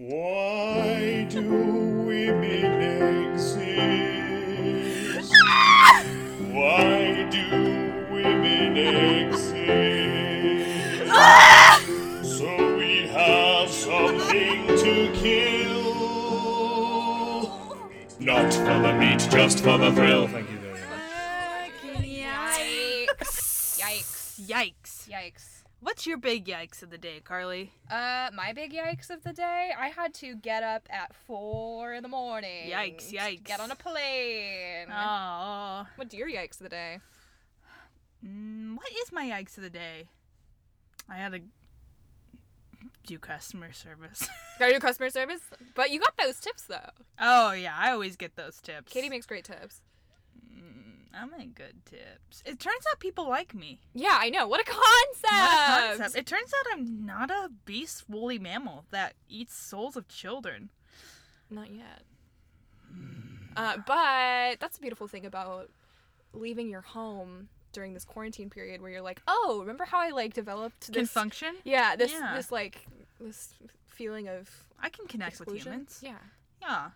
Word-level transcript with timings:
Why 0.00 1.26
do 1.28 1.42
women 1.42 2.80
exist? 3.34 3.70
Why 6.50 7.28
do 7.30 7.46
women 8.10 8.78
exist? 9.28 9.54
So 12.34 12.48
we 12.78 13.08
have 13.08 13.68
something 13.68 14.68
to 14.68 15.12
kill. 15.12 15.92
Not 18.20 18.54
for 18.54 18.78
the 18.80 18.94
meat, 18.94 19.28
just 19.30 19.58
for 19.62 19.76
the 19.76 19.92
thrill. 19.92 20.28
Thank 20.28 20.50
you 20.50 20.58
very 20.60 20.80
much. 20.80 21.10
Yikes. 23.20 23.78
Yikes. 23.78 24.40
Yikes. 24.48 25.08
Yikes. 25.10 25.59
What's 25.82 26.06
your 26.06 26.18
big 26.18 26.44
yikes 26.44 26.82
of 26.82 26.90
the 26.90 26.98
day, 26.98 27.20
Carly? 27.24 27.72
Uh, 27.90 28.28
my 28.34 28.52
big 28.52 28.72
yikes 28.74 29.08
of 29.08 29.24
the 29.24 29.32
day, 29.32 29.70
I 29.78 29.88
had 29.88 30.12
to 30.14 30.36
get 30.36 30.62
up 30.62 30.86
at 30.90 31.14
four 31.26 31.94
in 31.94 32.02
the 32.02 32.08
morning. 32.08 32.70
Yikes, 32.70 33.10
yikes. 33.10 33.44
Get 33.44 33.60
on 33.60 33.70
a 33.70 33.76
plane. 33.76 34.88
Oh. 34.92 35.86
What's 35.96 36.14
your 36.14 36.28
yikes 36.28 36.58
of 36.58 36.64
the 36.64 36.68
day? 36.68 36.98
Mm, 38.24 38.76
what 38.76 38.88
is 39.02 39.10
my 39.10 39.24
yikes 39.24 39.56
of 39.56 39.62
the 39.62 39.70
day? 39.70 40.08
I 41.08 41.16
had 41.16 41.32
to 41.32 41.40
do 43.06 43.18
customer 43.18 43.72
service. 43.72 44.28
Gotta 44.58 44.74
do 44.74 44.80
customer 44.80 45.08
service? 45.08 45.40
But 45.74 45.90
you 45.90 45.98
got 45.98 46.14
those 46.18 46.38
tips 46.40 46.64
though. 46.64 46.90
oh, 47.18 47.52
yeah, 47.52 47.74
I 47.74 47.92
always 47.92 48.16
get 48.16 48.36
those 48.36 48.60
tips. 48.60 48.92
Katie 48.92 49.08
makes 49.08 49.24
great 49.24 49.44
tips. 49.44 49.80
I 51.14 51.24
make 51.26 51.54
good 51.54 51.84
tips. 51.86 52.42
It 52.46 52.60
turns 52.60 52.84
out 52.90 53.00
people 53.00 53.28
like 53.28 53.54
me. 53.54 53.80
Yeah, 53.94 54.16
I 54.20 54.30
know. 54.30 54.46
What 54.46 54.60
a 54.60 54.64
concept! 54.64 55.32
What 55.32 55.84
a 55.94 55.98
concept. 55.98 56.16
It 56.16 56.26
turns 56.26 56.52
out 56.58 56.66
I'm 56.72 57.04
not 57.04 57.30
a 57.30 57.50
beast 57.64 58.04
woolly 58.08 58.38
mammal 58.38 58.84
that 58.90 59.14
eats 59.28 59.54
souls 59.54 59.96
of 59.96 60.08
children. 60.08 60.70
Not 61.50 61.70
yet. 61.72 62.02
Uh, 63.56 63.78
but 63.86 64.60
that's 64.60 64.76
the 64.76 64.80
beautiful 64.80 65.08
thing 65.08 65.26
about 65.26 65.70
leaving 66.32 66.68
your 66.70 66.80
home 66.82 67.48
during 67.72 67.94
this 67.94 68.04
quarantine 68.04 68.50
period 68.50 68.80
where 68.80 68.90
you're 68.90 69.02
like, 69.02 69.20
oh, 69.26 69.58
remember 69.60 69.84
how 69.84 69.98
I 69.98 70.10
like 70.10 70.34
developed 70.34 70.86
Can 70.86 70.94
this 70.94 71.10
function? 71.10 71.56
Yeah, 71.64 71.96
this 71.96 72.12
Yeah. 72.12 72.34
this 72.36 72.50
like 72.52 72.86
this 73.20 73.54
feeling 73.86 74.28
of 74.28 74.48
I 74.80 74.88
can 74.88 75.06
connect 75.06 75.40
with 75.40 75.52
humans. 75.52 76.00
Yeah. 76.02 76.18
Yeah. 76.62 76.90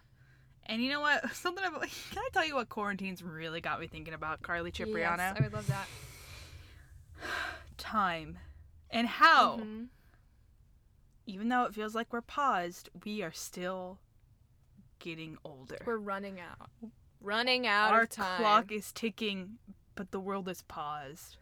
And 0.66 0.82
you 0.82 0.90
know 0.90 1.00
what? 1.00 1.30
Something 1.34 1.64
about 1.64 1.82
can 2.10 2.18
I 2.18 2.28
tell 2.32 2.46
you 2.46 2.54
what 2.54 2.68
quarantine's 2.68 3.22
really 3.22 3.60
got 3.60 3.80
me 3.80 3.86
thinking 3.86 4.14
about, 4.14 4.42
Carly 4.42 4.70
Cipriano? 4.70 5.22
Yes, 5.22 5.36
I 5.38 5.42
would 5.42 5.52
love 5.52 5.66
that. 5.68 5.86
Time. 7.76 8.38
And 8.90 9.06
how, 9.08 9.58
Mhm. 9.58 9.86
even 11.26 11.48
though 11.48 11.64
it 11.64 11.74
feels 11.74 11.94
like 11.94 12.12
we're 12.12 12.20
paused, 12.20 12.88
we 13.04 13.22
are 13.22 13.32
still 13.32 13.98
getting 15.00 15.36
older. 15.44 15.78
We're 15.84 15.96
running 15.96 16.38
out. 16.40 16.70
Running 17.20 17.66
out 17.66 17.92
Our 17.92 18.02
of 18.02 18.10
time. 18.10 18.38
clock 18.40 18.70
is 18.72 18.92
ticking, 18.92 19.58
but 19.94 20.10
the 20.12 20.20
world 20.20 20.48
is 20.48 20.62
paused. 20.62 21.36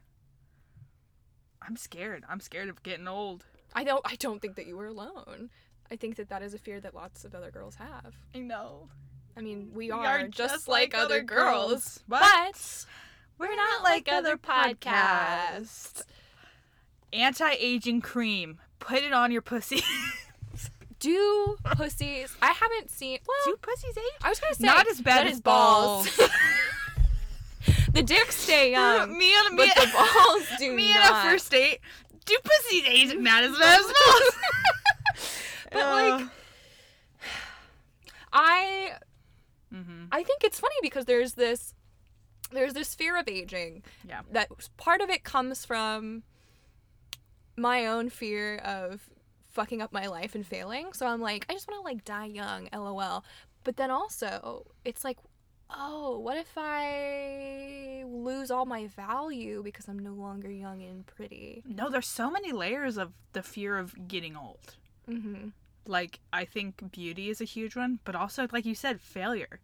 I'm 1.61 1.77
scared. 1.77 2.25
I'm 2.28 2.41
scared 2.41 2.69
of 2.69 2.83
getting 2.83 3.06
old. 3.06 3.45
I 3.75 3.84
don't 3.84 4.03
I 4.05 4.17
don't 4.17 4.41
think 4.41 4.56
that 4.56 4.67
you 4.67 4.77
were 4.77 4.87
alone. 4.87 5.50
I 5.91 5.97
think 5.97 6.17
that 6.17 6.28
that 6.31 6.43
is 6.43 6.55
a 6.55 6.59
fear 6.59 6.81
that 6.81 6.95
lots 6.95 7.25
of 7.25 7.34
other 7.34 7.50
girls 7.50 7.77
have. 7.77 8.15
I 8.34 8.39
know. 8.39 8.89
I 9.36 9.41
mean, 9.41 9.70
we, 9.75 9.86
We 9.86 9.91
are, 9.91 10.28
just, 10.28 10.69
like, 10.69 10.94
other 10.97 11.22
girls, 11.22 12.00
but 12.06 12.84
we're 13.38 13.56
not 13.56 13.83
like 13.83 14.08
other 14.11 14.36
podcasts. 14.36 16.05
Anti-aging 17.12 18.00
cream. 18.03 18.60
Put 18.78 19.03
it 19.03 19.12
on 19.12 19.33
your 19.33 19.42
pussy. 19.42 19.83
do 20.98 21.56
pussies? 21.64 22.36
I 22.41 22.53
haven't 22.53 22.91
seen. 22.91 23.19
Well, 23.27 23.36
Do 23.44 23.56
pussies 23.60 23.97
age? 23.97 24.05
I 24.22 24.28
was 24.28 24.38
gonna 24.41 24.55
say 24.55 24.64
Not 24.64 24.88
as 24.88 25.00
bad 25.00 25.27
as 25.27 25.41
balls. 25.41 26.08
the 27.92 28.03
dicks 28.03 28.36
stay 28.36 28.72
young, 28.72 29.00
um, 29.03 29.19
me 29.19 29.32
and 29.34 29.56
but 29.56 29.66
me, 29.66 29.72
the 29.75 29.91
balls 29.93 30.47
do 30.59 30.72
me 30.75 30.93
not. 30.94 31.10
and 31.10 31.16
a 31.16 31.31
first 31.31 31.50
date. 31.50 31.81
Do 32.25 32.37
pussies 32.44 32.84
age 32.87 33.14
not 33.19 33.43
as 33.44 33.59
bad 33.59 33.81
as 33.81 33.87
balls? 33.87 34.37
But 35.72 35.91
like, 35.91 36.28
I 38.32 38.93
mm-hmm. 39.72 40.05
I 40.12 40.22
think 40.22 40.44
it's 40.44 40.60
funny 40.60 40.77
because 40.83 41.05
there's 41.05 41.34
this 41.34 41.75
there's 42.53 42.75
this 42.75 42.94
fear 42.94 43.19
of 43.19 43.28
aging. 43.28 43.83
Yeah. 44.06 44.21
That 44.31 44.49
part 44.77 45.00
of 45.00 45.10
it 45.10 45.25
comes 45.25 45.65
from 45.65 46.22
my 47.56 47.87
own 47.87 48.11
fear 48.11 48.59
of 48.59 49.09
fucking 49.50 49.82
up 49.82 49.93
my 49.93 50.06
life 50.06 50.34
and 50.34 50.47
failing. 50.47 50.93
So 50.93 51.06
I'm 51.06 51.21
like, 51.21 51.47
I 51.49 51.53
just 51.53 51.69
want 51.69 51.81
to 51.81 51.84
like 51.84 52.05
die 52.05 52.27
young, 52.27 52.69
lol. 52.72 53.25
But 53.65 53.77
then 53.77 53.91
also, 53.91 54.66
it's 54.84 55.05
like, 55.05 55.19
oh, 55.71 56.19
what 56.19 56.37
if 56.37 56.53
I 56.56 58.05
lose 58.06 58.50
all 58.50 58.66
my 58.66 58.88
value 58.88 59.62
because 59.62 59.88
I'm 59.88 59.99
no 59.99 60.12
longer 60.12 60.50
young 60.50 60.82
and 60.82 61.06
pretty? 61.06 61.62
no, 61.66 61.88
there's 61.88 62.09
so 62.09 62.31
many 62.31 62.53
layers 62.53 62.97
of 62.97 63.12
the 63.32 63.43
fear 63.43 63.78
of 63.78 64.09
getting 64.09 64.37
old. 64.37 64.77
Mm-hmm. 65.09 65.49
Like 65.87 66.20
I 66.32 66.44
think 66.44 66.93
beauty 66.93 67.28
is 67.31 67.41
a 67.41 67.44
huge 67.44 67.76
one, 67.76 67.98
but 68.04 68.15
also 68.15 68.47
like 68.53 68.66
you 68.66 68.75
said, 68.75 69.00
failure. 69.00 69.60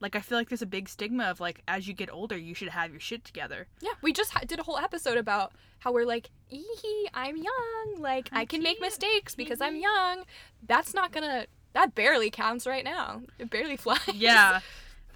Like 0.00 0.16
I 0.16 0.20
feel 0.20 0.38
like 0.38 0.48
there's 0.48 0.62
a 0.62 0.66
big 0.66 0.88
stigma 0.88 1.24
of 1.24 1.40
like 1.40 1.62
as 1.68 1.86
you 1.86 1.94
get 1.94 2.10
older, 2.10 2.36
you 2.36 2.54
should 2.54 2.68
have 2.68 2.90
your 2.90 3.00
shit 3.00 3.24
together. 3.24 3.66
Yeah, 3.80 3.92
we 4.02 4.12
just 4.12 4.32
ha- 4.32 4.40
did 4.46 4.58
a 4.58 4.62
whole 4.62 4.78
episode 4.78 5.18
about 5.18 5.52
how 5.80 5.92
we're 5.92 6.06
like, 6.06 6.30
ee 6.50 7.08
I'm 7.12 7.36
young. 7.36 7.96
Like, 7.98 8.28
I, 8.32 8.40
I 8.40 8.44
can 8.44 8.62
make 8.62 8.80
mistakes 8.80 9.34
because 9.34 9.60
I'm 9.60 9.74
mm-hmm. 9.74 9.82
young. 9.82 10.24
That's 10.66 10.94
not 10.94 11.12
gonna, 11.12 11.46
that 11.74 11.94
barely 11.94 12.30
counts 12.30 12.66
right 12.66 12.84
now. 12.84 13.22
It 13.38 13.50
barely 13.50 13.76
flies. 13.78 14.00
Yeah. 14.14 14.60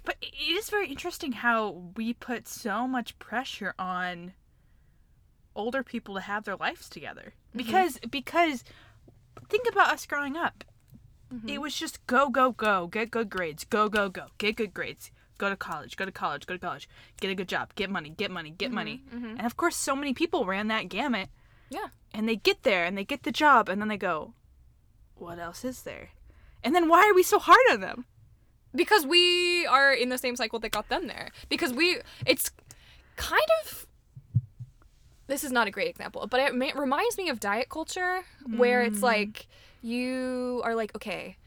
but 0.03 0.17
it 0.21 0.35
is 0.37 0.69
very 0.69 0.87
interesting 0.87 1.31
how 1.31 1.91
we 1.95 2.13
put 2.13 2.47
so 2.47 2.87
much 2.87 3.17
pressure 3.17 3.73
on 3.79 4.33
older 5.55 5.83
people 5.83 6.15
to 6.15 6.21
have 6.21 6.43
their 6.43 6.57
lives 6.57 6.89
together. 6.89 7.33
Mm-hmm. 7.49 7.57
Because 7.57 7.99
because 8.11 8.63
think 9.49 9.67
about 9.69 9.91
us 9.91 10.05
growing 10.05 10.35
up. 10.37 10.63
Mm-hmm. 11.33 11.49
It 11.49 11.61
was 11.61 11.75
just 11.75 12.05
go 12.07 12.29
go 12.29 12.51
go, 12.51 12.87
get 12.87 13.11
good 13.11 13.29
grades, 13.29 13.63
go 13.63 13.89
go 13.89 14.09
go, 14.09 14.27
get 14.37 14.55
good 14.55 14.73
grades. 14.73 15.11
Go 15.37 15.49
to 15.49 15.57
college, 15.57 15.97
go 15.97 16.05
to 16.05 16.13
college, 16.13 16.45
go 16.45 16.53
to 16.53 16.59
college, 16.59 16.87
get 17.19 17.29
a 17.29 17.35
good 17.35 17.49
job, 17.49 17.75
get 17.75 17.89
money, 17.89 18.09
get 18.09 18.31
money, 18.31 18.51
get 18.51 18.67
mm-hmm, 18.67 18.75
money. 18.75 19.03
Mm-hmm. 19.13 19.35
And 19.37 19.45
of 19.45 19.57
course, 19.57 19.75
so 19.75 19.93
many 19.93 20.13
people 20.13 20.45
ran 20.45 20.69
that 20.69 20.87
gamut. 20.87 21.27
Yeah. 21.69 21.87
And 22.13 22.29
they 22.29 22.37
get 22.37 22.63
there 22.63 22.85
and 22.85 22.97
they 22.97 23.03
get 23.03 23.23
the 23.23 23.33
job 23.33 23.67
and 23.67 23.81
then 23.81 23.89
they 23.89 23.97
go, 23.97 24.33
what 25.15 25.37
else 25.37 25.65
is 25.65 25.83
there? 25.83 26.11
And 26.63 26.73
then 26.73 26.87
why 26.87 27.09
are 27.09 27.13
we 27.13 27.21
so 27.21 27.39
hard 27.39 27.59
on 27.69 27.81
them? 27.81 28.05
Because 28.73 29.05
we 29.05 29.65
are 29.65 29.93
in 29.93 30.07
the 30.07 30.17
same 30.17 30.37
cycle 30.37 30.59
that 30.59 30.71
got 30.71 30.87
them 30.87 31.07
there. 31.07 31.31
Because 31.49 31.73
we, 31.73 31.97
it's 32.25 32.51
kind 33.17 33.49
of, 33.63 33.87
this 35.27 35.43
is 35.43 35.51
not 35.51 35.67
a 35.67 35.71
great 35.71 35.87
example, 35.87 36.27
but 36.27 36.39
it 36.39 36.75
reminds 36.75 37.17
me 37.17 37.29
of 37.29 37.39
diet 37.39 37.69
culture 37.69 38.21
where 38.55 38.81
it's 38.81 38.99
hmm. 38.99 39.05
like, 39.05 39.47
you 39.81 40.61
are 40.63 40.75
like, 40.75 40.95
okay, 40.95 41.37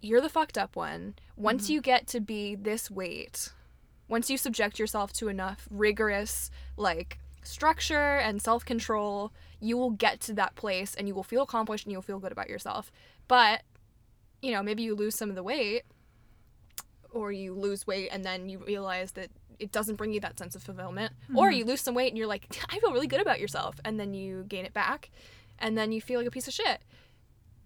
you're 0.00 0.20
the 0.20 0.28
fucked 0.28 0.58
up 0.58 0.76
one. 0.76 1.14
Once 1.36 1.64
mm-hmm. 1.64 1.74
you 1.74 1.80
get 1.80 2.06
to 2.08 2.20
be 2.20 2.54
this 2.54 2.90
weight, 2.90 3.52
once 4.08 4.28
you 4.30 4.36
subject 4.36 4.78
yourself 4.78 5.12
to 5.14 5.28
enough 5.28 5.68
rigorous 5.70 6.50
like 6.76 7.18
structure 7.42 8.16
and 8.16 8.42
self-control, 8.42 9.32
you 9.60 9.76
will 9.76 9.90
get 9.90 10.20
to 10.20 10.34
that 10.34 10.54
place 10.56 10.94
and 10.94 11.08
you 11.08 11.14
will 11.14 11.22
feel 11.22 11.42
accomplished 11.42 11.84
and 11.86 11.92
you'll 11.92 12.02
feel 12.02 12.18
good 12.18 12.32
about 12.32 12.48
yourself. 12.48 12.90
But 13.28 13.62
you 14.42 14.52
know, 14.52 14.62
maybe 14.62 14.82
you 14.82 14.94
lose 14.94 15.14
some 15.14 15.28
of 15.28 15.36
the 15.36 15.42
weight 15.42 15.82
or 17.10 17.32
you 17.32 17.52
lose 17.54 17.86
weight 17.86 18.08
and 18.10 18.24
then 18.24 18.48
you 18.48 18.58
realize 18.58 19.12
that 19.12 19.30
it 19.60 19.70
doesn't 19.72 19.96
bring 19.96 20.12
you 20.12 20.20
that 20.20 20.38
sense 20.38 20.54
of 20.56 20.62
fulfillment 20.62 21.12
or 21.36 21.50
you 21.50 21.64
lose 21.64 21.80
some 21.80 21.94
weight 21.94 22.08
and 22.08 22.18
you're 22.18 22.26
like 22.26 22.46
I 22.70 22.78
feel 22.80 22.92
really 22.92 23.06
good 23.06 23.20
about 23.20 23.38
yourself 23.40 23.76
and 23.84 24.00
then 24.00 24.14
you 24.14 24.44
gain 24.48 24.64
it 24.64 24.72
back 24.72 25.10
and 25.58 25.76
then 25.78 25.92
you 25.92 26.00
feel 26.00 26.18
like 26.18 26.26
a 26.28 26.30
piece 26.30 26.48
of 26.48 26.54
shit 26.54 26.80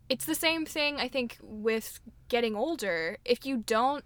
it's 0.08 0.26
the 0.26 0.34
same 0.34 0.66
thing 0.66 0.96
I 0.96 1.08
think 1.08 1.38
with 1.40 1.98
getting 2.28 2.54
older. 2.54 3.16
If 3.24 3.46
you 3.46 3.56
don't 3.56 4.04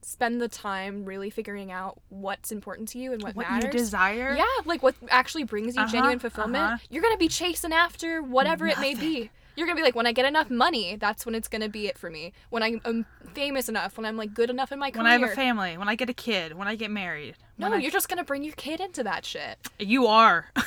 spend 0.00 0.40
the 0.40 0.48
time 0.48 1.04
really 1.04 1.28
figuring 1.30 1.70
out 1.70 2.00
what's 2.08 2.50
important 2.50 2.88
to 2.88 2.98
you 2.98 3.12
and 3.12 3.22
what, 3.22 3.36
What 3.36 3.48
matters. 3.48 3.66
you 3.66 3.70
desire? 3.78 4.34
Yeah, 4.36 4.44
like 4.64 4.82
what 4.82 4.94
actually 5.10 5.44
brings 5.44 5.76
you 5.76 5.82
Uh-huh, 5.82 5.92
genuine 5.92 6.18
fulfillment. 6.18 6.64
uh-huh. 6.64 6.78
You're 6.90 7.02
going 7.02 7.14
to 7.14 7.18
be 7.18 7.28
chasing 7.28 7.72
after 7.72 8.22
whatever 8.22 8.66
it 8.66 8.78
may 8.80 8.94
be. 8.94 9.30
You're 9.56 9.66
to 9.76 9.80
be 9.80 9.84
like 9.84 9.94
when 9.94 10.06
I 10.06 10.12
get 10.12 10.24
enough 10.24 10.50
money, 10.50 10.96
that's 10.96 11.26
when 11.26 11.34
it's 11.34 11.48
to 11.60 11.68
be 11.68 11.86
it 11.86 11.98
for 11.98 12.10
me. 12.10 12.32
When 12.50 12.62
I'm, 12.62 12.80
famous 13.34 13.68
enough, 13.68 13.96
when 13.96 14.06
I'm 14.06 14.16
like 14.16 14.32
good 14.34 14.50
enough 14.50 14.72
in 14.72 14.78
my 14.78 14.90
career. 14.90 15.04
When 15.04 15.12
I 15.12 15.18
have 15.18 15.30
a 15.30 15.34
family, 15.34 15.76
when 15.76 15.88
I 15.88 15.94
get 15.94 16.08
a 16.08 16.14
kid, 16.14 16.54
when 16.54 16.68
I 16.68 16.74
get 16.76 16.90
married. 16.90 17.36
no, 17.58 17.72
I- 17.72 17.78
you're 17.78 17.90
just 17.90 18.08
to 18.18 18.24
bring 18.24 18.44
your 18.44 18.54
kid 18.54 18.80
into 18.80 19.02
that 19.04 19.24
shit. 19.24 19.58
You 19.78 20.06
are. 20.06 20.46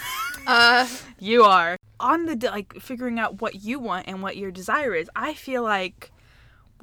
Uh 0.48 0.88
you 1.18 1.44
are. 1.44 1.76
On 2.00 2.26
the 2.28 2.36
like 2.52 2.76
figuring 2.80 3.18
out 3.18 3.42
what 3.42 3.64
you 3.64 3.80
want 3.80 4.08
and 4.08 4.22
what 4.22 4.38
your 4.38 4.52
desire 4.52 4.94
is. 4.94 5.10
I 5.16 5.34
feel 5.34 5.64
like 5.64 6.12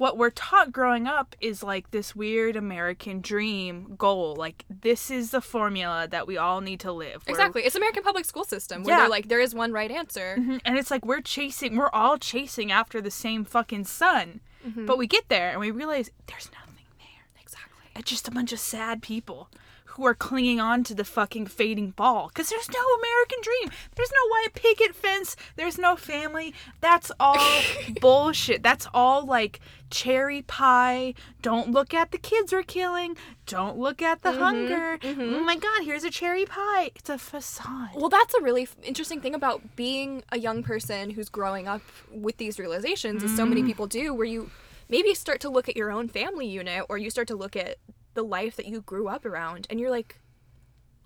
what 0.03 0.17
we're 0.17 0.29
taught 0.31 0.73
growing 0.73 1.07
up 1.07 1.33
is 1.39 1.63
like 1.63 1.91
this 1.91 2.13
weird 2.13 2.57
American 2.57 3.21
dream 3.21 3.95
goal. 3.97 4.35
Like 4.35 4.65
this 4.69 5.09
is 5.09 5.31
the 5.31 5.39
formula 5.39 6.07
that 6.09 6.27
we 6.27 6.35
all 6.37 6.59
need 6.59 6.81
to 6.81 6.91
live. 6.91 7.25
where- 7.25 7.33
Exactly. 7.33 7.61
It's 7.63 7.75
American 7.77 8.03
public 8.03 8.25
school 8.25 8.43
system 8.43 8.83
where 8.83 8.93
Yeah. 8.95 8.99
they're 9.03 9.09
like, 9.17 9.29
there 9.29 9.39
is 9.39 9.55
one 9.55 9.71
right 9.71 9.89
answer. 9.89 10.35
Mhm. 10.37 10.59
And 10.65 10.77
it's 10.77 10.91
like 10.91 11.05
we're 11.05 11.21
chasing, 11.21 11.77
we're 11.77 11.89
all 12.01 12.17
chasing 12.17 12.69
after 12.69 12.99
the 12.99 13.11
same 13.11 13.45
fucking 13.45 13.85
sun. 13.85 14.41
But 14.75 14.97
we 14.97 15.07
get 15.07 15.29
there 15.29 15.51
and 15.51 15.59
we 15.61 15.71
realize 15.71 16.09
there's 16.27 16.49
nothing 16.51 16.85
there. 16.99 17.25
Exactly. 17.41 17.85
It's 17.95 18.09
just 18.09 18.27
a 18.27 18.31
bunch 18.31 18.51
of 18.51 18.59
sad 18.59 19.01
people 19.01 19.49
who 19.95 20.05
are 20.05 20.15
clinging 20.15 20.59
on 20.59 20.83
to 20.83 20.95
the 20.95 21.03
fucking 21.03 21.45
fading 21.47 21.91
ball. 21.91 22.27
Because 22.27 22.49
there's 22.49 22.69
no 22.69 22.79
American 22.99 23.39
dream. 23.41 23.71
There's 23.95 24.11
no 24.11 24.29
white 24.29 24.53
picket 24.53 24.95
fence. 24.95 25.35
There's 25.55 25.77
no 25.77 25.95
family. 25.95 26.53
That's 26.81 27.11
all 27.19 27.61
bullshit. 28.01 28.63
That's 28.63 28.87
all 28.93 29.25
like 29.25 29.59
cherry 29.91 30.41
pie. 30.41 31.13
Don't 31.43 31.71
look 31.71 31.93
at 31.93 32.11
the 32.11 32.17
kids 32.17 32.51
we're 32.51 32.63
killing. 32.63 33.15
Don't 33.45 33.77
look 33.77 34.01
at 34.01 34.23
the 34.23 34.29
mm-hmm, 34.29 34.41
hunger. 34.41 34.97
Mm-hmm. 34.97 35.35
Oh 35.35 35.43
my 35.43 35.55
god, 35.55 35.83
here's 35.83 36.03
a 36.03 36.09
cherry 36.09 36.45
pie. 36.45 36.91
It's 36.95 37.09
a 37.09 37.19
facade. 37.19 37.89
Well, 37.95 38.09
that's 38.09 38.33
a 38.33 38.41
really 38.41 38.63
f- 38.63 38.75
interesting 38.83 39.21
thing 39.21 39.35
about 39.35 39.75
being 39.75 40.23
a 40.31 40.39
young 40.39 40.63
person 40.63 41.11
who's 41.11 41.29
growing 41.29 41.67
up 41.67 41.83
with 42.11 42.37
these 42.37 42.57
realizations, 42.57 43.23
as 43.23 43.35
so 43.35 43.45
many 43.45 43.61
mm. 43.61 43.67
people 43.67 43.85
do, 43.85 44.13
where 44.13 44.25
you 44.25 44.49
maybe 44.89 45.13
start 45.13 45.39
to 45.41 45.49
look 45.49 45.69
at 45.69 45.77
your 45.77 45.91
own 45.91 46.07
family 46.07 46.47
unit 46.47 46.85
or 46.89 46.97
you 46.97 47.09
start 47.09 47.27
to 47.27 47.35
look 47.35 47.55
at 47.55 47.77
the 48.13 48.23
life 48.23 48.55
that 48.55 48.65
you 48.65 48.81
grew 48.81 49.07
up 49.07 49.25
around 49.25 49.67
and 49.69 49.79
you're 49.79 49.89
like, 49.91 50.19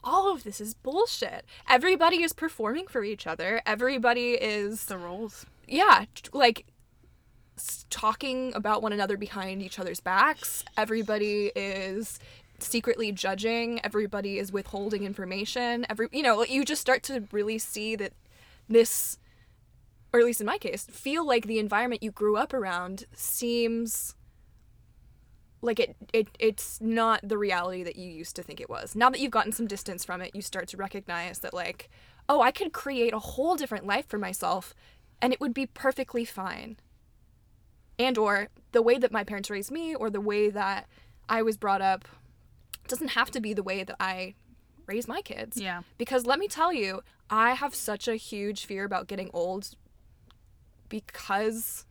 all 0.04 0.32
of 0.32 0.44
this 0.44 0.62
is 0.62 0.74
bullshit. 0.74 1.46
Everybody 1.70 2.22
is 2.22 2.34
performing 2.34 2.88
for 2.88 3.04
each 3.04 3.28
other. 3.28 3.62
Everybody 3.66 4.32
is, 4.34 4.86
The 4.86 4.98
roles. 4.98 5.46
yeah, 5.68 6.06
like 6.34 6.66
talking 7.90 8.54
about 8.56 8.82
one 8.82 8.94
another 8.94 9.18
behind 9.18 9.62
each 9.62 9.80
other's 9.80 10.00
backs. 10.00 10.64
Everybody 10.78 11.52
is 11.56 12.20
secretly 12.60 13.12
judging. 13.12 13.80
Everybody 13.84 14.38
is 14.38 14.52
withholding 14.52 15.04
information. 15.04 15.86
Every 15.90 16.08
you 16.12 16.24
know, 16.24 16.44
you 16.44 16.64
just 16.64 16.82
start 16.82 17.04
to 17.04 17.24
really 17.32 17.58
see 17.58 17.96
that 17.96 18.14
this 18.70 19.18
or 20.14 20.20
at 20.20 20.26
least 20.26 20.40
in 20.40 20.48
my 20.48 20.58
case, 20.58 20.86
feel 20.86 21.26
like 21.26 21.48
the 21.48 21.60
environment 21.60 22.02
you 22.02 22.12
grew 22.12 22.38
up 22.38 22.54
around 22.54 23.06
seems 23.14 24.16
like 25.62 25.80
it, 25.80 25.96
it 26.14 26.28
it's 26.40 26.80
not 26.82 27.20
the 27.24 27.38
reality 27.38 27.84
that 27.84 27.96
you 27.96 28.10
used 28.10 28.36
to 28.36 28.44
think 28.44 28.62
it 28.62 28.70
was. 28.70 28.96
Now 28.96 29.10
that 29.10 29.20
you've 29.20 29.32
gotten 29.32 29.52
some 29.52 29.68
distance 29.68 30.06
from 30.06 30.22
it, 30.22 30.36
you 30.36 30.42
start 30.42 30.68
to 30.70 30.78
recognize 30.78 31.40
that 31.40 31.54
like, 31.54 31.90
oh, 32.30 32.42
I 32.42 32.52
could 32.52 32.74
create 32.74 33.14
a 33.14 33.20
whole 33.20 33.56
different 33.56 33.86
life 33.86 34.08
for 34.08 34.18
myself 34.18 34.74
and 35.22 35.34
it 35.34 35.40
would 35.40 35.54
be 35.54 35.66
perfectly 35.66 36.26
fine. 36.26 36.78
And 38.00 38.18
or 38.18 38.50
the 38.72 38.84
way 38.84 38.98
that 39.00 39.12
my 39.12 39.24
parents 39.24 39.50
raised 39.50 39.72
me 39.72 39.96
or 39.96 40.10
the 40.10 40.22
way 40.22 40.50
that 40.52 40.88
I 41.28 41.42
was 41.42 41.58
brought 41.58 41.82
up 41.82 42.08
doesn't 42.88 43.10
have 43.10 43.32
to 43.32 43.42
be 43.42 43.54
the 43.54 43.64
way 43.64 43.84
that 43.84 43.96
I 44.00 44.36
raise 44.86 45.08
my 45.08 45.22
kids. 45.22 45.60
Yeah. 45.60 45.82
Because 45.98 46.26
let 46.26 46.38
me 46.38 46.48
tell 46.48 46.72
you, 46.72 47.02
I 47.30 47.54
have 47.54 47.74
such 47.74 48.08
a 48.08 48.16
huge 48.16 48.66
fear 48.66 48.86
about 48.86 49.08
getting 49.08 49.32
old 49.34 49.72
because 50.90 51.87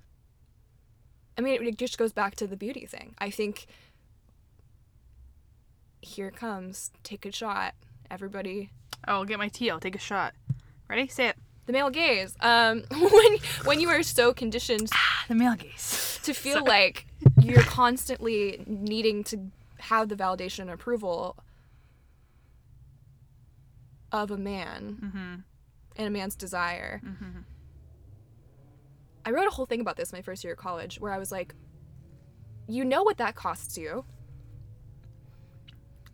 I 1.39 1.43
mean 1.43 1.63
it 1.67 1.77
just 1.79 1.99
goes 1.99 2.13
back 2.13 2.35
to 2.37 2.47
the 2.47 2.57
beauty 2.57 2.87
thing. 2.87 3.15
I 3.19 3.31
think 3.31 3.67
here 6.03 6.29
it 6.29 6.37
comes, 6.37 6.91
take 7.03 7.27
a 7.27 7.33
shot. 7.33 7.75
Everybody 8.11 8.71
Oh, 9.09 9.15
I'll 9.15 9.25
get 9.25 9.39
my 9.39 9.49
tea. 9.49 9.71
I'll 9.71 9.81
take 9.81 9.95
a 9.95 9.99
shot. 10.01 10.35
Ready? 10.89 11.09
Say 11.09 11.27
it. 11.29 11.37
the 11.67 11.73
male 11.73 11.91
gaze. 11.91 12.35
Um 12.41 12.85
when 12.91 13.37
when 13.65 13.81
you 13.81 13.89
are 13.89 14.03
so 14.03 14.33
conditioned 14.33 14.89
The 15.29 15.35
male 15.35 15.55
gaze. 15.57 16.21
to 16.23 16.33
feel 16.45 16.65
like 16.65 17.07
you're 17.41 17.63
constantly 17.63 18.63
needing 18.67 19.25
to 19.25 19.51
have 19.79 20.09
the 20.09 20.17
validation 20.17 20.61
and 20.61 20.71
approval 20.71 21.37
of 24.13 24.31
a 24.31 24.37
man 24.39 24.99
Mm-hmm. 25.03 25.35
and 25.97 26.07
a 26.07 26.11
man's 26.11 26.37
desire. 26.37 27.01
Mm-hmm. 27.05 27.41
I 29.27 29.31
wrote 29.33 29.47
a 29.49 29.51
whole 29.51 29.67
thing 29.67 29.81
about 29.81 29.97
this 29.97 30.13
my 30.13 30.23
first 30.23 30.45
year 30.45 30.53
of 30.55 30.59
college 30.59 31.01
where 31.01 31.13
I 31.13 31.19
was 31.19 31.33
like, 31.33 31.55
you 32.69 32.85
know 32.85 33.03
what 33.03 33.19
that 33.19 33.35
costs 33.35 33.77
you, 33.77 34.05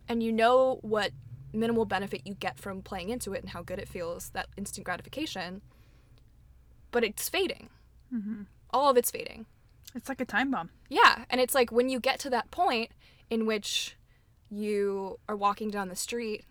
and 0.07 0.21
you 0.21 0.31
know 0.31 0.79
what 0.81 1.11
minimal 1.53 1.85
benefit 1.85 2.21
you 2.25 2.33
get 2.33 2.57
from 2.59 2.81
playing 2.81 3.09
into 3.09 3.33
it 3.33 3.41
and 3.41 3.49
how 3.51 3.61
good 3.61 3.79
it 3.79 3.87
feels, 3.87 4.29
that 4.31 4.47
instant 4.57 4.85
gratification, 4.85 5.61
but 6.91 7.03
it's 7.03 7.29
fading. 7.29 7.69
Mm-hmm. 8.13 8.43
All 8.71 8.89
of 8.89 8.97
it's 8.97 9.11
fading. 9.11 9.45
It's 9.95 10.09
like 10.09 10.19
a 10.21 10.25
time 10.25 10.49
bomb. 10.51 10.71
Yeah, 10.89 11.25
and 11.29 11.39
it's 11.39 11.53
like 11.53 11.71
when 11.71 11.89
you 11.89 11.99
get 11.99 12.19
to 12.21 12.29
that 12.31 12.49
point 12.51 12.89
in 13.29 13.45
which 13.45 13.95
you 14.49 15.19
are 15.29 15.35
walking 15.35 15.69
down 15.69 15.89
the 15.89 15.95
street 15.95 16.45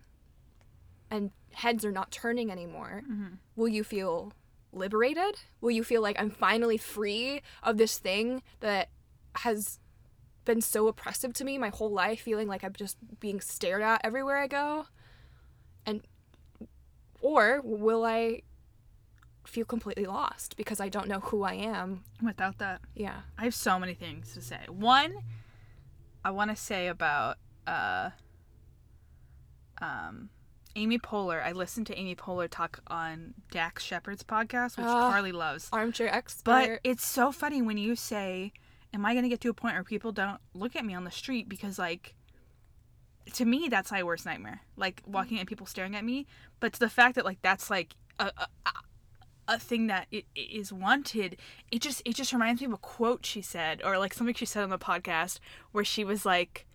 and 1.11 1.31
heads 1.51 1.83
are 1.85 1.91
not 1.91 2.11
turning 2.11 2.49
anymore, 2.49 3.03
Mhm. 3.09 3.37
will 3.55 3.67
you 3.67 3.83
feel 3.83 4.31
liberated? 4.73 5.41
Will 5.61 5.71
you 5.71 5.83
feel 5.83 6.01
like 6.01 6.19
I'm 6.19 6.29
finally 6.29 6.77
free 6.77 7.41
of 7.61 7.77
this 7.77 7.97
thing 7.97 8.41
that 8.59 8.89
has 9.37 9.79
been 10.45 10.61
so 10.61 10.87
oppressive 10.87 11.33
to 11.33 11.45
me 11.45 11.57
my 11.57 11.69
whole 11.69 11.91
life, 11.91 12.19
feeling 12.21 12.47
like 12.47 12.63
I'm 12.63 12.73
just 12.73 12.97
being 13.19 13.39
stared 13.39 13.81
at 13.81 14.01
everywhere 14.03 14.37
I 14.37 14.47
go? 14.47 14.85
And 15.85 16.01
or 17.21 17.61
will 17.63 18.03
I 18.03 18.41
feel 19.45 19.65
completely 19.65 20.05
lost 20.05 20.55
because 20.57 20.79
I 20.79 20.89
don't 20.89 21.07
know 21.07 21.19
who 21.19 21.43
I 21.43 21.53
am? 21.53 22.03
Without 22.21 22.57
that, 22.59 22.81
Yeah. 22.95 23.21
I 23.37 23.43
have 23.43 23.53
so 23.55 23.77
many 23.79 23.93
things 23.93 24.33
to 24.33 24.41
say. 24.41 24.59
One, 24.67 25.15
I 26.23 26.31
want 26.31 26.49
to 26.51 26.55
say 26.55 26.87
about 26.87 27.37
uh, 27.67 28.11
um, 29.81 30.29
Amy 30.75 30.97
Poehler. 30.97 31.43
I 31.43 31.51
listened 31.51 31.87
to 31.87 31.97
Amy 31.97 32.15
Poehler 32.15 32.47
talk 32.49 32.79
on 32.87 33.33
Dax 33.51 33.83
Shepard's 33.83 34.23
podcast, 34.23 34.77
which 34.77 34.85
Ah. 34.87 35.11
Carly 35.11 35.31
loves. 35.31 35.69
Armchair 35.71 36.13
expert. 36.13 36.43
But 36.45 36.79
it's 36.83 37.05
so 37.05 37.31
funny 37.31 37.61
when 37.61 37.77
you 37.77 37.95
say, 37.95 38.51
"Am 38.93 39.05
I 39.05 39.13
going 39.13 39.23
to 39.23 39.29
get 39.29 39.41
to 39.41 39.49
a 39.49 39.53
point 39.53 39.75
where 39.75 39.83
people 39.83 40.11
don't 40.11 40.39
look 40.53 40.75
at 40.75 40.85
me 40.85 40.93
on 40.95 41.03
the 41.03 41.11
street?" 41.11 41.47
Because 41.47 41.77
like, 41.77 42.15
to 43.33 43.45
me, 43.45 43.67
that's 43.69 43.91
my 43.91 44.03
worst 44.03 44.25
nightmare. 44.25 44.61
Like 44.75 45.01
walking 45.05 45.37
and 45.39 45.47
people 45.47 45.65
staring 45.67 45.95
at 45.95 46.03
me. 46.03 46.25
But 46.59 46.73
to 46.73 46.79
the 46.79 46.89
fact 46.89 47.15
that 47.15 47.25
like 47.25 47.41
that's 47.41 47.69
like 47.69 47.95
a 48.19 48.25
a, 48.37 48.47
a- 49.47 49.59
thing 49.59 49.87
that 49.87 50.07
i- 50.13 50.23
i- 50.35 50.39
is 50.51 50.71
wanted. 50.73 51.37
It 51.71 51.81
just 51.81 52.01
it 52.05 52.15
just 52.15 52.33
reminds 52.33 52.61
me 52.61 52.65
of 52.67 52.73
a 52.73 52.77
quote 52.77 53.25
she 53.25 53.41
said, 53.41 53.81
or 53.83 53.99
like 53.99 54.13
something 54.13 54.33
she 54.35 54.45
said 54.45 54.63
on 54.63 54.69
the 54.71 54.79
podcast, 54.79 55.39
where 55.71 55.83
she 55.83 56.03
was 56.03 56.25
like, 56.25 56.65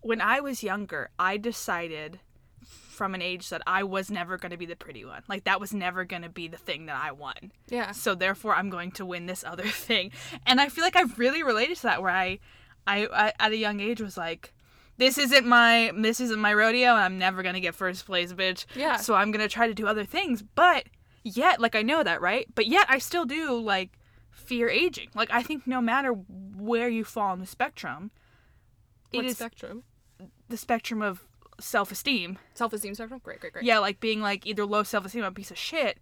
"When 0.00 0.20
I 0.20 0.40
was 0.40 0.62
younger, 0.62 1.10
I 1.18 1.36
decided." 1.38 2.20
From 2.98 3.14
an 3.14 3.22
age 3.22 3.48
that 3.50 3.62
I 3.66 3.84
was 3.84 4.10
never 4.10 4.36
going 4.36 4.50
to 4.50 4.56
be 4.58 4.66
the 4.66 4.76
pretty 4.76 5.04
one. 5.04 5.22
Like, 5.28 5.44
that 5.44 5.60
was 5.60 5.72
never 5.72 6.04
going 6.04 6.22
to 6.22 6.28
be 6.28 6.48
the 6.48 6.58
thing 6.58 6.86
that 6.86 6.96
I 7.00 7.12
won 7.12 7.52
yeah. 7.68 7.92
so 7.92 8.14
therefore 8.14 8.54
i'm 8.54 8.70
going 8.70 8.90
to 8.92 9.06
win 9.06 9.26
this 9.26 9.44
other 9.44 9.66
thing 9.88 10.10
and 10.46 10.60
i 10.60 10.68
feel 10.68 10.82
like 10.84 10.96
i've 10.96 11.18
really 11.18 11.42
related 11.42 11.76
to 11.76 11.82
that 11.84 12.02
where 12.02 12.10
i 12.10 12.38
i, 12.86 13.06
I 13.06 13.32
at 13.38 13.52
a 13.52 13.56
young 13.56 13.78
age 13.80 14.00
was 14.00 14.16
like 14.16 14.52
this 14.96 15.16
isn't 15.18 15.46
my 15.46 15.92
this 15.96 16.18
isn't 16.20 16.40
my 16.40 16.52
rodeo 16.52 16.90
and 16.94 17.00
i'm 17.04 17.18
never 17.18 17.42
gonna 17.42 17.60
get 17.60 17.74
first 17.74 18.04
place 18.06 18.32
bitch 18.32 18.64
Yeah. 18.74 18.96
so 18.96 19.14
i'm 19.14 19.30
gonna 19.30 19.48
try 19.48 19.66
to 19.68 19.74
do 19.74 19.86
other 19.86 20.04
things 20.04 20.42
but 20.42 20.84
yet 21.22 21.60
like 21.60 21.74
i 21.76 21.82
know 21.82 22.02
that 22.02 22.20
right 22.20 22.46
but 22.54 22.66
yet 22.66 22.86
i 22.88 22.98
still 22.98 23.24
do 23.24 23.52
like 23.60 23.90
fear 24.30 24.68
aging 24.68 25.08
like 25.14 25.30
i 25.30 25.42
think 25.42 25.66
no 25.66 25.80
matter 25.80 26.10
where 26.12 26.88
you 26.88 27.04
fall 27.04 27.30
on 27.30 27.40
the 27.40 27.46
spectrum 27.46 28.10
it 29.12 29.18
What 29.18 29.26
is 29.26 29.36
spectrum? 29.36 29.84
the 30.48 30.56
spectrum 30.56 31.02
of 31.02 31.26
self-esteem 31.60 32.38
Self-esteem 32.54 32.94
spectrum. 32.94 33.20
Great, 33.22 33.40
great, 33.40 33.52
great. 33.52 33.64
yeah, 33.64 33.78
like 33.78 34.00
being 34.00 34.20
like 34.20 34.46
either 34.46 34.64
low 34.64 34.82
self 34.82 35.04
esteem 35.04 35.24
or 35.24 35.28
a 35.28 35.32
piece 35.32 35.50
of 35.50 35.58
shit, 35.58 35.98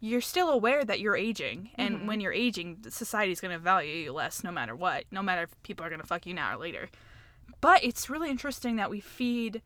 you're 0.00 0.20
still 0.20 0.48
aware 0.50 0.84
that 0.84 1.00
you're 1.00 1.16
aging. 1.16 1.70
And 1.76 1.96
Mm-hmm. 1.96 2.06
when 2.06 2.20
you're 2.20 2.32
aging, 2.32 2.78
society's 2.88 3.40
going 3.40 3.52
to 3.52 3.58
value 3.58 3.94
you 3.94 4.12
less 4.12 4.44
no 4.44 4.50
matter 4.52 4.76
what, 4.76 5.04
no 5.10 5.22
matter 5.22 5.42
if 5.42 5.62
people 5.62 5.84
are 5.84 5.88
going 5.88 6.00
to 6.00 6.06
fuck 6.06 6.26
you 6.26 6.34
now 6.34 6.54
or 6.54 6.58
later. 6.58 6.88
But 7.60 7.82
it's 7.82 8.08
really 8.10 8.30
interesting 8.30 8.76
that 8.76 8.90
we 8.90 9.00
feed 9.00 9.62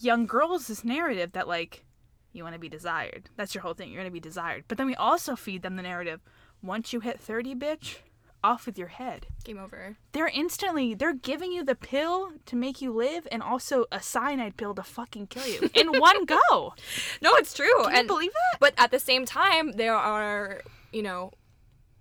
young 0.00 0.26
girls 0.26 0.66
this 0.66 0.82
narrative 0.84 1.32
that, 1.32 1.46
like, 1.46 1.84
you 2.32 2.42
want 2.42 2.54
to 2.54 2.60
be 2.60 2.68
desired. 2.68 3.30
That's 3.36 3.54
your 3.54 3.62
whole 3.62 3.74
thing. 3.74 3.88
You're 3.90 4.00
going 4.02 4.10
to 4.10 4.12
be 4.12 4.20
desired. 4.20 4.64
But 4.68 4.76
then 4.78 4.86
we 4.86 4.94
also 4.96 5.36
feed 5.36 5.62
them 5.62 5.76
the 5.76 5.82
narrative 5.82 6.20
once 6.62 6.92
you 6.92 7.00
hit 7.00 7.20
30, 7.20 7.54
bitch, 7.54 7.96
off 8.42 8.66
with 8.66 8.78
your 8.78 8.88
head. 8.88 9.26
Game 9.44 9.58
over. 9.58 9.96
They're 10.12 10.28
instantly, 10.28 10.94
they're 10.94 11.14
giving 11.14 11.52
you 11.52 11.64
the 11.64 11.74
pill 11.74 12.32
to 12.46 12.56
make 12.56 12.80
you 12.80 12.92
live 12.92 13.26
and 13.32 13.42
also 13.42 13.86
a 13.90 14.00
cyanide 14.00 14.56
pill 14.56 14.74
to 14.74 14.82
fucking 14.82 15.28
kill 15.28 15.46
you 15.46 15.70
in 15.74 15.88
one 16.00 16.24
go. 16.24 16.74
No, 17.20 17.34
it's 17.34 17.54
true. 17.54 17.66
Can 17.82 17.92
you 17.92 17.98
and 17.98 18.08
believe 18.08 18.32
that? 18.32 18.58
but 18.60 18.74
at 18.78 18.90
the 18.90 18.98
same 18.98 19.24
time, 19.24 19.72
there 19.72 19.94
are 19.94 20.62
you 20.92 21.02
know 21.02 21.32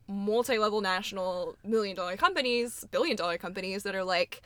multi-level 0.07 0.81
national 0.81 1.57
million-dollar 1.63 2.17
companies, 2.17 2.85
billion-dollar 2.91 3.37
companies 3.39 3.83
that 3.83 3.95
are 3.95 4.03
like, 4.03 4.41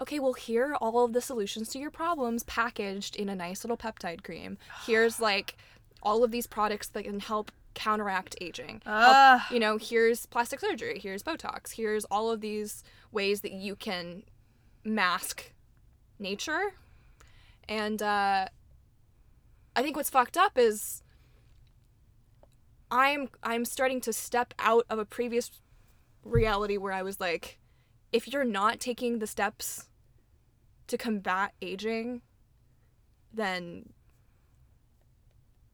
okay, 0.00 0.18
well 0.18 0.32
here 0.32 0.72
are 0.72 0.76
all 0.76 1.04
of 1.04 1.12
the 1.12 1.20
solutions 1.20 1.68
to 1.68 1.78
your 1.78 1.90
problems 1.90 2.42
packaged 2.44 3.16
in 3.16 3.28
a 3.28 3.34
nice 3.34 3.64
little 3.64 3.76
peptide 3.76 4.24
cream. 4.24 4.56
Here's 4.86 5.20
like 5.20 5.56
all 6.02 6.24
of 6.24 6.30
these 6.30 6.46
products 6.46 6.88
that 6.88 7.04
can 7.04 7.20
help 7.20 7.52
counteract 7.74 8.36
aging. 8.40 8.82
Help- 8.84 9.50
you 9.50 9.60
know, 9.60 9.76
here's 9.76 10.26
plastic 10.26 10.60
surgery, 10.60 10.98
here's 10.98 11.22
Botox, 11.22 11.72
here's 11.72 12.04
all 12.06 12.30
of 12.30 12.40
these 12.40 12.82
ways 13.12 13.40
that 13.42 13.52
you 13.52 13.76
can 13.76 14.22
mask 14.84 15.52
nature. 16.18 16.74
And 17.68 18.02
uh, 18.02 18.46
I 19.74 19.82
think 19.82 19.96
what's 19.96 20.10
fucked 20.10 20.36
up 20.36 20.56
is 20.56 21.02
I'm 22.90 23.28
I'm 23.42 23.64
starting 23.64 24.00
to 24.02 24.12
step 24.12 24.54
out 24.58 24.86
of 24.88 24.98
a 24.98 25.04
previous 25.04 25.50
reality 26.22 26.76
where 26.76 26.92
I 26.92 27.02
was 27.02 27.20
like, 27.20 27.58
if 28.12 28.28
you're 28.28 28.44
not 28.44 28.80
taking 28.80 29.18
the 29.18 29.26
steps 29.26 29.88
to 30.86 30.98
combat 30.98 31.52
aging, 31.60 32.22
then 33.32 33.90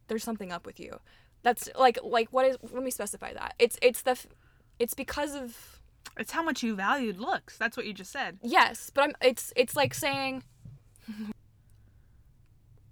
there's 0.08 0.24
something 0.24 0.50
up 0.50 0.66
with 0.66 0.80
you. 0.80 0.98
That's 1.42 1.68
like 1.78 1.98
like 2.02 2.28
what 2.32 2.46
is 2.46 2.56
let 2.72 2.82
me 2.82 2.90
specify 2.90 3.32
that. 3.34 3.54
It's 3.58 3.78
it's 3.82 4.02
the 4.02 4.18
it's 4.78 4.94
because 4.94 5.34
of 5.34 5.80
It's 6.18 6.32
how 6.32 6.42
much 6.42 6.62
you 6.62 6.74
valued 6.74 7.18
looks. 7.18 7.56
That's 7.56 7.76
what 7.76 7.86
you 7.86 7.92
just 7.94 8.12
said. 8.12 8.38
yes, 8.42 8.90
but 8.92 9.04
I'm 9.04 9.12
it's 9.22 9.52
it's 9.56 9.74
like 9.76 9.94
saying 9.94 10.42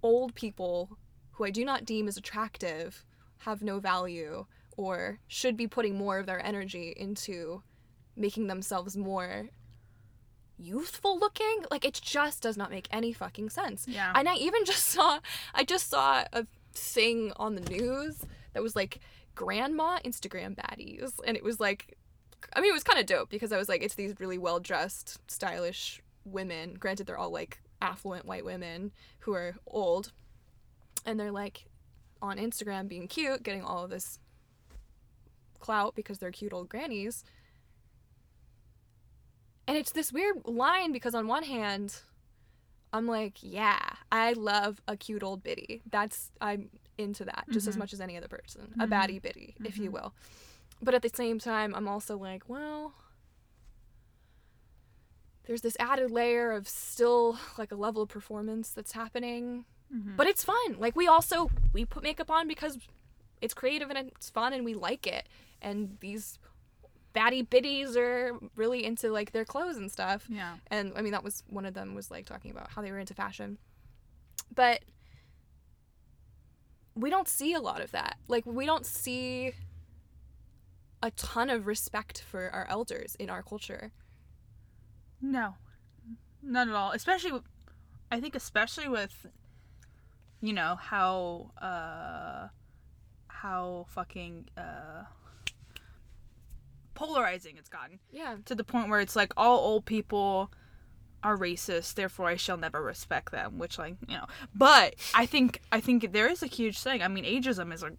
old 0.02 0.35
people 0.35 0.97
who 1.33 1.45
I 1.45 1.50
do 1.50 1.64
not 1.64 1.85
deem 1.85 2.09
as 2.09 2.17
attractive 2.17 3.05
have 3.38 3.62
no 3.62 3.78
value 3.81 4.47
or 4.76 5.19
should 5.26 5.57
be 5.57 5.67
putting 5.67 5.97
more 5.97 6.19
of 6.19 6.26
their 6.26 6.45
energy 6.45 6.95
into 6.97 7.62
making 8.17 8.47
themselves 8.47 8.97
more 8.97 9.49
youthful 10.61 11.19
looking 11.19 11.64
like 11.71 11.85
it 11.85 12.00
just 12.02 12.43
does 12.43 12.57
not 12.57 12.69
make 12.71 12.88
any 12.90 13.12
fucking 13.12 13.49
sense 13.49 13.87
Yeah. 13.87 14.11
and 14.17 14.28
i 14.28 14.35
even 14.35 14.64
just 14.73 14.87
saw 14.87 15.21
i 15.55 15.62
just 15.62 15.88
saw 15.88 16.25
a 16.33 16.47
thing 16.75 17.33
on 17.37 17.55
the 17.55 17.61
news 17.61 18.23
that 18.52 18.62
was 18.62 18.76
like 18.76 19.00
grandma 19.35 19.99
instagram 20.05 20.55
baddies. 20.55 21.12
And 21.26 21.37
it 21.37 21.45
was 21.45 21.61
like 21.61 21.97
i 22.55 22.61
mean 22.61 22.71
it 22.71 22.75
was 22.75 22.85
kind 22.85 23.00
of 23.00 23.07
dope 23.07 23.31
because 23.31 23.50
i 23.50 23.57
was 23.57 23.69
like 23.69 23.83
it's 23.83 23.97
these 23.97 24.14
really 24.21 24.38
well 24.38 24.61
dressed 24.61 25.19
stylish 25.31 26.00
women. 26.25 26.75
Granted 26.75 27.07
they're 27.07 27.19
all 27.19 27.33
like 27.33 27.61
affluent 27.81 28.26
white 28.26 28.45
women 28.45 28.93
who 29.21 29.35
are 29.35 29.57
old. 29.67 30.12
And 31.07 31.19
they're 31.19 31.33
like 31.33 31.67
on 32.21 32.37
instagram 32.37 32.88
being 32.88 33.07
cute 33.07 33.43
getting 33.45 33.62
all 33.62 33.85
of 33.85 33.90
this 33.90 34.19
clout 35.61 35.95
because 35.95 36.19
they're 36.19 36.33
cute 36.33 36.52
old 36.52 36.69
grannies. 36.69 37.25
And 39.67 39.76
it's 39.76 39.93
this 39.93 40.12
weird 40.12 40.37
line 40.47 40.93
because 40.93 41.14
on 41.14 41.26
one 41.26 41.45
hand 41.45 42.00
I'm 42.93 43.07
like, 43.07 43.35
yeah, 43.43 43.81
I 44.11 44.33
love 44.33 44.81
a 44.88 44.97
cute 44.97 45.23
old 45.23 45.43
biddy. 45.43 45.83
That's 45.90 46.31
I'm 46.40 46.71
into 46.99 47.25
that 47.25 47.45
just 47.50 47.67
as 47.67 47.76
Mhm. 47.76 47.78
much 47.81 47.93
as 47.93 48.00
any 48.00 48.17
other 48.17 48.28
person. 48.28 48.75
A 48.81 48.87
Mhm. 48.87 48.90
baddie 48.90 49.23
biddy, 49.23 49.55
if 49.64 49.78
you 49.78 49.90
will. 49.90 50.12
But 50.83 50.95
at 50.95 51.02
the 51.02 51.09
same 51.09 51.38
time, 51.38 51.75
I'm 51.75 51.88
also 51.88 52.17
like, 52.19 52.49
well, 52.49 52.95
there's 55.45 55.62
this 55.62 55.76
added 55.81 56.11
layer 56.11 56.52
of 56.52 56.69
still 56.69 57.38
like 57.57 57.73
a 57.73 57.76
level 57.76 58.02
of 58.02 58.09
performance 58.09 58.71
that's 58.71 58.93
happening. 58.93 59.64
Mhm. 59.93 60.17
But 60.17 60.26
it's 60.26 60.45
fun. 60.45 60.78
Like 60.78 60.95
we 60.95 61.07
also 61.07 61.50
we 61.73 61.85
put 61.85 62.02
makeup 62.02 62.31
on 62.31 62.47
because 62.47 62.78
it's 63.40 63.55
creative 63.55 63.88
and 63.90 63.99
it's 64.11 64.28
fun 64.28 64.52
and 64.52 64.64
we 64.64 64.75
like 64.75 65.07
it. 65.07 65.26
And 65.62 65.97
these 66.00 66.38
baddie 67.14 67.49
biddies 67.49 67.97
are 67.97 68.38
really 68.55 68.85
into 68.85 69.11
like 69.11 69.33
their 69.33 69.45
clothes 69.45 69.76
and 69.78 69.90
stuff 69.90 70.26
Yeah. 70.28 70.59
and 70.69 70.93
i 70.95 71.00
mean 71.02 71.11
that 71.12 71.25
was 71.25 71.43
one 71.49 71.64
of 71.64 71.73
them 71.75 71.95
was 71.95 72.11
like 72.11 72.26
talking 72.26 72.50
about 72.50 72.71
how 72.71 72.83
they 72.83 72.93
were 72.93 72.99
into 72.99 73.14
fashion 73.14 73.59
but 74.55 74.83
we 76.99 77.11
don't 77.11 77.28
see 77.28 77.55
a 77.55 77.61
lot 77.61 77.81
of 77.81 77.93
that. 77.93 78.17
Like 78.26 78.45
we 78.47 78.67
don't 78.67 78.87
see 78.87 79.52
a 81.02 81.11
ton 81.12 81.49
of 81.49 81.67
respect 81.67 82.23
for 82.23 82.50
our 82.50 82.67
elders 82.69 83.14
in 83.19 83.31
our 83.31 83.43
culture. 83.43 83.93
No, 85.21 85.55
not 86.43 86.69
at 86.69 86.75
all. 86.75 86.93
Especially, 86.93 87.40
I 88.11 88.21
think, 88.21 88.35
especially 88.35 88.88
with, 88.88 89.26
you 90.40 90.52
know 90.52 90.76
how 90.76 91.50
uh, 91.61 92.49
how 93.28 93.87
fucking 93.88 94.49
uh, 94.57 95.05
polarizing 96.95 97.57
it's 97.57 97.69
gotten 97.69 97.99
yeah. 98.12 98.37
to 98.45 98.55
the 98.55 98.64
point 98.64 98.88
where 98.88 99.00
it's 99.00 99.17
like 99.17 99.33
all 99.37 99.59
old 99.59 99.85
people 99.85 100.50
are 101.22 101.37
racist, 101.37 101.94
therefore 101.94 102.28
I 102.28 102.37
shall 102.37 102.56
never 102.56 102.82
respect 102.82 103.32
them. 103.32 103.58
Which, 103.58 103.78
like, 103.78 103.96
you 104.06 104.16
know, 104.16 104.26
but 104.54 104.94
I 105.14 105.26
think 105.26 105.60
I 105.72 105.80
think 105.80 106.12
there 106.12 106.28
is 106.28 106.42
a 106.42 106.46
huge 106.46 106.78
thing. 106.78 107.02
I 107.02 107.08
mean, 107.08 107.25
ageism 107.25 107.72
is 107.72 107.82
a 107.82 107.92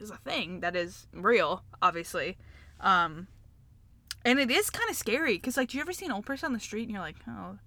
is 0.00 0.10
a 0.10 0.16
thing 0.16 0.60
that 0.60 0.74
is 0.76 1.06
real, 1.12 1.62
obviously. 1.80 2.36
Um, 2.80 3.28
and 4.24 4.38
it 4.38 4.50
is 4.50 4.70
kind 4.70 4.90
of 4.90 4.96
scary 4.96 5.34
because, 5.34 5.56
like, 5.56 5.68
do 5.68 5.76
you 5.76 5.82
ever 5.82 5.92
see 5.92 6.06
an 6.06 6.12
old 6.12 6.26
person 6.26 6.46
on 6.46 6.52
the 6.52 6.60
street 6.60 6.82
and 6.84 6.90
you're 6.92 7.00
like, 7.00 7.16
oh, 7.28 7.58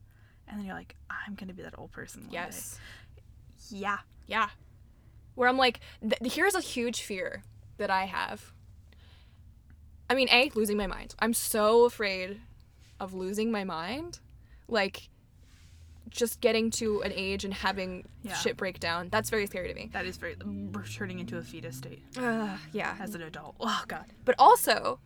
and 0.47 0.59
then 0.59 0.65
you're 0.65 0.75
like, 0.75 0.95
I'm 1.09 1.35
gonna 1.35 1.53
be 1.53 1.63
that 1.63 1.77
old 1.77 1.91
person. 1.91 2.23
One 2.23 2.33
yes 2.33 2.79
Day. 3.69 3.77
Yeah. 3.79 3.97
yeah 4.27 4.49
where 5.35 5.47
i'm 5.49 5.57
like 5.57 5.79
th- 6.01 6.33
here's 6.33 6.55
a 6.55 6.61
huge 6.61 7.01
fear 7.01 7.43
that 7.77 7.89
i 7.89 8.05
have 8.05 8.53
i 10.09 10.15
mean 10.15 10.27
a 10.31 10.49
losing 10.55 10.77
my 10.77 10.87
mind 10.87 11.13
i'm 11.19 11.33
so 11.33 11.85
afraid 11.85 12.39
of 12.99 13.13
losing 13.13 13.51
my 13.51 13.63
mind 13.63 14.19
like 14.67 15.09
just 16.09 16.39
getting 16.39 16.71
to 16.71 17.01
an 17.01 17.11
age 17.13 17.43
and 17.43 17.53
having 17.53 18.05
Yeah. 18.23 18.33
shit 18.35 18.55
break 18.57 18.79
down 18.79 19.09
that's 19.09 19.29
very 19.29 19.45
scary 19.45 19.67
to 19.67 19.73
me 19.73 19.89
That 19.93 20.05
is 20.05 20.15
very. 20.17 20.35
Turning 20.95 21.19
into 21.19 21.37
a 21.37 21.41
fetus 21.43 21.77
state 21.77 22.01
uh, 22.17 22.57
yeah 22.71 22.95
as 22.99 23.13
an 23.15 23.21
adult. 23.21 23.55
Oh 23.59 23.83
God. 23.87 24.05
but 24.25 24.35
also 24.39 24.99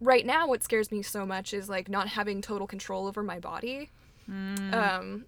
right 0.00 0.26
now 0.26 0.46
what 0.48 0.62
scares 0.62 0.90
me 0.90 1.02
so 1.02 1.24
much 1.26 1.52
is 1.54 1.68
like 1.68 1.88
not 1.88 2.08
having 2.08 2.40
total 2.42 2.66
control 2.66 3.06
over 3.06 3.22
my 3.22 3.38
body 3.38 3.90
Mm. 4.30 4.74
um 4.74 5.24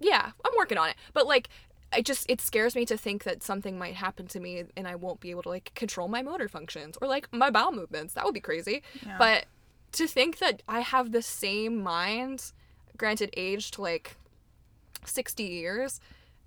yeah 0.00 0.30
i'm 0.44 0.52
working 0.56 0.78
on 0.78 0.88
it 0.90 0.96
but 1.12 1.26
like 1.26 1.48
i 1.92 2.00
just 2.02 2.28
it 2.30 2.40
scares 2.40 2.76
me 2.76 2.84
to 2.84 2.96
think 2.96 3.24
that 3.24 3.42
something 3.42 3.78
might 3.78 3.94
happen 3.94 4.26
to 4.26 4.38
me 4.38 4.64
and 4.76 4.86
i 4.86 4.94
won't 4.94 5.18
be 5.20 5.30
able 5.30 5.42
to 5.42 5.48
like 5.48 5.72
control 5.74 6.08
my 6.08 6.22
motor 6.22 6.46
functions 6.48 6.96
or 7.00 7.08
like 7.08 7.26
my 7.32 7.50
bowel 7.50 7.72
movements 7.72 8.14
that 8.14 8.24
would 8.24 8.34
be 8.34 8.40
crazy 8.40 8.82
Yeah. 9.04 9.16
but 9.18 9.46
to 9.92 10.06
think 10.06 10.38
that 10.38 10.62
i 10.68 10.80
have 10.80 11.12
the 11.12 11.22
same 11.22 11.82
mind 11.82 12.52
granted 12.96 13.30
aged 13.36 13.78
like 13.78 14.16
60 15.04 15.42
years 15.42 16.00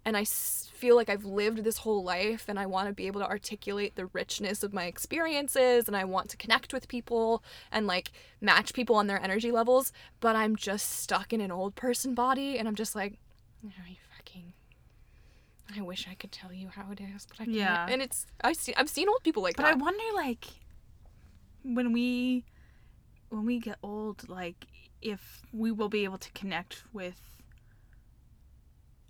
and 0.06 0.16
i 0.18 0.22
s- 0.22 0.70
feel 0.74 0.96
like 0.96 1.10
i've 1.10 1.26
lived 1.26 1.64
this 1.64 1.78
whole 1.78 2.04
life 2.04 2.46
and 2.48 2.60
i 2.60 2.66
want 2.66 2.88
to 2.88 2.94
be 2.94 3.08
able 3.08 3.22
to 3.22 3.28
articulate 3.28 3.96
the 3.96 4.06
richness 4.08 4.64
of 4.64 4.74
my 4.74 4.86
experiences 4.86 5.88
and 5.88 5.96
i 5.96 6.04
want 6.04 6.30
to 6.30 6.38
connect 6.38 6.74
with 6.74 6.88
people 6.88 7.44
and 7.72 7.88
like 7.88 8.12
match 8.42 8.74
people 8.74 8.96
on 8.96 9.08
their 9.08 9.22
energy 9.22 9.52
levels 9.52 9.92
but 10.20 10.36
i'm 10.36 10.56
just 10.56 10.90
stuck 11.02 11.32
in 11.34 11.42
an 11.42 11.52
old 11.52 11.76
person 11.76 12.14
body 12.14 12.58
and 12.58 12.68
i'm 12.68 12.76
just 12.76 12.96
like 12.96 13.14
oh, 13.66 13.70
you 13.88 13.96
fucking 14.18 14.54
i 15.78 15.82
wish 15.82 16.08
i 16.10 16.14
could 16.16 16.32
tell 16.32 16.52
you 16.52 16.68
how 16.68 16.92
it 16.92 17.00
is 17.16 17.26
but 17.28 17.40
i 17.40 17.46
can't 17.46 17.56
Yeah. 17.56 17.88
and 17.90 18.02
it's 18.02 18.26
i 18.44 18.54
see 18.54 18.74
i've 18.76 18.90
seen 18.90 19.08
old 19.08 19.24
people 19.24 19.42
like 19.44 19.56
But 19.56 19.66
I 19.66 19.74
wonder, 19.74 20.04
like, 20.16 20.46
when 21.64 21.92
we 21.94 22.44
when 23.32 23.46
we 23.46 23.60
get 23.60 23.78
old, 23.82 24.30
like, 24.30 24.66
if 25.02 25.42
we 25.52 25.72
will 25.72 25.90
be 25.90 26.04
able 26.04 26.20
to 26.20 26.32
connect 26.34 26.84
with 26.94 27.20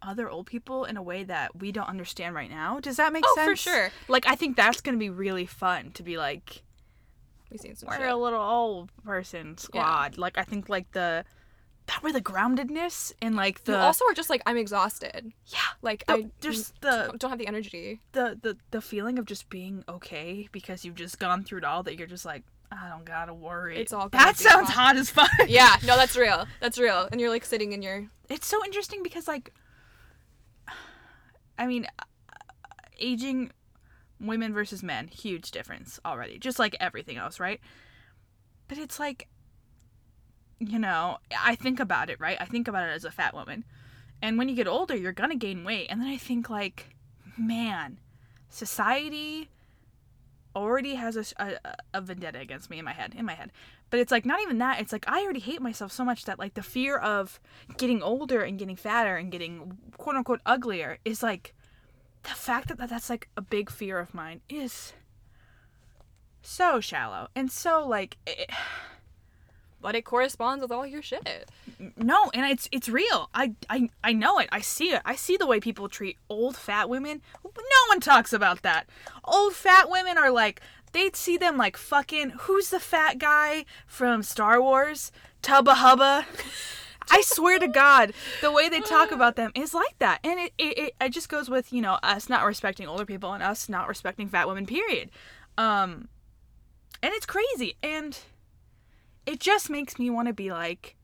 other 0.02 0.30
old 0.30 0.48
people 0.48 0.86
in 0.86 0.98
a 0.98 1.02
way 1.02 1.24
that 1.24 1.56
we 1.60 1.72
don't 1.72 1.88
understand 1.90 2.34
right 2.34 2.50
now. 2.50 2.80
Does 2.80 2.98
that 2.98 3.14
make 3.14 3.24
Oh, 3.28 3.36
sense? 3.36 3.50
for 3.50 3.56
sure. 3.70 3.92
Like, 4.08 4.26
I 4.28 4.36
think 4.36 4.56
that's 4.56 4.82
gonna 4.82 4.98
be 4.98 5.10
really 5.10 5.46
fun 5.46 5.92
to 5.92 6.04
be 6.04 6.18
like, 6.18 6.64
we've 7.52 7.60
seen 7.60 7.76
some 7.76 7.88
we're 7.90 7.98
shit. 7.98 8.08
a 8.10 8.16
little 8.16 8.42
old 8.42 8.90
person 9.04 9.58
squad. 9.58 10.18
Like, 10.18 10.38
I 10.38 10.44
think 10.44 10.70
like 10.70 10.92
the 10.94 11.26
that 11.88 12.02
were 12.04 12.12
the 12.14 12.22
groundedness 12.22 13.12
and 13.22 13.36
like 13.36 13.64
the 13.66 13.74
you 13.74 13.78
also 13.78 14.06
are 14.06 14.14
just 14.14 14.30
like 14.30 14.42
i'm 14.46 14.56
exhausted 14.56 15.34
yeah 15.48 15.58
like 15.82 16.06
the, 16.06 16.14
i 16.14 16.26
just 16.40 16.80
the 16.82 17.12
don't 17.18 17.32
have 17.32 17.40
the 17.40 17.48
energy 17.48 18.00
the 18.14 18.38
the 18.42 18.56
the 18.70 18.80
feeling 18.80 19.18
of 19.18 19.26
just 19.26 19.50
being 19.50 19.84
okay 19.90 20.48
because 20.52 20.86
you've 20.86 20.96
just 20.96 21.18
gone 21.20 21.44
through 21.44 21.58
it 21.58 21.64
all 21.66 21.82
that 21.84 21.98
you're 21.98 22.08
just 22.08 22.24
like 22.24 22.44
I 22.72 22.88
don't 22.90 23.04
gotta 23.06 23.34
worry. 23.34 23.78
It's 23.78 23.92
all 23.92 24.08
that 24.10 24.38
sounds 24.38 24.68
fine. 24.70 24.76
hot 24.76 24.96
as 24.98 25.10
fuck. 25.10 25.30
yeah 25.48 25.76
no 25.86 25.98
that's 25.98 26.16
real 26.16 26.48
that's 26.62 26.78
real 26.80 27.08
and 27.12 27.20
you're 27.20 27.30
like 27.30 27.46
sitting 27.46 27.74
in 27.74 27.82
your 27.82 28.08
It's 28.30 28.48
so 28.48 28.64
interesting 28.64 29.04
because 29.04 29.28
like, 29.28 29.54
I 31.58 31.68
mean, 31.68 31.86
aging 33.00 33.52
women 34.20 34.54
versus 34.54 34.82
men, 34.84 35.08
huge 35.08 35.52
difference 35.52 36.00
already. 36.06 36.38
Just 36.40 36.60
like 36.60 36.76
everything 36.80 37.18
else, 37.18 37.40
right? 37.40 37.60
But 38.68 38.78
it's 38.78 39.00
like, 39.00 39.28
you 40.60 40.80
know, 40.80 41.18
I 41.38 41.56
think 41.56 41.80
about 41.80 42.10
it, 42.10 42.20
right? 42.20 42.38
I 42.40 42.46
think 42.46 42.68
about 42.68 42.88
it 42.88 42.94
as 42.94 43.04
a 43.04 43.12
fat 43.12 43.34
woman. 43.34 43.66
And 44.22 44.38
when 44.38 44.48
you 44.48 44.56
get 44.56 44.68
older, 44.68 44.96
you're 44.96 45.12
gonna 45.12 45.36
gain 45.36 45.64
weight. 45.64 45.88
And 45.90 46.00
then 46.00 46.08
I 46.08 46.18
think 46.18 46.50
like, 46.50 46.96
man, 47.38 48.00
society 48.50 49.50
already 50.56 50.96
has 50.96 51.16
a, 51.18 51.26
a, 51.44 51.76
a 51.94 52.02
vendetta 52.02 52.40
against 52.40 52.70
me 52.70 52.80
in 52.80 52.86
my 52.86 52.94
head 52.94 53.14
in 53.18 53.26
my 53.26 53.34
head. 53.34 53.52
But 53.90 54.00
it's 54.00 54.12
like 54.12 54.26
not 54.26 54.42
even 54.42 54.58
that. 54.60 54.80
It's 54.80 54.92
like 54.92 55.06
i 55.08 55.22
already 55.22 55.40
hate 55.40 55.62
myself 55.62 55.92
so 55.92 56.06
much 56.06 56.26
that 56.26 56.40
like 56.40 56.54
the 56.54 56.64
fear 56.64 56.98
of 56.98 57.40
getting 57.78 58.02
older 58.02 58.42
and 58.42 58.58
getting 58.58 58.76
fatter 58.76 59.16
and 59.18 59.32
getting 59.32 59.78
quote 59.98 60.16
unquote 60.16 60.42
uglier 60.46 60.98
is 61.06 61.22
like 61.24 61.54
the 62.24 62.30
fact 62.30 62.68
that 62.68 62.78
that's 62.78 63.10
like 63.10 63.30
a 63.36 63.42
big 63.42 63.70
fear 63.70 64.00
of 64.00 64.14
mine 64.14 64.42
is 64.50 64.94
so 66.42 66.80
shallow 66.80 67.28
and 67.36 67.52
so 67.52 67.86
like 67.88 68.18
it, 68.26 68.50
But 69.82 69.96
it 69.96 70.06
corresponds 70.06 70.62
with 70.62 70.72
all 70.72 70.86
your 70.86 71.02
shit. 71.02 71.50
no 71.98 72.30
and 72.34 72.46
it's 72.46 72.70
it's 72.72 72.88
real. 72.88 73.30
I, 73.34 73.54
I 73.70 73.90
i 74.04 74.14
know 74.14 74.38
it. 74.40 74.50
I 74.52 74.62
see 74.62 74.92
it. 74.92 75.02
I 75.06 75.16
see 75.16 75.38
the 75.38 75.48
way 75.48 75.60
people 75.60 75.90
treat 75.90 76.18
old 76.30 76.56
fat 76.56 76.90
women. 76.90 77.22
No 77.44 77.82
one 77.90 78.00
talks 78.00 78.32
about 78.34 78.62
that. 78.62 78.88
Old 79.24 79.54
fat 79.54 79.90
women 79.90 80.18
are 80.18 80.32
like 80.32 80.62
they'd 80.92 81.16
see 81.16 81.38
them 81.38 81.58
like 81.58 81.78
fucking 81.78 82.32
who's 82.42 82.70
the 82.70 82.80
fat 82.80 83.18
guy 83.18 83.66
from 83.88 84.24
star 84.24 84.62
wars? 84.62 85.12
Tubba 85.42 85.76
hubba. 85.76 86.26
I 87.10 87.22
swear 87.22 87.58
to 87.60 87.68
god 87.68 88.14
the 88.42 88.52
way 88.52 88.70
they 88.70 88.80
talk 88.82 89.12
about 89.12 89.36
them 89.36 89.52
is 89.56 89.74
like 89.74 89.98
that. 90.00 90.20
And 90.24 90.40
it, 90.40 90.54
it, 90.58 90.78
it, 90.78 90.94
it 91.02 91.10
just 91.10 91.30
goes 91.30 91.50
with 91.50 91.74
you 91.74 91.82
know 91.82 91.98
us 92.04 92.30
not 92.30 92.46
respecting 92.46 92.88
older 92.88 93.06
people 93.06 93.34
and 93.34 93.42
us 93.42 93.68
not 93.68 93.88
respecting 93.88 94.28
fat 94.28 94.48
women 94.48 94.66
period. 94.66 95.10
Um 95.58 96.08
and 97.04 97.14
it's 97.14 97.26
crazy. 97.26 97.76
And 97.82 98.18
it 99.26 99.40
just 99.40 99.70
makes 99.70 99.98
me 100.00 100.10
want 100.10 100.28
to 100.28 100.34
be 100.34 100.52
like 100.52 100.96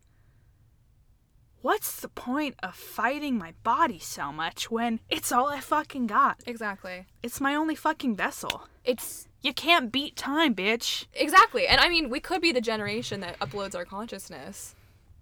what's 1.61 1.99
the 1.99 2.07
point 2.07 2.55
of 2.63 2.73
fighting 2.75 3.37
my 3.37 3.53
body 3.63 3.99
so 3.99 4.31
much 4.31 4.71
when 4.71 4.99
it's 5.09 5.31
all 5.31 5.47
I 5.47 5.59
fucking 5.59 6.07
got? 6.07 6.37
Exactly. 6.45 7.07
It's 7.21 7.41
my 7.41 7.55
only 7.55 7.75
fucking 7.75 8.15
vessel. 8.15 8.67
It's 8.85 9.27
You 9.41 9.53
can't 9.53 9.91
beat 9.91 10.15
time, 10.15 10.55
bitch. 10.55 11.07
exactly. 11.13 11.67
And 11.67 11.81
I 11.81 11.89
mean, 11.89 12.09
we 12.09 12.19
could 12.21 12.41
be 12.41 12.51
the 12.53 12.61
generation 12.61 13.19
that 13.21 13.37
uploads 13.39 13.75
our 13.75 13.83
consciousness 13.85 14.75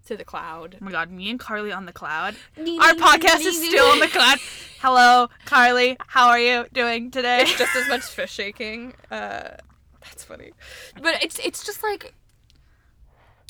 to 0.06 0.16
the 0.16 0.24
cloud. 0.24 0.76
Oh 0.80 0.84
my 0.84 0.92
god, 0.92 1.10
me 1.10 1.30
and 1.30 1.40
Carly 1.40 1.72
on 1.72 1.84
the 1.86 1.92
cloud. 1.92 2.36
Our 2.56 2.92
podcast 2.94 3.40
is 3.44 3.66
still 3.66 3.86
on 3.86 3.98
the 3.98 4.06
cloud. 4.08 4.38
Hello, 4.80 5.28
Carly. 5.46 5.96
How 6.06 6.28
are 6.28 6.38
you 6.38 6.66
doing 6.72 7.10
today? 7.10 7.40
It's 7.42 7.58
just 7.58 7.74
as 7.74 7.88
much 7.88 8.02
fish 8.02 8.32
shaking. 8.32 8.94
Uh, 9.10 9.56
that's 10.00 10.22
funny. 10.22 10.52
But 11.02 11.24
it's 11.24 11.40
it's 11.40 11.64
just 11.66 11.82
like 11.82 12.14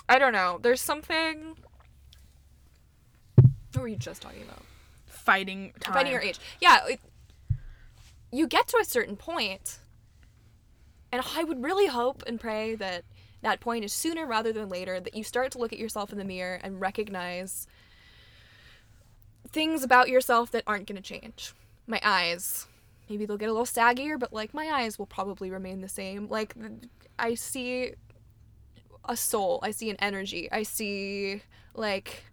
I 0.09 0.19
don't 0.19 0.33
know. 0.33 0.59
There's 0.63 0.81
something. 0.81 1.57
What 3.73 3.83
were 3.83 3.89
you 3.89 3.97
just 3.97 4.23
talking 4.23 4.43
about? 4.43 4.63
Fighting 5.07 5.73
time. 5.81 5.95
Finding 5.95 6.13
your 6.13 6.23
age. 6.23 6.39
Yeah. 6.61 6.87
It, 6.87 7.01
you 8.33 8.47
get 8.47 8.69
to 8.69 8.79
a 8.79 8.85
certain 8.85 9.17
point, 9.17 9.79
and 11.13 11.23
I 11.35 11.45
would 11.45 11.63
really 11.63 11.87
hope 11.87 12.23
and 12.27 12.41
pray 12.41 12.75
that 12.77 13.05
that 13.43 13.61
point 13.61 13.85
is 13.85 13.93
sooner 13.93 14.27
rather 14.27 14.53
than 14.53 14.69
later. 14.69 15.01
That 15.01 15.15
you 15.15 15.25
start 15.25 15.53
to 15.53 15.59
look 15.59 15.73
at 15.73 15.79
yourself 15.79 16.13
in 16.13 16.19
the 16.19 16.25
mirror 16.25 16.61
and 16.63 16.81
recognize 16.81 17.67
things 19.49 19.83
about 19.83 20.09
yourself 20.09 20.51
that 20.53 20.65
aren't 20.67 20.87
going 20.87 20.97
to 20.97 21.03
change. 21.03 21.53
My 21.87 22.01
eyes. 22.03 22.67
Maybe 23.09 23.25
they'll 23.25 23.37
get 23.37 23.49
a 23.49 23.53
little 23.53 23.67
saggier, 23.67 24.19
but 24.19 24.33
like 24.33 24.53
my 24.53 24.69
eyes 24.69 24.99
will 24.99 25.07
probably 25.07 25.51
remain 25.51 25.81
the 25.81 25.89
same. 25.89 26.29
Like 26.29 26.55
I 27.19 27.35
see 27.35 27.93
a 29.09 29.17
soul, 29.17 29.61
I 29.63 29.71
see 29.71 29.91
an 29.91 29.97
energy, 29.99 30.51
I 30.51 30.63
see 30.63 31.43
like 31.75 32.25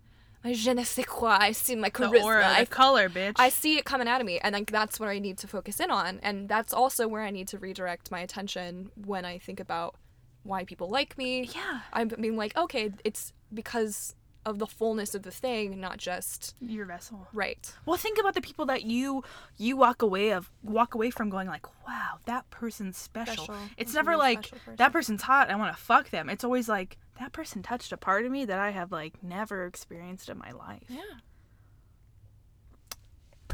my 0.44 0.54
je 0.54 0.74
ne 0.74 0.84
sais 0.84 1.06
quoi, 1.06 1.38
I 1.40 1.52
see 1.54 1.76
my 1.76 1.90
charisma. 1.90 2.12
The 2.12 2.22
aura, 2.22 2.48
I 2.48 2.66
color, 2.66 3.10
bitch. 3.10 3.34
I 3.38 3.50
see 3.50 3.78
it 3.78 3.86
coming 3.86 4.08
out 4.08 4.20
of 4.20 4.28
me, 4.28 4.40
and 4.40 4.54
like 4.54 4.72
that's 4.72 5.00
what 5.00 5.10
I 5.10 5.20
need 5.20 5.38
to 5.40 5.48
focus 5.48 5.80
in 5.80 5.90
on, 5.90 6.20
and 6.22 6.50
that's 6.50 6.74
also 6.74 7.08
where 7.08 7.22
I 7.24 7.30
need 7.30 7.48
to 7.50 7.58
redirect 7.60 8.12
my 8.12 8.20
attention 8.20 8.92
when 8.96 9.26
I 9.26 9.38
think 9.38 9.60
about 9.60 9.96
why 10.44 10.66
people 10.66 10.90
like 10.90 11.18
me. 11.18 11.44
yeah, 11.54 11.82
I'm 11.94 12.10
being 12.10 12.36
like, 12.36 12.56
okay, 12.58 12.92
it's 13.04 13.32
because 13.54 14.16
of 14.46 14.60
the 14.60 14.68
fullness 14.68 15.16
of 15.16 15.24
the 15.24 15.32
thing, 15.32 15.80
not 15.80 15.98
just 15.98 16.56
your 16.60 16.86
vessel. 16.86 17.28
right. 17.34 17.74
Well, 17.86 17.98
think 17.98 18.18
about 18.20 18.34
the 18.34 18.42
people 18.42 18.66
that 18.66 18.84
you 18.84 19.24
you 19.58 19.78
walk 19.78 20.02
away 20.02 20.32
of 20.32 20.52
walk 20.64 20.96
away 20.96 21.10
from 21.12 21.30
going 21.30 21.48
like, 21.48 21.66
wow, 21.88 22.20
that 22.26 22.50
person's 22.50 22.98
special. 22.98 23.46
Special. 23.46 23.56
It's 23.78 23.94
That's 23.94 24.06
never 24.06 24.18
like 24.18 24.50
person. 24.52 24.76
that 24.76 24.92
person's 24.92 25.22
hot. 25.22 25.50
I 25.50 25.56
want 25.56 25.76
to 25.76 25.82
fuck 25.82 26.10
them. 26.10 26.30
It's 26.30 26.44
always 26.44 26.68
like 26.68 26.98
that 27.20 27.32
person 27.32 27.64
touched 27.64 27.92
a 27.92 27.98
part 27.98 28.26
of 28.26 28.32
me 28.32 28.44
that 28.46 28.60
I 28.60 28.72
have 28.72 28.92
like 28.92 29.24
never 29.24 29.66
experienced 29.66 30.30
in 30.30 30.38
my 30.38 30.52
life. 30.52 30.84
Yeah. 30.90 31.00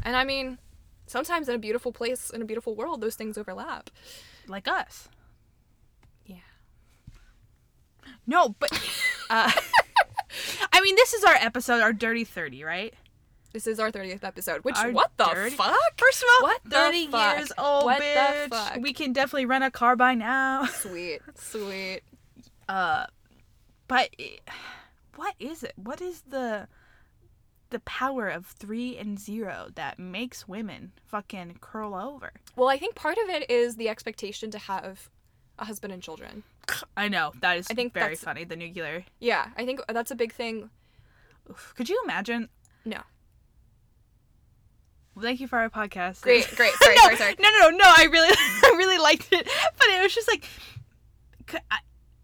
And 0.02 0.16
I 0.16 0.24
mean, 0.24 0.58
sometimes 1.06 1.48
in 1.48 1.54
a 1.54 1.58
beautiful 1.58 1.92
place, 1.92 2.30
in 2.30 2.42
a 2.42 2.44
beautiful 2.44 2.74
world, 2.74 3.00
those 3.00 3.14
things 3.16 3.36
overlap. 3.36 3.90
Like 4.48 4.66
us. 4.66 5.08
Yeah. 6.24 6.36
No, 8.26 8.50
but 8.58 8.70
uh, 9.30 9.50
I 10.72 10.80
mean, 10.80 10.94
this 10.96 11.12
is 11.14 11.24
our 11.24 11.34
episode, 11.34 11.80
our 11.80 11.92
dirty 11.92 12.24
thirty, 12.24 12.64
right? 12.64 12.94
This 13.52 13.66
is 13.66 13.80
our 13.80 13.90
30th 13.90 14.22
episode, 14.22 14.62
which, 14.64 14.76
Our 14.76 14.92
what 14.92 15.10
the 15.16 15.24
dirty- 15.24 15.56
fuck? 15.56 15.74
First 15.96 16.22
of 16.22 16.28
all, 16.36 16.42
What 16.48 16.60
the 16.62 16.70
thirty 16.70 17.08
fuck? 17.08 17.36
years 17.36 17.52
old, 17.58 17.84
What 17.84 18.00
bitch. 18.00 18.80
We 18.80 18.92
can 18.92 19.12
definitely 19.12 19.46
rent 19.46 19.64
a 19.64 19.72
car 19.72 19.96
by 19.96 20.14
now. 20.14 20.66
Sweet, 20.70 21.20
sweet. 21.34 22.02
Uh, 22.68 23.06
but 23.88 24.10
it, 24.18 24.40
what 25.16 25.34
is 25.40 25.64
it? 25.64 25.72
What 25.74 26.00
is 26.00 26.22
the 26.28 26.68
the 27.70 27.80
power 27.80 28.28
of 28.28 28.46
three 28.46 28.96
and 28.96 29.18
zero 29.18 29.68
that 29.74 29.98
makes 29.98 30.46
women 30.46 30.92
fucking 31.08 31.58
curl 31.60 31.96
over? 31.96 32.30
Well, 32.54 32.68
I 32.68 32.78
think 32.78 32.94
part 32.94 33.18
of 33.18 33.28
it 33.28 33.50
is 33.50 33.74
the 33.74 33.88
expectation 33.88 34.52
to 34.52 34.58
have 34.58 35.08
a 35.58 35.64
husband 35.64 35.92
and 35.92 36.00
children. 36.02 36.44
I 36.96 37.08
know 37.08 37.32
that 37.40 37.58
is 37.58 37.66
I 37.70 37.74
think 37.74 37.92
very 37.94 38.16
funny. 38.16 38.44
The 38.44 38.56
nuclear. 38.56 39.04
Yeah, 39.18 39.48
I 39.56 39.64
think 39.64 39.80
that's 39.88 40.10
a 40.10 40.14
big 40.16 40.32
thing. 40.32 40.70
Oof. 41.50 41.74
Could 41.76 41.88
you 41.88 42.00
imagine? 42.04 42.48
No. 42.84 43.00
Well, 45.14 45.24
thank 45.24 45.40
you 45.40 45.48
for 45.48 45.58
our 45.58 45.68
podcast. 45.68 46.22
Great, 46.22 46.46
great. 46.56 46.72
Sorry, 46.74 46.94
no, 46.94 47.02
sorry, 47.02 47.16
sorry. 47.16 47.34
No, 47.38 47.50
no, 47.50 47.70
no, 47.70 47.76
no. 47.76 47.84
I 47.84 48.04
really, 48.10 48.28
I 48.36 48.74
really 48.76 48.98
liked 48.98 49.28
it, 49.32 49.48
but 49.78 49.88
it 49.88 50.02
was 50.02 50.14
just 50.14 50.28
like, 50.28 50.44
I, 51.70 51.78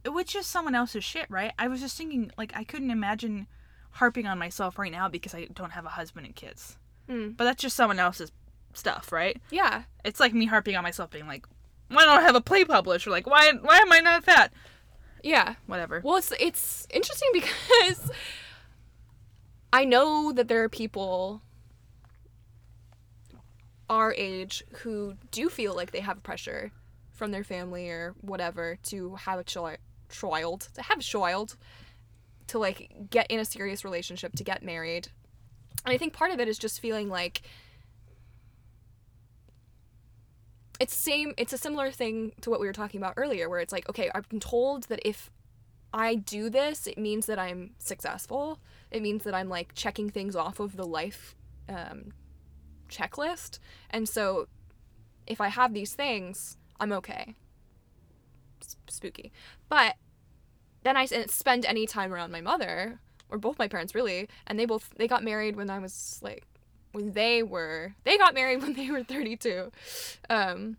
it 0.05 0.11
was 0.11 0.27
just 0.27 0.51
someone 0.51 0.75
else's 0.75 1.05
shit, 1.05 1.27
right? 1.29 1.53
I 1.59 1.69
was 1.69 1.81
just 1.81 1.97
thinking, 1.99 2.31
like, 2.39 2.53
I 2.55 2.65
couldn't 2.65 2.91
imagine 2.91 3.49
harping 3.91 4.27
on 4.27 4.39
myself 4.39 4.79
right 4.79 4.93
now 4.93 5.09
because 5.09 5.35
I 5.35 5.47
don't 5.53 5.73
have 5.73 5.85
a 5.85 5.91
husband 5.91 6.27
and 6.27 6.35
kids. 6.35 6.79
Mm. 7.09 7.37
But 7.37 7.45
that's 7.45 7.63
just 7.63 7.77
someone 7.77 7.99
else's 7.99 8.31
stuff, 8.73 9.11
right? 9.11 9.41
Yeah. 9.51 9.83
It's 10.05 10.21
like 10.21 10.33
me 10.33 10.47
harping 10.47 10.77
on 10.77 10.83
myself, 10.83 11.11
being 11.11 11.27
like, 11.27 11.47
why 11.89 12.05
don't 12.05 12.19
I 12.19 12.23
have 12.23 12.35
a 12.35 12.41
play 12.41 12.65
published? 12.65 13.07
Or 13.07 13.11
like, 13.11 13.27
why, 13.27 13.53
why 13.61 13.79
am 13.79 13.93
I 13.93 14.01
not 14.01 14.25
fat? 14.25 14.53
Yeah. 15.23 15.55
Whatever. 15.67 16.01
Well, 16.05 16.17
it's 16.17 16.33
it's 16.39 16.87
interesting 16.91 17.31
because 17.33 18.11
I 19.73 19.85
know 19.85 20.33
that 20.33 20.49
there 20.49 20.63
are 20.63 20.69
people 20.69 21.43
our 23.89 24.13
age 24.15 24.65
who 24.79 25.15
do 25.31 25.49
feel 25.49 25.75
like 25.75 25.93
they 25.93 26.01
have 26.01 26.23
pressure 26.23 26.73
from 27.13 27.31
their 27.31 27.45
family 27.45 27.89
or 27.89 28.15
whatever 28.21 28.79
to 28.83 29.15
have 29.15 29.39
a 29.39 29.45
chil- 29.45 29.77
child, 30.09 30.69
to 30.75 30.83
have 30.83 30.99
a 30.99 31.03
child, 31.03 31.57
to 32.49 32.59
like 32.59 33.11
get 33.11 33.31
in 33.31 33.41
a 33.41 33.45
serious 33.45 33.85
relationship, 33.85 34.35
to 34.37 34.45
get 34.45 34.63
married. 34.63 35.09
And 35.85 35.93
I 35.93 35.99
think 35.99 36.13
part 36.13 36.31
of 36.31 36.41
it 36.41 36.49
is 36.49 36.59
just 36.59 36.81
feeling 36.81 37.09
like 37.09 37.43
it's 40.79 40.95
same 40.95 41.33
it's 41.37 41.53
a 41.53 41.59
similar 41.59 41.91
thing 41.91 42.33
to 42.41 42.51
what 42.51 42.61
we 42.61 42.67
were 42.67 42.73
talking 42.73 43.01
about 43.01 43.15
earlier 43.17 43.49
where 43.49 43.61
it's 43.61 43.73
like 43.73 43.89
okay 43.89 44.11
i've 44.15 44.29
been 44.29 44.41
told 44.41 44.85
that 44.85 45.01
if 45.05 45.31
i 45.93 46.15
do 46.15 46.51
this 46.51 46.87
it 46.87 46.99
means 46.99 47.27
that 47.27 47.39
i'm 47.39 47.71
successful. 47.79 48.61
It 48.91 49.03
means 49.03 49.25
that 49.25 49.35
i'm 49.35 49.49
like 49.49 49.75
checking 49.75 50.11
things 50.11 50.37
off 50.37 50.61
of 50.61 50.77
the 50.77 50.87
life 50.87 51.35
um, 51.69 52.13
checklist. 52.89 53.59
And 53.91 54.09
so 54.09 54.49
if 55.27 55.41
i 55.41 55.49
have 55.49 55.75
these 55.75 55.95
things 55.95 56.57
i'm 56.79 56.93
okay. 56.93 57.35
S- 58.61 58.77
spooky. 58.89 59.33
But 59.69 59.97
then 60.83 60.97
i 60.97 61.05
spend 61.05 61.67
any 61.67 61.87
time 61.87 62.13
around 62.13 62.31
my 62.31 62.41
mother 62.41 63.01
or 63.29 63.39
both 63.39 63.59
my 63.59 63.67
parents 63.67 63.95
really 63.95 64.29
and 64.47 64.59
they 64.59 64.67
both 64.67 64.91
they 64.97 65.09
got 65.09 65.25
married 65.25 65.57
when 65.57 65.69
i 65.69 65.81
was 65.81 66.21
like 66.23 66.45
when 66.97 67.13
they 67.13 67.43
were 67.43 67.95
they 68.05 68.17
got 68.17 68.33
married 68.35 68.63
when 68.63 68.73
they 68.73 68.91
were 68.91 69.03
32 69.03 69.71
um 70.31 70.79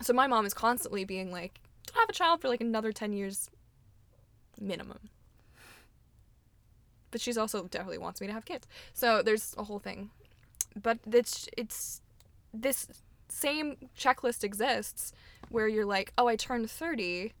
so 0.00 0.12
my 0.12 0.28
mom 0.28 0.46
is 0.46 0.54
constantly 0.54 1.04
being 1.04 1.32
like 1.32 1.60
don't 1.86 2.00
have 2.00 2.08
a 2.08 2.12
child 2.12 2.40
for 2.40 2.48
like 2.48 2.60
another 2.60 2.92
10 2.92 3.12
years 3.12 3.50
minimum. 4.60 5.08
But 7.10 7.20
she's 7.20 7.36
also 7.36 7.64
definitely 7.64 7.98
wants 7.98 8.20
me 8.20 8.28
to 8.28 8.32
have 8.32 8.44
kids. 8.44 8.68
So 8.92 9.22
there's 9.22 9.54
a 9.58 9.64
whole 9.64 9.80
thing. 9.80 10.10
But 10.80 10.98
it's 11.10 11.48
it's 11.56 12.00
this 12.54 12.86
same 13.28 13.76
checklist 13.98 14.44
exists 14.44 15.12
where 15.50 15.68
you're 15.68 15.86
like 15.86 16.12
oh 16.18 16.26
i 16.26 16.34
turned 16.34 16.68
30 16.68 17.32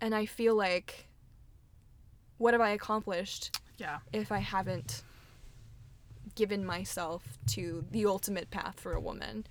and 0.00 0.14
i 0.14 0.24
feel 0.24 0.54
like 0.54 1.08
what 2.38 2.54
have 2.54 2.60
i 2.60 2.70
accomplished 2.70 3.58
yeah. 3.78 3.98
if 4.12 4.30
I 4.30 4.38
haven't 4.38 5.02
given 6.34 6.64
myself 6.64 7.38
to 7.48 7.84
the 7.90 8.06
ultimate 8.06 8.50
path 8.50 8.80
for 8.80 8.92
a 8.92 9.00
woman. 9.00 9.46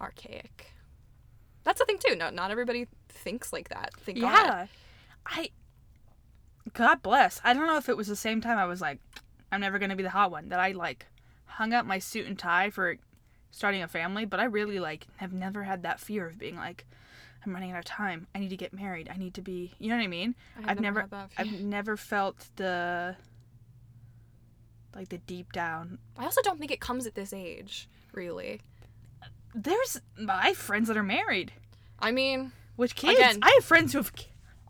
Archaic. 0.00 0.72
That's 1.64 1.80
the 1.80 1.84
thing 1.84 1.98
too. 1.98 2.16
No, 2.16 2.30
not 2.30 2.50
everybody 2.50 2.86
thinks 3.08 3.52
like 3.52 3.68
that. 3.68 3.90
Thank 3.98 4.20
God. 4.20 4.30
Yeah. 4.30 4.66
I. 5.26 5.50
God 6.72 7.02
bless. 7.02 7.40
I 7.44 7.54
don't 7.54 7.66
know 7.66 7.78
if 7.78 7.88
it 7.88 7.96
was 7.96 8.06
the 8.06 8.16
same 8.16 8.40
time 8.40 8.58
I 8.58 8.66
was 8.66 8.80
like, 8.80 9.00
I'm 9.50 9.60
never 9.60 9.78
gonna 9.78 9.96
be 9.96 10.02
the 10.02 10.10
hot 10.10 10.30
one. 10.30 10.48
That 10.50 10.60
I 10.60 10.72
like 10.72 11.06
hung 11.44 11.72
up 11.72 11.86
my 11.86 11.98
suit 11.98 12.26
and 12.26 12.38
tie 12.38 12.70
for 12.70 12.96
starting 13.50 13.82
a 13.82 13.88
family, 13.88 14.24
but 14.24 14.40
I 14.40 14.44
really 14.44 14.78
like 14.78 15.06
have 15.16 15.32
never 15.32 15.64
had 15.64 15.82
that 15.82 16.00
fear 16.00 16.26
of 16.26 16.38
being 16.38 16.56
like 16.56 16.86
I'm 17.44 17.52
running 17.52 17.72
out 17.72 17.78
of 17.78 17.84
time. 17.84 18.26
I 18.34 18.38
need 18.38 18.50
to 18.50 18.56
get 18.56 18.72
married. 18.72 19.08
I 19.12 19.16
need 19.16 19.34
to 19.34 19.42
be, 19.42 19.72
you 19.78 19.88
know 19.88 19.96
what 19.96 20.02
I 20.02 20.08
mean? 20.08 20.34
I 20.64 20.72
I've 20.72 20.80
never 20.80 21.08
I've 21.36 21.60
never 21.60 21.96
felt 21.96 22.46
the 22.56 23.16
like 24.98 25.08
the 25.10 25.18
deep 25.18 25.52
down. 25.52 25.98
I 26.18 26.24
also 26.24 26.42
don't 26.42 26.58
think 26.58 26.72
it 26.72 26.80
comes 26.80 27.06
at 27.06 27.14
this 27.14 27.32
age, 27.32 27.88
really. 28.12 28.60
There's 29.54 30.00
my 30.18 30.52
friends 30.52 30.88
that 30.88 30.96
are 30.96 31.02
married 31.02 31.52
I 32.00 32.10
mean, 32.10 32.52
with 32.76 32.94
kids. 32.94 33.18
Again- 33.18 33.38
I 33.42 33.52
have 33.54 33.64
friends 33.64 33.92
who 33.92 33.98
have 33.98 34.12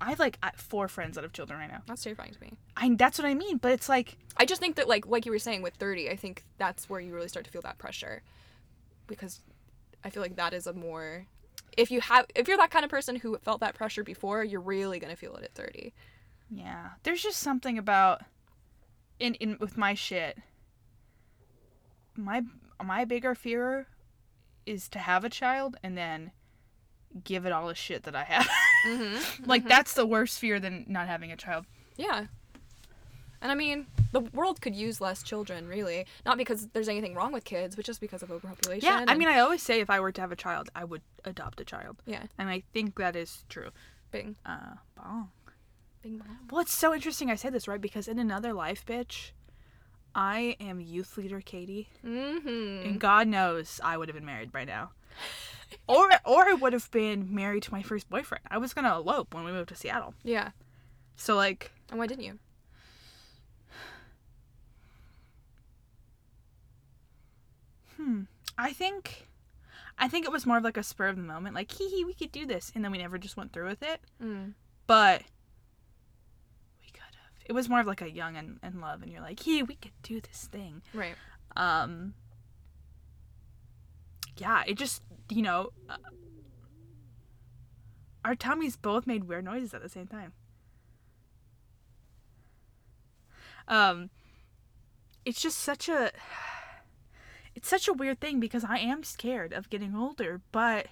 I 0.00 0.10
have 0.10 0.20
like 0.20 0.38
four 0.56 0.86
friends 0.86 1.16
that 1.16 1.24
have 1.24 1.32
children 1.32 1.58
right 1.58 1.70
now. 1.70 1.82
that's 1.86 2.04
terrifying 2.04 2.32
to 2.32 2.40
me. 2.40 2.52
I 2.76 2.94
that's 2.94 3.18
what 3.18 3.26
I 3.26 3.34
mean, 3.34 3.56
but 3.56 3.72
it's 3.72 3.88
like 3.88 4.16
I 4.36 4.44
just 4.44 4.60
think 4.60 4.76
that 4.76 4.86
like 4.86 5.06
like 5.06 5.26
you 5.26 5.32
were 5.32 5.38
saying 5.40 5.62
with 5.62 5.74
30, 5.74 6.10
I 6.10 6.16
think 6.16 6.44
that's 6.58 6.88
where 6.88 7.00
you 7.00 7.14
really 7.14 7.28
start 7.28 7.44
to 7.46 7.50
feel 7.50 7.62
that 7.62 7.78
pressure. 7.78 8.22
Because 9.06 9.40
I 10.04 10.10
feel 10.10 10.22
like 10.22 10.36
that 10.36 10.52
is 10.52 10.66
a 10.66 10.72
more 10.72 11.26
if 11.76 11.90
you 11.90 12.00
have 12.02 12.26
if 12.34 12.46
you're 12.48 12.58
that 12.58 12.70
kind 12.70 12.84
of 12.84 12.90
person 12.90 13.16
who 13.16 13.36
felt 13.38 13.60
that 13.60 13.74
pressure 13.74 14.04
before, 14.04 14.44
you're 14.44 14.60
really 14.60 14.98
going 14.98 15.12
to 15.12 15.16
feel 15.16 15.34
it 15.36 15.44
at 15.44 15.54
30. 15.54 15.92
Yeah, 16.50 16.90
there's 17.02 17.22
just 17.22 17.40
something 17.40 17.76
about 17.78 18.22
in 19.18 19.34
in 19.34 19.56
with 19.60 19.76
my 19.76 19.94
shit. 19.94 20.38
My 22.16 22.42
my 22.82 23.04
bigger 23.04 23.34
fear 23.34 23.86
is 24.66 24.88
to 24.90 24.98
have 24.98 25.24
a 25.24 25.30
child 25.30 25.76
and 25.82 25.96
then 25.96 26.32
give 27.24 27.46
it 27.46 27.52
all 27.52 27.68
the 27.68 27.74
shit 27.74 28.02
that 28.04 28.14
I 28.14 28.24
have. 28.24 28.48
Mhm. 28.86 29.46
like 29.46 29.66
that's 29.66 29.94
the 29.94 30.06
worst 30.06 30.38
fear 30.38 30.60
than 30.60 30.84
not 30.88 31.08
having 31.08 31.32
a 31.32 31.36
child. 31.36 31.64
Yeah. 31.96 32.26
And 33.40 33.52
I 33.52 33.54
mean, 33.54 33.86
the 34.10 34.20
world 34.20 34.60
could 34.60 34.74
use 34.74 35.00
less 35.00 35.22
children, 35.22 35.68
really. 35.68 36.06
Not 36.26 36.38
because 36.38 36.66
there's 36.72 36.88
anything 36.88 37.14
wrong 37.14 37.32
with 37.32 37.44
kids, 37.44 37.76
but 37.76 37.84
just 37.84 38.00
because 38.00 38.20
of 38.22 38.32
overpopulation. 38.32 38.84
Yeah, 38.88 39.04
I 39.06 39.14
mean, 39.16 39.28
I 39.28 39.38
always 39.38 39.62
say 39.62 39.78
if 39.80 39.88
I 39.90 40.00
were 40.00 40.10
to 40.10 40.20
have 40.20 40.32
a 40.32 40.36
child, 40.36 40.70
I 40.74 40.82
would 40.84 41.02
adopt 41.24 41.60
a 41.60 41.64
child, 41.64 42.02
yeah, 42.04 42.24
and 42.36 42.48
I 42.50 42.64
think 42.72 42.96
that 42.96 43.14
is 43.14 43.44
true. 43.48 43.70
bing, 44.10 44.34
Uh, 44.44 44.74
bong. 44.96 45.30
Bong. 46.16 46.38
Well, 46.50 46.60
it's 46.60 46.72
so 46.72 46.94
interesting 46.94 47.30
I 47.30 47.34
said 47.34 47.52
this 47.52 47.68
right 47.68 47.80
because 47.80 48.08
in 48.08 48.18
another 48.18 48.52
life, 48.52 48.84
bitch, 48.86 49.32
I 50.14 50.56
am 50.60 50.80
youth 50.80 51.16
leader 51.18 51.40
Katie. 51.40 51.88
Mm-hmm. 52.04 52.88
And 52.88 53.00
God 53.00 53.28
knows 53.28 53.80
I 53.84 53.96
would 53.96 54.08
have 54.08 54.16
been 54.16 54.24
married 54.24 54.50
by 54.50 54.64
now. 54.64 54.92
or 55.86 56.08
or 56.24 56.48
I 56.48 56.54
would 56.54 56.72
have 56.72 56.90
been 56.90 57.34
married 57.34 57.64
to 57.64 57.72
my 57.72 57.82
first 57.82 58.08
boyfriend. 58.08 58.44
I 58.50 58.58
was 58.58 58.72
gonna 58.72 58.94
elope 58.94 59.34
when 59.34 59.44
we 59.44 59.52
moved 59.52 59.68
to 59.68 59.76
Seattle. 59.76 60.14
Yeah. 60.24 60.50
So 61.16 61.36
like 61.36 61.72
And 61.90 61.98
why 61.98 62.06
didn't 62.06 62.24
you? 62.24 62.38
I 68.58 68.72
think 68.72 69.28
I 69.98 70.08
think 70.08 70.26
it 70.26 70.32
was 70.32 70.44
more 70.44 70.58
of 70.58 70.64
like 70.64 70.76
a 70.76 70.82
spur 70.82 71.08
of 71.08 71.16
the 71.16 71.22
moment, 71.22 71.54
like 71.54 71.72
hee 71.72 71.88
hee, 71.88 72.04
we 72.04 72.14
could 72.14 72.32
do 72.32 72.44
this, 72.44 72.70
and 72.74 72.84
then 72.84 72.92
we 72.92 72.98
never 72.98 73.18
just 73.18 73.36
went 73.36 73.52
through 73.52 73.68
with 73.68 73.82
it. 73.82 74.00
Mm. 74.22 74.54
But 74.86 75.22
we 75.22 75.22
could 75.22 75.22
have. 75.22 75.37
It 77.48 77.54
was 77.54 77.68
more 77.68 77.80
of 77.80 77.86
like 77.86 78.02
a 78.02 78.10
young 78.10 78.36
and, 78.36 78.58
and 78.62 78.80
love, 78.80 79.02
and 79.02 79.10
you're 79.10 79.22
like, 79.22 79.40
hee, 79.40 79.62
we 79.62 79.74
could 79.74 79.92
do 80.02 80.20
this 80.20 80.48
thing. 80.52 80.82
Right. 80.92 81.14
Um. 81.56 82.14
Yeah, 84.36 84.62
it 84.66 84.74
just 84.76 85.02
you 85.30 85.42
know. 85.42 85.70
Uh, 85.88 85.96
our 88.24 88.34
tummies 88.34 88.76
both 88.76 89.06
made 89.06 89.24
weird 89.24 89.46
noises 89.46 89.72
at 89.72 89.82
the 89.82 89.88
same 89.88 90.06
time. 90.06 90.32
Um, 93.66 94.10
it's 95.24 95.40
just 95.40 95.58
such 95.58 95.88
a. 95.88 96.12
It's 97.54 97.68
such 97.68 97.88
a 97.88 97.92
weird 97.92 98.20
thing 98.20 98.38
because 98.38 98.62
I 98.62 98.78
am 98.78 99.02
scared 99.02 99.52
of 99.52 99.68
getting 99.68 99.96
older, 99.96 100.40
but 100.52 100.86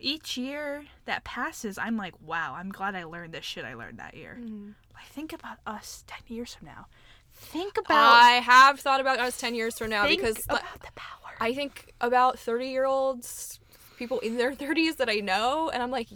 each 0.00 0.36
year 0.36 0.84
that 1.04 1.24
passes, 1.24 1.78
I'm 1.78 1.96
like, 1.96 2.14
wow, 2.24 2.54
I'm 2.56 2.70
glad 2.70 2.94
I 2.94 3.04
learned 3.04 3.32
this 3.32 3.44
shit 3.44 3.64
I 3.64 3.74
learned 3.74 3.98
that 3.98 4.14
year. 4.14 4.38
Mm. 4.40 4.74
Like, 4.94 5.06
think 5.06 5.32
about 5.32 5.58
us 5.66 6.04
10 6.06 6.18
years 6.28 6.54
from 6.54 6.66
now. 6.66 6.86
Think 7.32 7.78
about. 7.78 7.96
I 7.96 8.32
have 8.32 8.80
thought 8.80 9.00
about 9.00 9.18
us 9.18 9.38
10 9.38 9.54
years 9.54 9.78
from 9.78 9.90
now 9.90 10.06
because 10.06 10.46
like, 10.48 10.60
about 10.60 10.80
the 10.80 10.92
power. 10.94 11.34
I 11.40 11.54
think 11.54 11.94
about 12.00 12.38
30 12.38 12.68
year 12.68 12.84
olds, 12.84 13.60
people 13.96 14.18
in 14.20 14.36
their 14.36 14.52
30s 14.56 14.96
that 14.96 15.08
I 15.08 15.16
know, 15.16 15.70
and 15.72 15.82
I'm 15.82 15.90
like, 15.90 16.08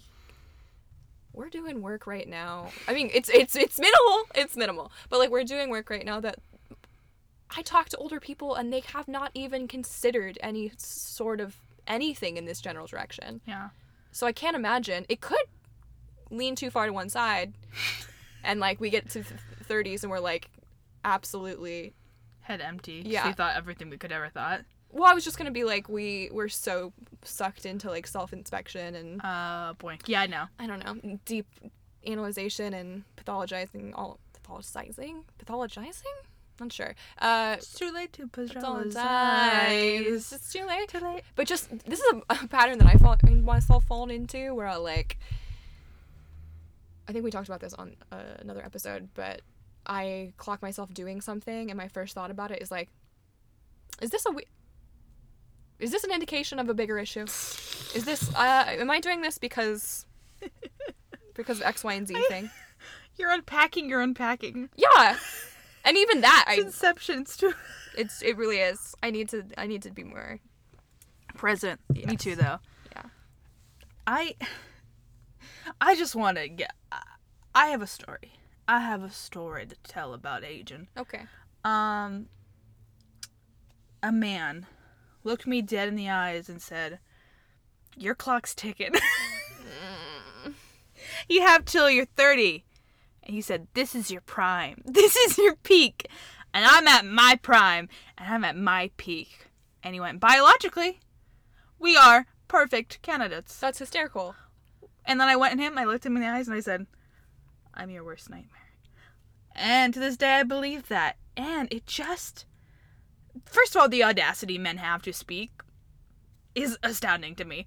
we're 1.33 1.51
doing 1.51 1.83
work 1.83 2.07
right 2.07 2.29
now. 2.29 2.71
I 2.87 2.95
mean, 2.95 3.11
it's 3.13 3.29
it's 3.29 3.57
it's 3.57 3.79
minimal, 3.79 4.25
it's 4.35 4.57
minimal, 4.57 4.93
but 5.09 5.19
like 5.19 5.31
we're 5.31 5.45
doing 5.45 5.69
work 5.69 5.91
right 5.91 6.05
now 6.05 6.21
that 6.21 6.39
I 7.57 7.63
talk 7.63 7.89
to 7.91 7.97
older 7.97 8.21
people 8.21 8.55
and 8.55 8.73
they 8.73 8.81
have 8.81 9.09
not 9.09 9.31
even 9.35 9.69
considered 9.69 10.39
any 10.43 10.73
sort 10.77 11.41
of 11.41 11.57
anything 11.87 12.37
in 12.37 12.45
this 12.45 12.61
general 12.61 12.87
direction. 12.87 13.41
yeah. 13.47 13.69
So 14.11 14.27
I 14.27 14.33
can't 14.33 14.55
imagine 14.57 15.05
it 15.09 15.21
could 15.21 15.45
lean 16.31 16.55
too 16.55 16.71
far 16.71 16.87
to 16.87 16.93
one 16.93 17.09
side, 17.09 17.53
and 18.45 18.61
like 18.61 18.81
we 18.81 18.91
get 18.91 19.11
to 19.11 19.23
th- 19.25 19.41
30s 19.69 20.03
and 20.03 20.11
we're 20.11 20.21
like, 20.21 20.49
absolutely 21.05 21.93
Head 22.43 22.61
empty. 22.61 23.03
Yeah. 23.07 23.27
We 23.27 23.33
thought 23.33 23.57
everything 23.57 23.89
we 23.91 23.97
could 23.97 24.13
ever 24.13 24.29
thought. 24.29 24.61
well 24.93 25.11
i 25.11 25.15
was 25.15 25.25
just 25.25 25.37
gonna 25.39 25.51
be 25.51 25.65
like 25.65 25.89
we 25.89 26.29
we're 26.33 26.49
so 26.49 26.93
sucked 27.25 27.65
into 27.67 27.89
like 27.91 28.07
self-inspection 28.07 28.95
and 28.95 29.21
Uh, 29.25 29.73
boy. 29.79 29.99
Yeah, 30.07 30.21
I 30.21 30.27
know. 30.27 30.45
i 30.59 30.67
don't 30.67 30.85
know 30.85 31.19
deep 31.25 31.47
analyzation 32.07 32.75
and 32.75 33.03
pathologizing 33.17 33.93
all 33.95 34.19
pathologizing 34.37 35.25
pathologizing 35.43 36.17
not 36.61 36.73
sure 36.73 36.95
uh 37.21 37.57
It's 37.59 37.73
too 37.75 37.91
late 37.93 38.13
to 38.15 38.27
pathologize 38.29 38.95
pathologize. 38.95 40.33
it's 40.33 40.53
too 40.53 40.65
late 40.67 40.89
Too 40.89 40.99
late. 41.01 41.23
but 41.35 41.47
just 41.47 41.69
this 41.87 42.01
is 42.01 42.13
a, 42.13 42.23
a 42.45 42.49
pattern 42.49 42.79
that 42.79 42.87
i 42.89 42.95
fall 42.95 43.17
myself 43.43 43.85
fallen 43.85 44.11
into 44.11 44.55
where 44.55 44.67
i 44.67 44.77
like 44.77 45.19
i 47.09 47.13
think 47.13 47.25
we 47.25 47.31
talked 47.31 47.49
about 47.49 47.61
this 47.61 47.75
on 47.75 47.95
uh, 48.13 48.17
another 48.39 48.65
episode 48.65 49.09
but 49.15 49.41
i 49.87 50.33
clock 50.37 50.63
myself 50.63 50.93
doing 50.95 51.21
something 51.21 51.71
and 51.71 51.77
my 51.77 51.89
first 51.89 52.15
thought 52.15 52.31
about 52.31 52.51
it 52.51 52.63
is 52.63 52.71
like 52.71 52.89
is 54.01 54.11
this 54.11 54.25
a 54.27 54.31
we- 54.31 54.47
is 55.79 55.91
this 55.91 56.05
an 56.05 56.13
indication 56.13 56.59
of 56.59 56.69
a 56.69 56.75
bigger 56.75 56.99
issue 56.99 57.25
is 57.25 58.05
this 58.05 58.33
uh 58.37 58.65
am 58.69 58.91
i 58.91 59.01
doing 59.01 59.21
this 59.23 59.39
because 59.39 60.07
because 61.35 61.59
of 61.61 61.67
x 61.67 61.83
y 61.85 61.95
and 61.95 62.07
z 62.09 62.15
thing 62.29 62.51
You're 63.17 63.31
unpacking. 63.31 63.89
You're 63.89 64.01
unpacking. 64.01 64.71
yeah 64.75 65.17
and 65.85 65.97
even 65.97 66.21
that 66.23 66.47
It's 66.49 66.59
i 66.59 66.63
Inception. 66.67 67.21
It's 67.23 67.37
too 67.37 67.55
it's 67.97 68.23
it 68.23 68.37
really 68.37 68.59
is 68.59 68.95
i 69.03 69.11
need 69.11 69.29
to 69.29 69.45
i 69.57 69.67
need 69.67 69.83
to 69.83 69.91
be 69.91 70.03
more 70.03 70.41
present. 71.35 71.81
Me 71.91 72.17
too, 72.17 72.37
though. 72.37 72.59
Yeah. 72.93 73.03
I. 74.07 74.37
I 75.81 75.95
just 75.95 76.15
want 76.15 76.39
to 76.39 76.49
get. 76.49 76.73
I 77.55 77.67
have 77.67 77.83
a 77.83 77.87
story. 77.87 78.33
I 78.67 78.81
have 78.81 79.03
a 79.03 79.11
story 79.11 79.67
to 79.67 79.77
tell 79.83 80.15
about 80.15 80.43
aging. 80.43 80.89
okay 80.97 81.23
Um, 81.65 82.27
a 84.03 84.11
man 84.11 84.67
looked 85.23 85.47
me 85.47 85.61
dead 85.61 85.89
in 85.89 85.97
the 85.97 86.09
eyes 86.09 86.49
and 86.49 86.63
said, 86.63 86.99
Your 87.97 88.15
clock's 88.15 88.55
ticking. 88.55 88.95
you 91.29 91.43
have 91.43 91.67
till 91.67 91.91
you're 91.91 92.07
30. 92.07 92.65
And 93.25 93.35
he 93.35 93.41
said, 93.41 93.67
This 93.75 93.95
is 93.95 94.11
your 94.11 94.21
prime. 94.21 94.83
This 94.87 95.17
is 95.17 95.39
your 95.39 95.57
peak. 95.57 96.07
And 96.53 96.65
I'm 96.65 96.87
at 96.87 97.05
my 97.05 97.39
prime. 97.43 97.89
And 98.17 98.33
I'm 98.33 98.45
at 98.45 98.57
my 98.57 98.91
peak. 98.97 99.47
And 99.83 99.95
he 99.95 100.01
went, 100.01 100.21
Biologically, 100.21 101.01
we 101.79 101.97
are 101.97 102.27
perfect 102.47 103.03
candidates. 103.03 103.59
that's 103.59 103.79
hysterical 103.79 104.37
And 105.05 105.19
then 105.19 105.29
I 105.29 105.37
went 105.37 105.55
at 105.55 105.59
him, 105.59 105.77
I 105.79 105.85
looked 105.85 106.07
him 106.07 106.17
in 106.17 106.23
the 106.23 106.29
eyes, 106.29 106.47
and 106.47 106.57
I 106.57 106.61
said, 106.61 106.87
I'm 107.75 107.91
your 107.91 108.05
worst 108.05 108.31
nightmare. 108.31 108.61
And 109.55 109.93
to 109.95 110.01
this 110.01 110.17
day, 110.17 110.35
I 110.35 110.43
believe 110.43 110.89
that. 110.89 111.17
And 111.37 111.73
it 111.73 111.87
just. 111.87 112.47
First 113.45 113.75
of 113.75 113.81
all, 113.81 113.89
the 113.89 114.05
audacity 114.05 114.59
men 114.59 114.77
have 114.77 115.03
to 115.03 115.13
speak 115.13 115.51
is 116.55 116.79
astounding 116.83 117.35
to 117.37 117.45
me. 117.45 117.67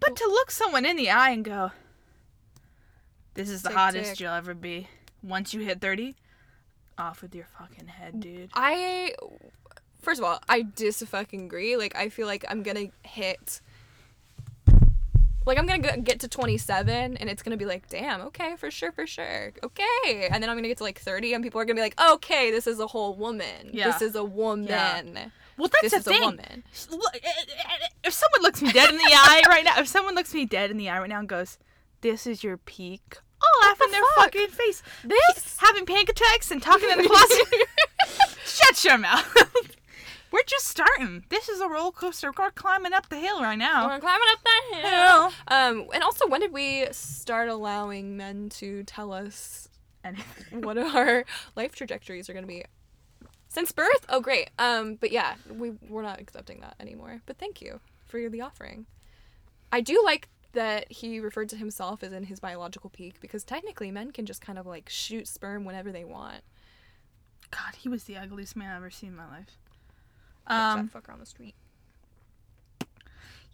But 0.00 0.16
to 0.16 0.24
look 0.26 0.50
someone 0.50 0.84
in 0.84 0.96
the 0.96 1.10
eye 1.10 1.30
and 1.30 1.44
go, 1.44 1.72
This 3.36 3.50
is 3.50 3.62
the 3.62 3.68
Tick, 3.68 3.78
hottest 3.78 4.10
tick. 4.10 4.20
you'll 4.20 4.32
ever 4.32 4.54
be. 4.54 4.88
Once 5.22 5.52
you 5.54 5.60
hit 5.60 5.80
30, 5.80 6.14
off 6.98 7.20
with 7.22 7.34
your 7.34 7.46
fucking 7.58 7.86
head, 7.88 8.18
dude. 8.20 8.50
I 8.54 9.14
first 10.00 10.18
of 10.20 10.24
all, 10.24 10.40
I 10.48 10.62
dis 10.62 11.02
fucking 11.02 11.44
agree. 11.46 11.76
Like 11.76 11.94
I 11.96 12.08
feel 12.08 12.26
like 12.26 12.44
I'm 12.48 12.62
gonna 12.62 12.86
hit 13.02 13.60
like 15.44 15.58
I'm 15.58 15.66
gonna 15.66 15.98
get 15.98 16.20
to 16.20 16.28
27 16.28 17.16
and 17.18 17.30
it's 17.30 17.42
gonna 17.42 17.56
be 17.56 17.66
like, 17.66 17.88
damn, 17.88 18.20
okay, 18.22 18.56
for 18.56 18.70
sure, 18.70 18.90
for 18.92 19.06
sure, 19.06 19.52
okay, 19.62 20.28
and 20.30 20.42
then 20.42 20.48
I'm 20.50 20.56
gonna 20.56 20.68
get 20.68 20.78
to 20.78 20.84
like 20.84 20.98
30 20.98 21.34
and 21.34 21.44
people 21.44 21.60
are 21.60 21.64
gonna 21.64 21.76
be 21.76 21.82
like, 21.82 22.00
okay, 22.12 22.50
this 22.50 22.66
is 22.66 22.80
a 22.80 22.86
whole 22.86 23.14
woman. 23.14 23.70
Yeah. 23.72 23.92
This 23.92 24.02
is 24.02 24.14
a 24.16 24.24
woman. 24.24 25.30
Well, 25.58 25.68
that's 25.68 25.82
This 25.82 25.92
the 25.92 25.98
is 25.98 26.04
thing. 26.04 26.22
a 26.22 26.26
woman. 26.26 26.64
Eh, 26.92 26.96
eh, 27.14 27.18
eh, 27.22 27.86
if 28.04 28.12
someone 28.12 28.42
looks 28.42 28.60
me 28.60 28.72
dead 28.72 28.90
in 28.90 28.96
the 28.98 29.04
eye 29.06 29.42
right 29.48 29.64
now, 29.64 29.78
if 29.78 29.86
someone 29.88 30.14
looks 30.14 30.34
me 30.34 30.44
dead 30.46 30.70
in 30.70 30.76
the 30.78 30.88
eye 30.90 30.98
right 30.98 31.08
now 31.08 31.18
and 31.20 31.28
goes, 31.28 31.58
"This 32.02 32.26
is 32.26 32.42
your 32.44 32.56
peak," 32.58 33.18
Laugh 33.62 33.80
in 33.82 33.90
their 33.90 34.02
fuck? 34.14 34.24
fucking 34.24 34.48
face. 34.48 34.82
This 35.04 35.56
having 35.58 35.86
panic 35.86 36.08
attacks 36.08 36.50
and 36.50 36.62
talking 36.62 36.90
in 36.90 36.98
the 36.98 37.08
closet. 37.08 37.68
Shut 38.44 38.84
your 38.84 38.98
mouth. 38.98 39.26
We're 40.32 40.42
just 40.46 40.66
starting. 40.66 41.24
This 41.28 41.48
is 41.48 41.60
a 41.60 41.68
roller 41.68 41.92
coaster. 41.92 42.32
We're 42.36 42.50
climbing 42.50 42.92
up 42.92 43.08
the 43.08 43.16
hill 43.16 43.40
right 43.42 43.56
now. 43.56 43.88
We're 43.88 44.00
climbing 44.00 44.26
up 44.32 44.38
that 44.44 44.62
hill. 44.72 44.90
Hill. 44.90 45.32
Um, 45.48 45.86
and 45.94 46.02
also, 46.02 46.26
when 46.28 46.40
did 46.40 46.52
we 46.52 46.86
start 46.90 47.48
allowing 47.48 48.16
men 48.16 48.48
to 48.50 48.82
tell 48.84 49.12
us 49.12 49.68
what 50.50 50.76
our 50.78 51.24
life 51.54 51.74
trajectories 51.74 52.28
are 52.28 52.32
going 52.32 52.42
to 52.42 52.48
be? 52.48 52.64
Since 53.48 53.72
birth? 53.72 54.04
Oh, 54.08 54.20
great. 54.20 54.50
Um, 54.58 54.96
but 54.96 55.10
yeah, 55.10 55.36
we 55.50 55.72
we're 55.88 56.02
not 56.02 56.20
accepting 56.20 56.60
that 56.60 56.74
anymore. 56.80 57.22
But 57.24 57.38
thank 57.38 57.62
you 57.62 57.80
for 58.06 58.28
the 58.28 58.40
offering. 58.42 58.86
I 59.72 59.80
do 59.80 60.02
like 60.04 60.28
that 60.56 60.90
he 60.90 61.20
referred 61.20 61.48
to 61.50 61.56
himself 61.56 62.02
as 62.02 62.12
in 62.12 62.24
his 62.24 62.40
biological 62.40 62.90
peak 62.90 63.20
because 63.20 63.44
technically 63.44 63.90
men 63.90 64.10
can 64.10 64.26
just 64.26 64.40
kind 64.40 64.58
of 64.58 64.66
like 64.66 64.88
shoot 64.88 65.28
sperm 65.28 65.64
whenever 65.64 65.92
they 65.92 66.04
want. 66.04 66.42
God, 67.50 67.76
he 67.78 67.88
was 67.88 68.04
the 68.04 68.16
ugliest 68.16 68.56
man 68.56 68.70
I've 68.70 68.78
ever 68.78 68.90
seen 68.90 69.10
in 69.10 69.16
my 69.16 69.28
life. 69.28 69.58
Um, 70.46 70.80
Um, 70.80 70.88
fucker 70.88 71.12
on 71.12 71.20
the 71.20 71.26
street. 71.26 71.54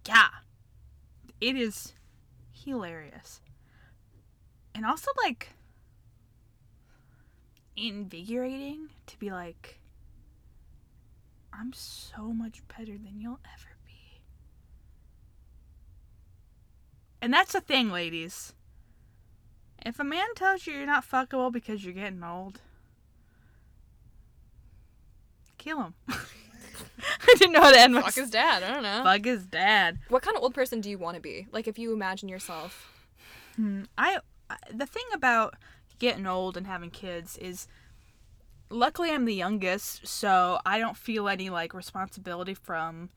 yeah, 0.06 0.28
it 1.40 1.56
is 1.56 1.92
hilarious, 2.52 3.40
and 4.74 4.84
also 4.86 5.10
like 5.24 5.50
invigorating 7.76 8.88
to 9.06 9.18
be 9.18 9.30
like, 9.30 9.80
I'm 11.52 11.72
so 11.72 12.32
much 12.32 12.62
better 12.68 12.92
than 12.92 13.20
you'll 13.20 13.40
ever 13.54 13.71
And 17.22 17.32
that's 17.32 17.52
the 17.52 17.60
thing, 17.60 17.90
ladies. 17.90 18.52
If 19.86 19.98
a 19.98 20.04
man 20.04 20.34
tells 20.34 20.66
you 20.66 20.74
you're 20.74 20.86
not 20.86 21.08
fuckable 21.08 21.50
because 21.50 21.84
you're 21.84 21.94
getting 21.94 22.22
old, 22.22 22.60
kill 25.56 25.82
him. 25.82 25.94
I 27.28 27.34
didn't 27.38 27.52
know 27.52 27.62
how 27.62 27.70
to 27.70 27.80
end 27.80 27.94
my 27.94 28.02
Fuck 28.02 28.14
his 28.14 28.30
dad. 28.30 28.62
I 28.62 28.72
don't 28.72 28.82
know. 28.82 29.02
Fuck 29.04 29.24
his 29.24 29.46
dad. 29.46 29.98
What 30.08 30.22
kind 30.22 30.36
of 30.36 30.42
old 30.42 30.54
person 30.54 30.80
do 30.80 30.90
you 30.90 30.98
want 30.98 31.16
to 31.16 31.20
be? 31.20 31.46
Like, 31.52 31.68
if 31.68 31.78
you 31.78 31.92
imagine 31.92 32.28
yourself. 32.28 32.92
Hmm, 33.56 33.82
I 33.96 34.18
I- 34.50 34.56
the 34.72 34.86
thing 34.86 35.04
about 35.14 35.54
getting 35.98 36.26
old 36.26 36.56
and 36.56 36.66
having 36.66 36.90
kids 36.90 37.36
is 37.38 37.68
luckily 38.70 39.10
I'm 39.10 39.24
the 39.24 39.34
youngest, 39.34 40.06
so 40.06 40.58
I 40.66 40.78
don't 40.78 40.96
feel 40.96 41.28
any 41.28 41.50
like 41.50 41.74
responsibility 41.74 42.54
from 42.54 43.10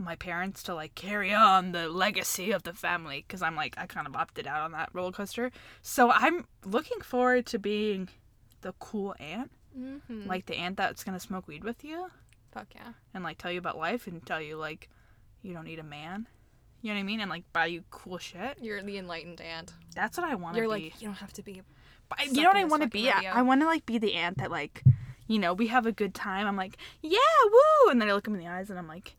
my 0.00 0.16
parents 0.16 0.62
to 0.64 0.74
like 0.74 0.94
carry 0.94 1.32
on 1.32 1.72
the 1.72 1.88
legacy 1.88 2.50
of 2.52 2.62
the 2.62 2.72
family 2.72 3.24
because 3.26 3.42
I'm 3.42 3.54
like 3.54 3.74
I 3.78 3.86
kind 3.86 4.06
of 4.06 4.16
opted 4.16 4.46
out 4.46 4.62
on 4.62 4.72
that 4.72 4.88
roller 4.92 5.12
coaster. 5.12 5.50
So 5.82 6.10
I'm 6.10 6.46
looking 6.64 7.00
forward 7.00 7.46
to 7.46 7.58
being 7.58 8.08
the 8.62 8.72
cool 8.78 9.14
aunt, 9.20 9.50
Mm-hmm. 9.78 10.26
like 10.26 10.46
the 10.46 10.56
aunt 10.56 10.76
that's 10.76 11.04
gonna 11.04 11.20
smoke 11.20 11.46
weed 11.46 11.62
with 11.62 11.84
you 11.84 12.08
Fuck 12.52 12.66
yeah. 12.74 12.94
and 13.14 13.22
like 13.22 13.38
tell 13.38 13.52
you 13.52 13.58
about 13.60 13.78
life 13.78 14.08
and 14.08 14.24
tell 14.26 14.40
you 14.42 14.56
like 14.56 14.88
you 15.42 15.54
don't 15.54 15.64
need 15.64 15.78
a 15.78 15.84
man. 15.84 16.26
You 16.82 16.88
know 16.88 16.94
what 16.94 17.00
I 17.00 17.04
mean? 17.04 17.20
And 17.20 17.30
like 17.30 17.44
buy 17.52 17.66
you 17.66 17.84
cool 17.90 18.18
shit. 18.18 18.58
You're 18.60 18.82
the 18.82 18.98
enlightened 18.98 19.40
aunt. 19.40 19.72
That's 19.94 20.18
what 20.18 20.28
I 20.28 20.34
want 20.34 20.54
to 20.56 20.60
be. 20.60 20.60
You're 20.62 20.68
like, 20.68 21.00
you 21.00 21.06
don't 21.06 21.14
have 21.18 21.32
to 21.34 21.42
be. 21.42 21.62
But 22.08 22.26
you 22.26 22.42
know 22.42 22.48
what 22.48 22.56
I 22.56 22.64
want 22.64 22.82
to 22.82 22.88
be? 22.88 23.08
I, 23.10 23.14
rodeo. 23.16 23.30
I 23.32 23.42
want 23.42 23.60
to 23.60 23.66
like 23.66 23.86
be 23.86 23.98
the 23.98 24.14
aunt 24.14 24.38
that 24.38 24.50
like, 24.50 24.82
you 25.28 25.38
know, 25.38 25.52
we 25.54 25.68
have 25.68 25.86
a 25.86 25.92
good 25.92 26.14
time. 26.14 26.48
I'm 26.48 26.56
like, 26.56 26.76
yeah, 27.02 27.18
woo, 27.44 27.90
and 27.92 28.00
then 28.00 28.08
I 28.08 28.12
look 28.14 28.24
them 28.24 28.34
in 28.34 28.40
the 28.40 28.48
eyes 28.48 28.70
and 28.70 28.78
I'm 28.78 28.88
like, 28.88 29.14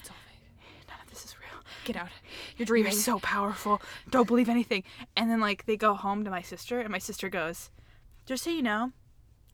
It's 0.00 0.10
all 0.10 0.16
fake. 0.28 0.88
none 0.88 0.98
of 1.02 1.08
this 1.10 1.24
is 1.24 1.36
real. 1.38 1.62
Get 1.84 1.96
out. 1.96 2.08
You're 2.56 2.76
You're 2.76 2.90
so 2.90 3.18
powerful. 3.18 3.80
Don't 4.10 4.26
believe 4.26 4.48
anything. 4.48 4.84
And 5.16 5.30
then 5.30 5.40
like 5.40 5.66
they 5.66 5.76
go 5.76 5.94
home 5.94 6.24
to 6.24 6.30
my 6.30 6.42
sister, 6.42 6.80
and 6.80 6.90
my 6.90 6.98
sister 6.98 7.28
goes, 7.28 7.70
just 8.26 8.44
so 8.44 8.50
you 8.50 8.62
know, 8.62 8.92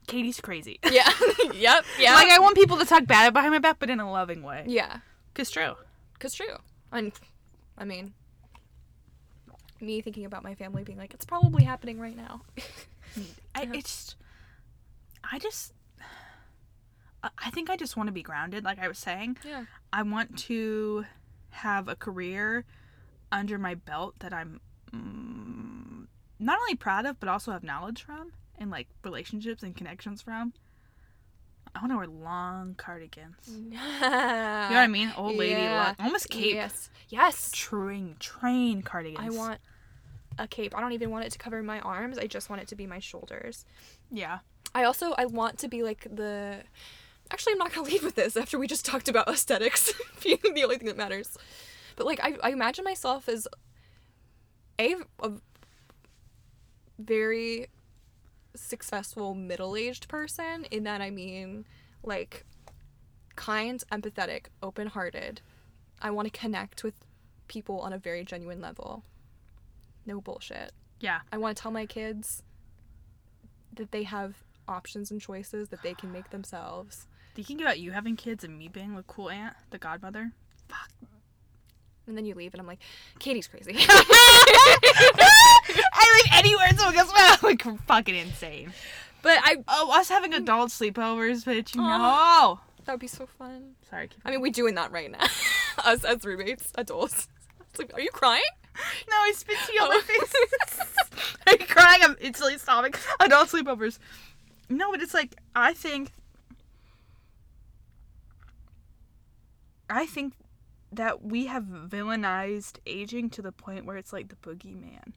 Katie's 0.07 0.41
crazy. 0.41 0.79
yeah. 0.91 1.11
yep. 1.55 1.85
Yeah. 1.99 2.15
like 2.15 2.29
I 2.31 2.39
want 2.39 2.57
people 2.57 2.77
to 2.79 2.85
talk 2.85 3.07
bad 3.07 3.33
behind 3.33 3.53
my 3.53 3.59
back, 3.59 3.79
but 3.79 3.91
in 3.91 4.01
a 4.01 4.11
loving 4.11 4.43
way. 4.43 4.65
yeah. 4.67 4.99
Cause 5.35 5.51
true. 5.51 5.75
Cause 6.19 6.35
true. 6.35 6.57
And 6.93 7.13
I 7.79 7.85
mean, 7.85 8.15
me 9.81 10.01
thinking 10.01 10.25
about 10.25 10.43
my 10.43 10.55
family 10.55 10.83
being 10.83 10.99
like, 10.99 11.15
it's 11.15 11.25
probably 11.25 11.65
happening 11.65 11.99
right 12.01 12.17
now. 12.17 12.43
I 13.55 13.69
it's 13.73 14.17
I 15.33 15.39
just 15.39 15.73
I 17.23 17.51
think 17.51 17.71
I 17.71 17.77
just 17.77 17.97
want 17.97 18.07
to 18.09 18.13
be 18.13 18.23
grounded 18.23 18.65
like 18.65 18.79
I 18.79 18.89
was 18.89 18.99
saying. 18.99 19.39
yeah. 19.45 19.65
I 19.93 20.03
want 20.03 20.39
to 20.41 21.05
have 21.51 21.89
a 21.89 21.97
career 21.97 22.65
under 23.33 23.59
my 23.59 23.75
belt 23.75 24.15
that 24.21 24.33
I'm 24.33 24.61
mm, 24.93 26.07
not 26.39 26.59
only 26.59 26.75
proud 26.75 27.07
of 27.07 27.21
but 27.21 27.29
also 27.29 27.53
have 27.53 27.63
knowledge 27.63 28.03
from 28.03 28.33
and 28.59 28.71
like 28.71 28.89
relationships 29.05 29.63
and 29.63 29.77
connections 29.77 30.23
from. 30.23 30.53
I 31.75 31.79
want 31.81 31.93
to 31.93 31.97
wear 31.99 32.07
long 32.09 32.75
cardigans. 32.77 33.37
You 33.49 33.71
know 33.71 33.79
what 33.79 34.85
I 34.85 34.87
mean? 34.89 35.13
Old 35.17 35.37
lady 35.37 35.53
Yeah. 35.53 35.89
look. 35.89 36.05
Almost 36.05 36.31
cape. 36.31 36.55
Yes. 36.55 36.91
Yes. 37.09 37.51
Train 37.53 38.17
train 38.19 38.83
cardigans. 38.83 39.25
I 39.25 39.37
want 39.37 39.61
a 40.39 40.49
cape. 40.49 40.77
I 40.77 40.81
don't 40.81 40.93
even 40.93 41.11
want 41.11 41.27
it 41.27 41.33
to 41.33 41.39
cover 41.39 41.63
my 41.63 41.79
arms. 41.81 42.19
I 42.19 42.27
just 42.27 42.51
want 42.51 42.63
it 42.63 42.69
to 42.69 42.77
be 42.77 42.87
my 42.87 42.99
shoulders. 42.99 43.65
Yeah. 44.11 44.39
I 44.75 44.85
also 44.85 45.13
I 45.17 45.27
want 45.27 45.59
to 45.59 45.69
be 45.69 45.83
like 45.83 46.07
the 46.11 46.63
Actually, 47.31 47.53
I'm 47.53 47.59
not 47.59 47.73
going 47.73 47.87
to 47.87 47.93
lead 47.93 48.03
with 48.03 48.15
this 48.15 48.37
after 48.37 48.59
we 48.59 48.67
just 48.67 48.85
talked 48.85 49.09
about 49.09 49.29
aesthetics 49.29 49.93
being 50.23 50.39
the 50.55 50.65
only 50.65 50.77
thing 50.77 50.89
that 50.89 50.97
matters. 50.97 51.37
But 51.97 52.07
like 52.07 52.21
I 52.23 52.37
I 52.43 52.51
imagine 52.51 52.85
myself 52.85 53.29
as 53.29 53.47
a, 54.79 54.97
a 55.23 55.33
very 56.99 57.69
successful 58.55 59.35
middle-aged 59.35 60.09
person 60.09 60.65
in 60.71 60.85
that 60.85 61.01
I 61.01 61.11
mean 61.11 61.67
like 62.03 62.45
kind, 63.37 63.83
empathetic, 63.93 64.47
open-hearted. 64.63 65.41
I 66.03 66.11
want 66.11 66.33
to 66.33 66.39
connect 66.39 66.83
with 66.83 66.95
people 67.49 67.81
on 67.81 67.93
a 67.93 67.99
very 67.99 68.25
genuine 68.25 68.61
level. 68.61 69.05
No 70.07 70.21
bullshit. 70.21 70.73
Yeah. 71.01 71.21
I 71.33 71.39
want 71.39 71.57
to 71.57 71.63
tell 71.63 71.73
my 71.73 71.87
kids 71.87 72.43
that 73.75 73.93
they 73.93 74.05
have 74.05 74.37
options 74.69 75.11
and 75.11 75.21
choices 75.21 75.69
that 75.69 75.83
they 75.83 75.95
can 75.95 76.13
make 76.13 76.31
themselves. 76.31 77.07
Do 77.41 77.43
you 77.43 77.47
think 77.47 77.63
about 77.63 77.81
you 77.81 77.93
having 77.93 78.17
kids 78.17 78.45
and 78.45 78.59
me 78.59 78.69
being 78.69 78.95
the 78.95 79.03
cool 79.05 79.31
aunt, 79.31 79.55
the 79.71 79.79
godmother? 79.79 80.33
Fuck. 80.69 80.91
And 82.07 82.15
then 82.15 82.27
you 82.27 82.35
leave, 82.35 82.53
and 82.53 82.61
I'm 82.61 82.67
like, 82.67 82.81
Katie's 83.19 83.49
crazy. 83.49 83.77
I 83.79 83.87
like 86.23 86.39
any 86.39 86.55
words 86.55 86.77
someone 86.77 86.95
goes 86.95 87.11
well, 87.11 87.39
like 87.43 87.63
fucking 87.87 88.15
insane. 88.15 88.75
but 89.23 89.39
I 89.43 89.57
Oh, 89.69 89.91
us 89.91 90.11
having 90.11 90.35
adult 90.35 90.69
sleepovers, 90.69 91.45
bitch. 91.47 91.75
You 91.75 91.81
know. 91.81 92.61
that 92.85 92.93
would 92.93 93.01
be 93.01 93.07
so 93.07 93.25
fun. 93.25 93.71
Sorry. 93.89 94.09
Keep 94.09 94.21
I 94.27 94.33
mean, 94.33 94.43
we're 94.43 94.53
doing 94.53 94.75
that 94.75 94.93
right 94.93 95.11
now. 95.11 95.25
us 95.79 96.05
as 96.05 96.23
roommates, 96.27 96.73
adults. 96.75 97.27
Like, 97.79 97.95
are 97.95 98.03
you 98.03 98.11
crying? 98.11 98.43
No, 99.09 99.17
I 99.17 99.33
spit 99.35 99.57
tea 99.67 99.79
on 99.79 99.89
my 99.89 99.95
oh. 99.97 100.27
face. 100.27 100.35
Are 101.47 101.53
you 101.53 101.67
crying? 101.67 102.01
I'm 102.03 102.17
instantly 102.21 102.59
sobbing. 102.59 102.93
Adult 103.21 103.49
sleepovers. 103.49 103.99
No, 104.69 104.91
but 104.91 105.01
it's 105.01 105.15
like 105.15 105.37
I 105.55 105.73
think 105.73 106.13
I 109.91 110.07
think 110.07 110.35
that 110.93 111.23
we 111.23 111.47
have 111.47 111.65
villainized 111.65 112.79
aging 112.87 113.31
to 113.31 113.43
the 113.43 113.53
point 113.53 113.85
where 113.85 113.97
it's 113.97 114.13
like 114.13 114.29
the 114.29 114.37
boogeyman. 114.37 115.13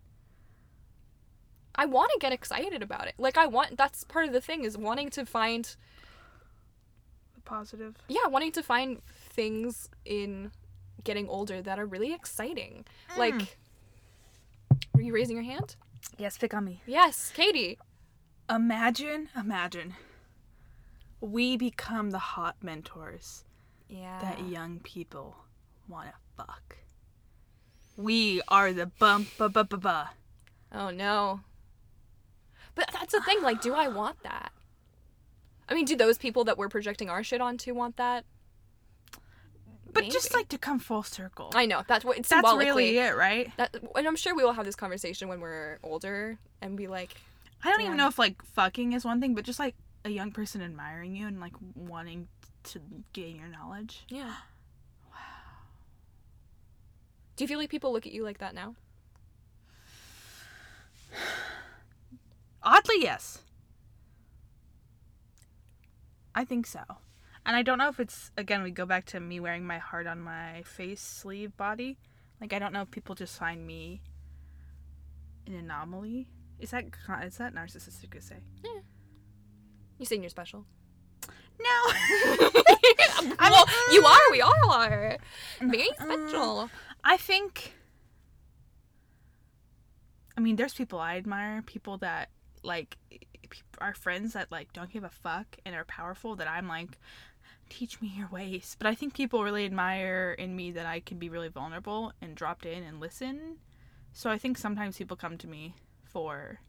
I 1.76 1.86
want 1.86 2.12
to 2.14 2.20
get 2.20 2.32
excited 2.32 2.84
about 2.84 3.08
it. 3.08 3.16
Like 3.18 3.38
I 3.38 3.48
want. 3.48 3.78
That's 3.78 4.04
part 4.04 4.28
of 4.28 4.34
the 4.34 4.42
thing 4.42 4.64
is 4.64 4.78
wanting 4.78 5.10
to 5.12 5.26
find. 5.26 5.76
The 7.36 7.42
positive. 7.42 7.96
Yeah, 8.08 8.28
wanting 8.28 8.52
to 8.54 8.64
find 8.64 9.02
things 9.06 9.90
in 10.06 10.52
getting 11.04 11.28
older 11.28 11.62
that 11.62 11.80
are 11.80 11.86
really 11.86 12.14
exciting. 12.14 12.86
Mm. 13.14 13.18
Like, 13.18 13.58
were 14.94 15.02
you 15.02 15.14
raising 15.14 15.36
your 15.36 15.46
hand? 15.46 15.76
Yes, 16.18 16.38
pick 16.38 16.54
on 16.54 16.66
me. 16.66 16.82
Yes, 16.86 17.32
Katie. 17.34 17.80
Imagine, 18.50 19.30
imagine. 19.36 19.96
We 21.22 21.58
become 21.58 22.12
the 22.12 22.20
hot 22.20 22.58
mentors 22.62 23.46
Yeah. 23.94 24.20
that 24.22 24.48
young 24.48 24.80
people 24.80 25.36
want 25.88 26.10
to 26.10 26.14
fuck. 26.36 26.78
We 27.96 28.42
are 28.48 28.74
the 28.74 28.88
bump 28.88 29.28
ba 29.38 29.50
ba 29.50 29.64
ba 29.64 29.78
ba. 29.78 30.10
Oh 30.74 30.90
no. 30.90 31.42
But 32.74 32.90
that's 32.92 33.14
the 33.14 33.22
thing, 33.22 33.44
like, 33.44 33.62
do 33.62 33.76
I 33.76 33.88
want 33.88 34.24
that? 34.24 34.52
I 35.70 35.76
mean, 35.76 35.86
do 35.86 35.96
those 35.96 36.18
people 36.18 36.44
that 36.46 36.58
we're 36.58 36.70
projecting 36.70 37.08
our 37.08 37.24
shit 37.24 37.40
onto 37.40 37.74
want 37.76 37.98
that? 37.98 38.26
But 39.92 40.06
just 40.06 40.34
like 40.34 40.50
to 40.50 40.58
come 40.58 40.80
full 40.80 41.04
circle. 41.04 41.52
I 41.54 41.68
know, 41.68 41.84
that's 41.88 42.04
what 42.04 42.18
it's 42.18 42.30
That's 42.30 42.52
really 42.56 42.98
it, 42.98 43.16
right? 43.16 43.52
That, 43.58 43.76
and 43.96 44.08
I'm 44.08 44.16
sure 44.16 44.36
we 44.36 44.44
will 44.44 44.54
have 44.54 44.66
this 44.66 44.76
conversation 44.76 45.28
when 45.28 45.40
we're 45.40 45.78
older 45.84 46.40
and 46.64 46.76
be 46.76 46.88
like, 46.88 47.14
I 47.64 47.70
don't 47.70 47.82
even 47.82 47.98
know 47.98 48.08
if 48.08 48.18
like 48.18 48.44
fucking 48.44 48.94
is 48.94 49.06
one 49.06 49.22
thing, 49.22 49.36
but 49.36 49.46
just 49.46 49.60
like 49.60 49.76
a 50.04 50.10
young 50.10 50.32
person 50.32 50.64
admiring 50.64 51.16
you 51.16 51.28
and 51.28 51.40
like 51.40 51.54
wanting 51.76 52.28
to 52.66 52.80
gain 53.14 53.36
your 53.36 53.48
knowledge. 53.48 54.06
yeah. 54.10 54.34
Wow. 55.12 55.18
Do 57.36 57.44
you 57.44 57.48
feel 57.48 57.60
like 57.60 57.70
people 57.70 57.92
look 57.94 58.06
at 58.06 58.14
you 58.14 58.24
like 58.24 58.40
that 58.40 58.56
now? 58.56 58.76
Oddly, 62.64 63.02
yes. 63.02 63.40
I 66.36 66.46
think 66.46 66.66
so. 66.66 66.82
And 67.46 67.56
I 67.56 67.62
don't 67.62 67.78
know 67.78 67.90
if 67.90 68.00
it's 68.00 68.32
again 68.38 68.64
we 68.64 68.72
go 68.72 68.86
back 68.86 69.06
to 69.08 69.20
me 69.20 69.40
wearing 69.40 69.68
my 69.68 69.78
heart 69.78 70.08
on 70.08 70.22
my 70.22 70.64
face 70.64 71.02
sleeve 71.02 71.56
body. 71.58 71.98
Like 72.40 72.54
I 72.54 72.60
don't 72.60 72.74
know 72.74 72.82
if 72.82 72.92
people 72.92 73.16
just 73.16 73.38
find 73.38 73.68
me 73.68 74.02
an 75.46 75.54
anomaly. 75.56 76.28
Is 76.60 76.72
that 76.72 76.86
is 77.24 77.38
that 77.38 77.54
narcissistic 77.54 78.12
to 78.14 78.22
say? 78.22 78.38
Yeah. 78.64 78.80
You 80.00 80.06
saying 80.06 80.24
you're 80.24 80.30
special? 80.30 80.66
No. 81.60 81.94
you 83.92 84.06
are. 84.06 84.20
We 84.32 84.42
all 84.42 84.72
are. 84.72 85.18
Very 85.60 85.90
Uh, 86.00 86.04
special. 86.04 86.70
I 87.04 87.18
think. 87.18 87.74
I 90.38 90.42
mean, 90.42 90.56
there's 90.56 90.74
people 90.74 91.00
I 91.00 91.18
admire, 91.18 91.62
people 91.62 91.98
that 92.00 92.30
like 92.64 92.98
are 93.80 93.94
friends 93.94 94.34
that 94.34 94.52
like 94.52 94.74
don't 94.74 94.92
give 94.92 95.04
a 95.04 95.10
fuck 95.10 95.58
and 95.66 95.76
are 95.76 95.86
powerful. 95.86 96.36
That 96.36 96.48
I'm 96.48 96.68
like, 96.68 96.98
teach 97.70 98.02
me 98.02 98.12
your 98.16 98.30
ways. 98.32 98.76
But 98.80 98.88
I 98.88 98.96
think 98.96 99.14
people 99.14 99.44
really 99.44 99.66
admire 99.66 100.36
in 100.38 100.56
me 100.56 100.72
that 100.72 100.86
I 100.86 101.00
can 101.02 101.20
be 101.20 101.30
really 101.30 101.50
vulnerable 101.50 102.14
and 102.22 102.36
dropped 102.36 102.66
in 102.66 102.84
and 102.84 103.00
listen. 103.00 103.58
So 104.12 104.30
I 104.30 104.38
think 104.38 104.58
sometimes 104.58 104.98
people 104.98 105.18
come 105.18 105.38
to 105.40 105.48
me 105.48 105.76
for 106.04 106.60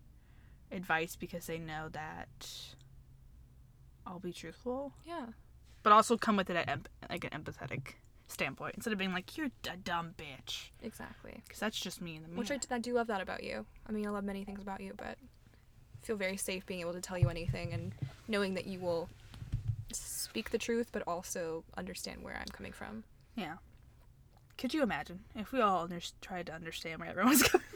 advice 0.73 1.15
because 1.17 1.47
they 1.47 1.59
know 1.59 1.89
that 1.93 2.47
I'll 4.07 4.19
be 4.19 4.33
truthful, 4.33 4.93
Yeah. 5.07 5.27
But 5.85 5.93
also 5.93 6.17
come 6.17 6.37
with 6.37 6.51
it 6.51 6.57
at 6.57 6.69
emp- 6.69 6.89
like 7.09 7.23
an 7.25 7.31
empathetic 7.31 7.95
standpoint 8.27 8.75
instead 8.75 8.93
of 8.93 8.99
being 8.99 9.13
like 9.13 9.37
you're 9.37 9.47
a 9.71 9.77
dumb 9.77 10.15
bitch 10.19 10.71
Exactly. 10.83 11.41
because 11.47 11.61
that's 11.61 11.79
just 11.79 12.01
me 12.01 12.17
in 12.17 12.23
the 12.23 12.29
Which 12.31 12.51
I. 12.51 12.59
I 12.71 12.79
do 12.81 12.95
love 12.95 13.07
that 13.07 13.21
about 13.21 13.45
you. 13.45 13.65
I 13.89 13.93
mean, 13.93 14.07
I 14.07 14.11
love 14.11 14.25
many 14.25 14.45
things 14.45 14.61
about 14.63 14.81
you, 14.81 14.93
but 14.97 15.17
I 15.17 16.07
feel 16.07 16.17
very 16.17 16.37
safe 16.39 16.67
being 16.67 16.81
able 16.81 16.95
to 16.95 17.01
tell 17.01 17.17
you 17.19 17.29
anything 17.29 17.73
and 17.73 17.93
knowing 18.27 18.55
that 18.55 18.67
you 18.67 18.79
will 18.81 19.09
speak 19.93 20.51
the 20.51 20.59
truth, 20.59 20.89
but 20.91 21.03
also 21.07 21.63
understand 21.77 22.23
where 22.23 22.35
I'm 22.37 22.49
coming 22.53 22.73
from. 22.73 23.05
yeah. 23.37 23.55
Could 24.57 24.73
you 24.73 24.83
imagine 24.85 25.21
if 25.35 25.51
we 25.53 25.61
all 25.61 25.83
under- 25.83 26.01
tried 26.21 26.47
to 26.47 26.53
understand 26.55 27.01
where 27.01 27.09
everyone's 27.11 27.43
coming 27.49 27.67
from? 27.71 27.74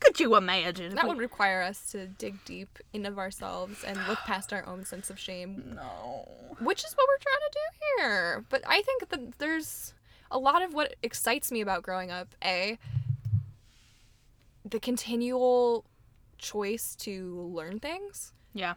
Could 0.00 0.20
you 0.20 0.36
imagine? 0.36 0.94
That 0.94 1.06
would 1.08 1.18
require 1.18 1.62
us 1.62 1.90
to 1.92 2.06
dig 2.06 2.44
deep 2.44 2.78
into 2.92 3.16
ourselves 3.16 3.82
and 3.84 3.98
look 4.06 4.18
past 4.20 4.52
our 4.52 4.66
own 4.66 4.84
sense 4.84 5.08
of 5.10 5.18
shame, 5.18 5.72
No. 5.74 6.28
which 6.60 6.84
is 6.84 6.92
what 6.94 7.06
we're 7.08 7.18
trying 7.18 7.50
to 7.50 7.52
do 7.52 8.02
here. 8.02 8.44
But 8.50 8.62
I 8.66 8.82
think 8.82 9.08
that 9.08 9.38
there's 9.38 9.94
a 10.30 10.38
lot 10.38 10.62
of 10.62 10.74
what 10.74 10.94
excites 11.02 11.50
me 11.50 11.60
about 11.60 11.82
growing 11.82 12.10
up. 12.10 12.34
A, 12.44 12.78
the 14.64 14.80
continual 14.80 15.84
choice 16.38 16.94
to 16.96 17.50
learn 17.52 17.78
things. 17.78 18.32
Yeah. 18.52 18.74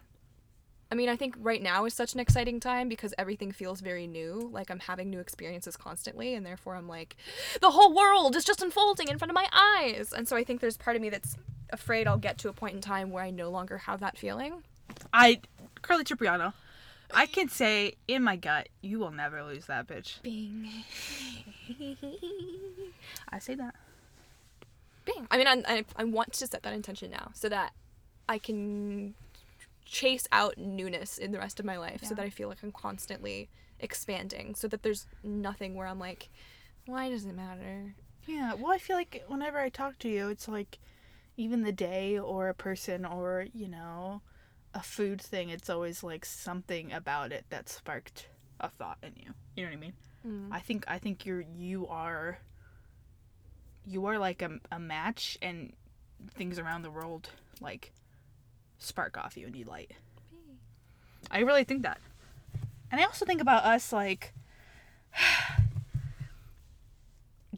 I 0.89 0.95
mean, 0.95 1.09
I 1.09 1.15
think 1.15 1.35
right 1.39 1.61
now 1.61 1.85
is 1.85 1.93
such 1.93 2.13
an 2.13 2.19
exciting 2.19 2.59
time 2.59 2.87
because 2.87 3.13
everything 3.17 3.51
feels 3.51 3.81
very 3.81 4.07
new. 4.07 4.49
Like 4.51 4.69
I'm 4.69 4.79
having 4.79 5.09
new 5.09 5.19
experiences 5.19 5.75
constantly, 5.75 6.33
and 6.33 6.45
therefore 6.45 6.75
I'm 6.75 6.87
like, 6.87 7.17
the 7.61 7.71
whole 7.71 7.93
world 7.93 8.35
is 8.35 8.45
just 8.45 8.61
unfolding 8.61 9.09
in 9.09 9.17
front 9.17 9.31
of 9.31 9.35
my 9.35 9.47
eyes. 9.51 10.13
And 10.15 10.27
so 10.27 10.35
I 10.35 10.43
think 10.43 10.61
there's 10.61 10.77
part 10.77 10.95
of 10.95 11.01
me 11.01 11.09
that's 11.09 11.35
afraid 11.71 12.07
I'll 12.07 12.17
get 12.17 12.37
to 12.39 12.49
a 12.49 12.53
point 12.53 12.75
in 12.75 12.81
time 12.81 13.11
where 13.11 13.23
I 13.23 13.31
no 13.31 13.49
longer 13.49 13.79
have 13.79 13.99
that 13.99 14.17
feeling. 14.17 14.63
I, 15.11 15.41
Carly 15.81 16.05
Cipriano, 16.05 16.53
I 17.13 17.25
can 17.25 17.49
say 17.49 17.95
in 18.07 18.23
my 18.23 18.37
gut, 18.37 18.69
you 18.81 18.99
will 18.99 19.11
never 19.11 19.43
lose 19.43 19.65
that 19.65 19.87
bitch. 19.87 20.21
Bing. 20.21 20.69
I 23.29 23.39
say 23.39 23.55
that. 23.55 23.75
Bing. 25.05 25.27
I 25.29 25.37
mean, 25.37 25.47
I, 25.47 25.63
I, 25.67 25.85
I 25.97 26.03
want 26.05 26.33
to 26.33 26.47
set 26.47 26.63
that 26.63 26.73
intention 26.73 27.11
now 27.11 27.31
so 27.33 27.49
that 27.49 27.73
I 28.29 28.37
can 28.37 29.15
chase 29.87 30.27
out 30.31 30.57
newness 30.57 31.17
in 31.17 31.31
the 31.31 31.39
rest 31.39 31.59
of 31.59 31.65
my 31.65 31.77
life 31.77 32.03
so 32.03 32.13
that 32.13 32.23
I 32.23 32.29
feel 32.29 32.49
like 32.49 32.61
I'm 32.61 32.71
constantly 32.71 33.49
expanding 33.79 34.53
so 34.55 34.67
that 34.67 34.83
there's 34.83 35.07
nothing 35.23 35.75
where 35.75 35.87
I'm 35.87 35.99
like, 35.99 36.29
why 36.85 37.09
does 37.09 37.25
it 37.25 37.35
matter? 37.35 37.95
Yeah, 38.25 38.53
well, 38.53 38.73
I 38.73 38.77
feel 38.77 38.97
like 38.97 39.23
whenever 39.27 39.59
I 39.59 39.69
talk 39.69 39.97
to 39.99 40.09
you, 40.09 40.29
it's 40.29 40.47
like 40.47 40.79
even 41.37 41.63
the 41.63 41.71
day 41.71 42.19
or 42.19 42.49
a 42.49 42.53
person 42.53 43.05
or, 43.05 43.47
you 43.53 43.67
know, 43.67 44.21
a 44.73 44.81
food 44.81 45.21
thing, 45.21 45.49
it's 45.49 45.69
always 45.69 46.03
like 46.03 46.25
something 46.25 46.91
about 46.91 47.31
it 47.31 47.45
that 47.49 47.69
sparked 47.69 48.27
a 48.59 48.69
thought 48.69 48.97
in 49.01 49.13
you. 49.15 49.33
You 49.55 49.63
know 49.63 49.69
what 49.69 49.77
I 49.77 49.79
mean? 49.79 49.93
Mm. 50.27 50.49
I 50.51 50.59
think 50.59 50.83
I 50.87 50.97
think 50.99 51.25
you're 51.25 51.45
you 51.55 51.87
are 51.87 52.39
you 53.85 54.05
are 54.07 54.17
like 54.17 54.41
a, 54.41 54.59
a 54.71 54.79
match 54.79 55.37
and 55.41 55.73
things 56.35 56.59
around 56.59 56.81
the 56.81 56.91
world 56.91 57.29
like 57.61 57.93
spark 58.77 59.17
off 59.17 59.37
you 59.37 59.45
and 59.45 59.55
need 59.55 59.67
light. 59.67 59.91
I 61.29 61.39
really 61.39 61.63
think 61.63 61.83
that. 61.83 61.99
And 62.91 63.01
I 63.01 63.03
also 63.03 63.25
think 63.25 63.41
about 63.41 63.63
us 63.63 63.91
like 63.91 64.33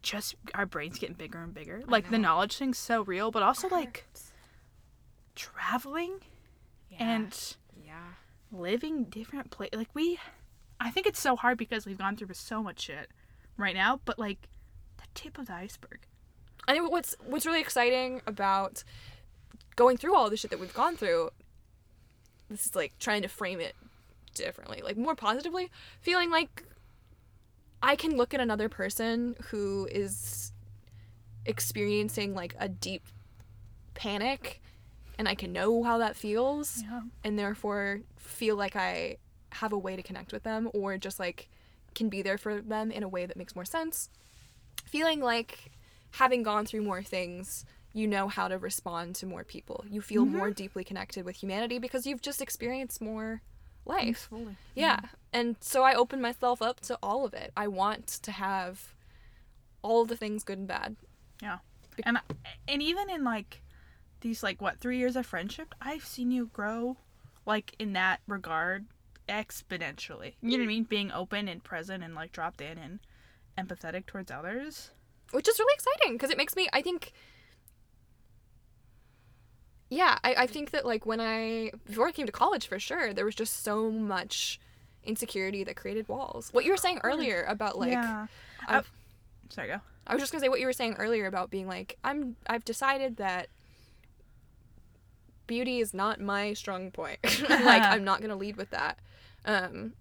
just 0.01 0.35
our 0.53 0.65
brains 0.65 0.97
getting 0.97 1.15
bigger 1.15 1.39
and 1.39 1.53
bigger. 1.53 1.83
Like 1.87 2.09
the 2.09 2.17
knowledge 2.17 2.57
thing's 2.57 2.77
so 2.77 3.01
real, 3.03 3.31
but 3.31 3.43
also 3.43 3.67
like 3.69 4.05
traveling 5.35 6.19
and 6.97 7.55
yeah. 7.85 7.93
living 8.51 9.05
different 9.05 9.51
place 9.51 9.69
like 9.73 9.87
we 9.93 10.19
I 10.81 10.91
think 10.91 11.07
it's 11.07 11.19
so 11.19 11.35
hard 11.35 11.57
because 11.57 11.85
we've 11.85 11.97
gone 11.97 12.15
through 12.15 12.33
so 12.33 12.63
much 12.63 12.81
shit 12.81 13.09
right 13.57 13.75
now, 13.75 13.99
but 14.05 14.17
like 14.17 14.47
the 14.97 15.03
tip 15.13 15.37
of 15.37 15.47
the 15.47 15.53
iceberg. 15.53 15.99
I 16.67 16.73
think 16.73 16.91
what's 16.91 17.15
what's 17.25 17.45
really 17.45 17.61
exciting 17.61 18.21
about 18.25 18.83
going 19.79 19.95
through 19.95 20.13
all 20.13 20.29
the 20.29 20.35
shit 20.35 20.51
that 20.51 20.59
we've 20.59 20.73
gone 20.73 20.97
through. 20.97 21.29
This 22.49 22.65
is 22.65 22.75
like 22.75 22.91
trying 22.99 23.21
to 23.21 23.29
frame 23.29 23.61
it 23.61 23.75
differently, 24.35 24.81
like 24.83 24.97
more 24.97 25.15
positively, 25.15 25.71
feeling 26.01 26.29
like 26.29 26.65
I 27.81 27.95
can 27.95 28.17
look 28.17 28.33
at 28.33 28.41
another 28.41 28.67
person 28.67 29.37
who 29.51 29.87
is 29.89 30.51
experiencing 31.45 32.35
like 32.35 32.55
a 32.59 32.67
deep 32.67 33.03
panic 33.93 34.61
and 35.17 35.29
I 35.29 35.35
can 35.35 35.53
know 35.53 35.81
how 35.83 35.97
that 35.99 36.17
feels 36.17 36.83
Yeah. 36.83 37.01
and 37.23 37.39
therefore 37.39 38.01
feel 38.17 38.57
like 38.57 38.75
I 38.75 39.15
have 39.53 39.71
a 39.71 39.77
way 39.77 39.95
to 39.95 40.03
connect 40.03 40.33
with 40.33 40.43
them 40.43 40.69
or 40.73 40.97
just 40.97 41.19
like 41.19 41.47
can 41.95 42.09
be 42.09 42.21
there 42.21 42.37
for 42.37 42.59
them 42.61 42.91
in 42.91 43.01
a 43.01 43.07
way 43.07 43.25
that 43.25 43.37
makes 43.37 43.55
more 43.55 43.65
sense. 43.65 44.09
Feeling 44.85 45.21
like 45.21 45.71
having 46.11 46.43
gone 46.43 46.65
through 46.65 46.81
more 46.81 47.01
things, 47.01 47.63
you 47.93 48.07
know 48.07 48.27
how 48.27 48.47
to 48.47 48.57
respond 48.57 49.15
to 49.15 49.25
more 49.25 49.43
people. 49.43 49.83
You 49.89 50.01
feel 50.01 50.23
mm-hmm. 50.25 50.37
more 50.37 50.51
deeply 50.51 50.83
connected 50.83 51.25
with 51.25 51.35
humanity 51.35 51.79
because 51.79 52.05
you've 52.05 52.21
just 52.21 52.41
experienced 52.41 53.01
more 53.01 53.41
life. 53.85 54.27
Fully. 54.29 54.55
Yeah. 54.75 54.97
Mm-hmm. 54.97 55.05
And 55.33 55.55
so 55.59 55.83
I 55.83 55.93
open 55.93 56.21
myself 56.21 56.61
up 56.61 56.79
to 56.81 56.97
all 57.01 57.25
of 57.25 57.33
it. 57.33 57.51
I 57.57 57.67
want 57.67 58.07
to 58.07 58.31
have 58.31 58.93
all 59.81 60.05
the 60.05 60.15
things 60.15 60.43
good 60.43 60.59
and 60.59 60.67
bad. 60.67 60.95
Yeah. 61.41 61.59
And 62.03 62.19
and 62.67 62.81
even 62.81 63.09
in 63.09 63.23
like 63.23 63.61
these 64.21 64.43
like 64.43 64.61
what, 64.61 64.79
3 64.79 64.97
years 64.97 65.15
of 65.15 65.25
friendship, 65.25 65.73
I've 65.81 66.05
seen 66.05 66.31
you 66.31 66.49
grow 66.53 66.97
like 67.45 67.75
in 67.79 67.93
that 67.93 68.21
regard 68.27 68.85
exponentially. 69.27 70.35
You 70.41 70.51
know 70.51 70.57
what 70.57 70.63
I 70.63 70.67
mean? 70.67 70.83
Being 70.83 71.11
open 71.11 71.47
and 71.47 71.63
present 71.63 72.03
and 72.03 72.15
like 72.15 72.31
dropped 72.31 72.61
in 72.61 72.77
and 72.77 72.99
empathetic 73.57 74.05
towards 74.05 74.31
others. 74.31 74.91
which 75.31 75.47
is 75.47 75.59
really 75.59 75.73
exciting 75.73 76.13
because 76.13 76.29
it 76.29 76.37
makes 76.37 76.55
me 76.55 76.67
i 76.73 76.81
think 76.81 77.11
yeah 79.89 80.17
I, 80.23 80.35
I 80.39 80.47
think 80.47 80.71
that 80.71 80.85
like 80.85 81.05
when 81.05 81.19
i 81.19 81.71
before 81.85 82.07
i 82.07 82.11
came 82.11 82.25
to 82.25 82.31
college 82.31 82.67
for 82.67 82.79
sure 82.79 83.13
there 83.13 83.25
was 83.25 83.35
just 83.35 83.63
so 83.63 83.89
much 83.91 84.59
insecurity 85.03 85.63
that 85.63 85.75
created 85.75 86.07
walls 86.07 86.49
what 86.51 86.65
you 86.65 86.71
were 86.71 86.77
saying 86.77 86.99
earlier 87.03 87.43
about 87.47 87.77
like 87.79 87.91
yeah. 87.93 88.27
I've- 88.67 88.77
Uh, 88.77 88.81
sorry, 89.49 89.67
go. 89.69 89.79
i 90.07 90.13
was 90.13 90.21
just 90.21 90.31
gonna 90.31 90.41
say 90.41 90.49
what 90.49 90.59
you 90.59 90.65
were 90.67 90.73
saying 90.73 90.95
earlier 90.99 91.25
about 91.25 91.49
being 91.49 91.67
like 91.67 91.97
i'm 92.03 92.35
i've 92.47 92.65
decided 92.65 93.17
that 93.17 93.47
beauty 95.47 95.79
is 95.79 95.93
not 95.93 96.19
my 96.19 96.53
strong 96.53 96.91
point 96.91 97.19
like 97.49 97.81
i'm 97.81 98.03
not 98.03 98.21
gonna 98.21 98.35
lead 98.35 98.55
with 98.57 98.69
that 98.69 98.99
um 99.45 99.93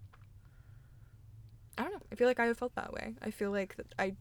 i 1.77 1.83
don't 1.83 1.93
know 1.93 1.99
i 2.11 2.15
feel 2.15 2.27
like 2.27 2.39
i 2.39 2.45
have 2.45 2.57
felt 2.57 2.75
that 2.75 2.93
way 2.93 3.15
i 3.21 3.31
feel 3.31 3.51
like 3.51 3.75
i 3.97 4.13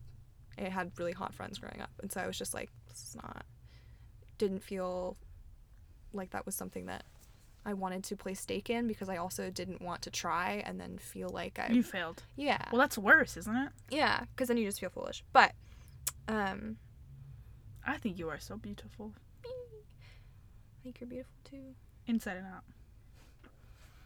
I 0.60 0.68
had 0.70 0.90
really 0.98 1.12
hot 1.12 1.34
friends 1.34 1.58
growing 1.60 1.80
up, 1.80 1.90
and 2.02 2.10
so 2.10 2.20
I 2.20 2.26
was 2.26 2.36
just 2.36 2.52
like, 2.52 2.68
this 2.88 2.98
is 3.04 3.14
not. 3.14 3.44
Didn't 4.38 4.58
feel 4.64 5.16
like 6.12 6.30
that 6.30 6.46
was 6.46 6.54
something 6.54 6.86
that 6.86 7.04
I 7.66 7.74
wanted 7.74 8.04
to 8.04 8.16
play 8.16 8.34
stake 8.34 8.70
in 8.70 8.86
because 8.86 9.08
I 9.08 9.16
also 9.16 9.50
didn't 9.50 9.82
want 9.82 10.02
to 10.02 10.10
try 10.10 10.62
and 10.64 10.80
then 10.80 10.98
feel 10.98 11.28
like 11.28 11.58
I. 11.58 11.70
You 11.72 11.82
failed. 11.82 12.22
yeah. 12.36 12.64
Well, 12.72 12.80
that's 12.80 12.96
worse, 12.98 13.36
isn't 13.36 13.54
it? 13.54 13.68
yeah, 13.90 14.24
because 14.34 14.48
then 14.48 14.56
you 14.56 14.64
just 14.64 14.80
feel 14.80 14.90
foolish. 14.90 15.22
But, 15.32 15.52
um, 16.28 16.76
I 17.86 17.96
think 17.98 18.18
you 18.18 18.28
are 18.28 18.38
so 18.38 18.56
beautiful 18.56 19.12
I 19.44 20.82
think 20.82 21.00
you're 21.00 21.08
beautiful 21.08 21.34
too. 21.44 21.74
inside 22.06 22.36
and 22.36 22.46
out. 22.46 22.62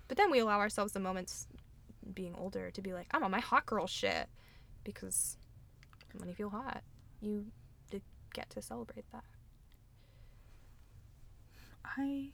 But 0.09 0.16
then 0.16 0.30
we 0.30 0.40
allow 0.40 0.59
ourselves 0.59 0.92
the 0.92 1.00
moments 1.00 1.46
being 2.12 2.34
older 2.36 2.70
to 2.70 2.82
be 2.82 2.92
like, 2.92 3.07
I'm 3.12 3.22
on 3.22 3.30
my 3.30 3.40
hot 3.40 3.66
girl 3.66 3.86
shit. 3.86 4.26
Because 4.84 5.36
when 6.16 6.28
you 6.28 6.34
feel 6.34 6.50
hot, 6.50 6.82
you 7.20 7.46
did 7.90 8.03
get 8.34 8.50
to 8.50 8.62
celebrate 8.62 9.05
that. 9.12 9.24
I 11.85 12.30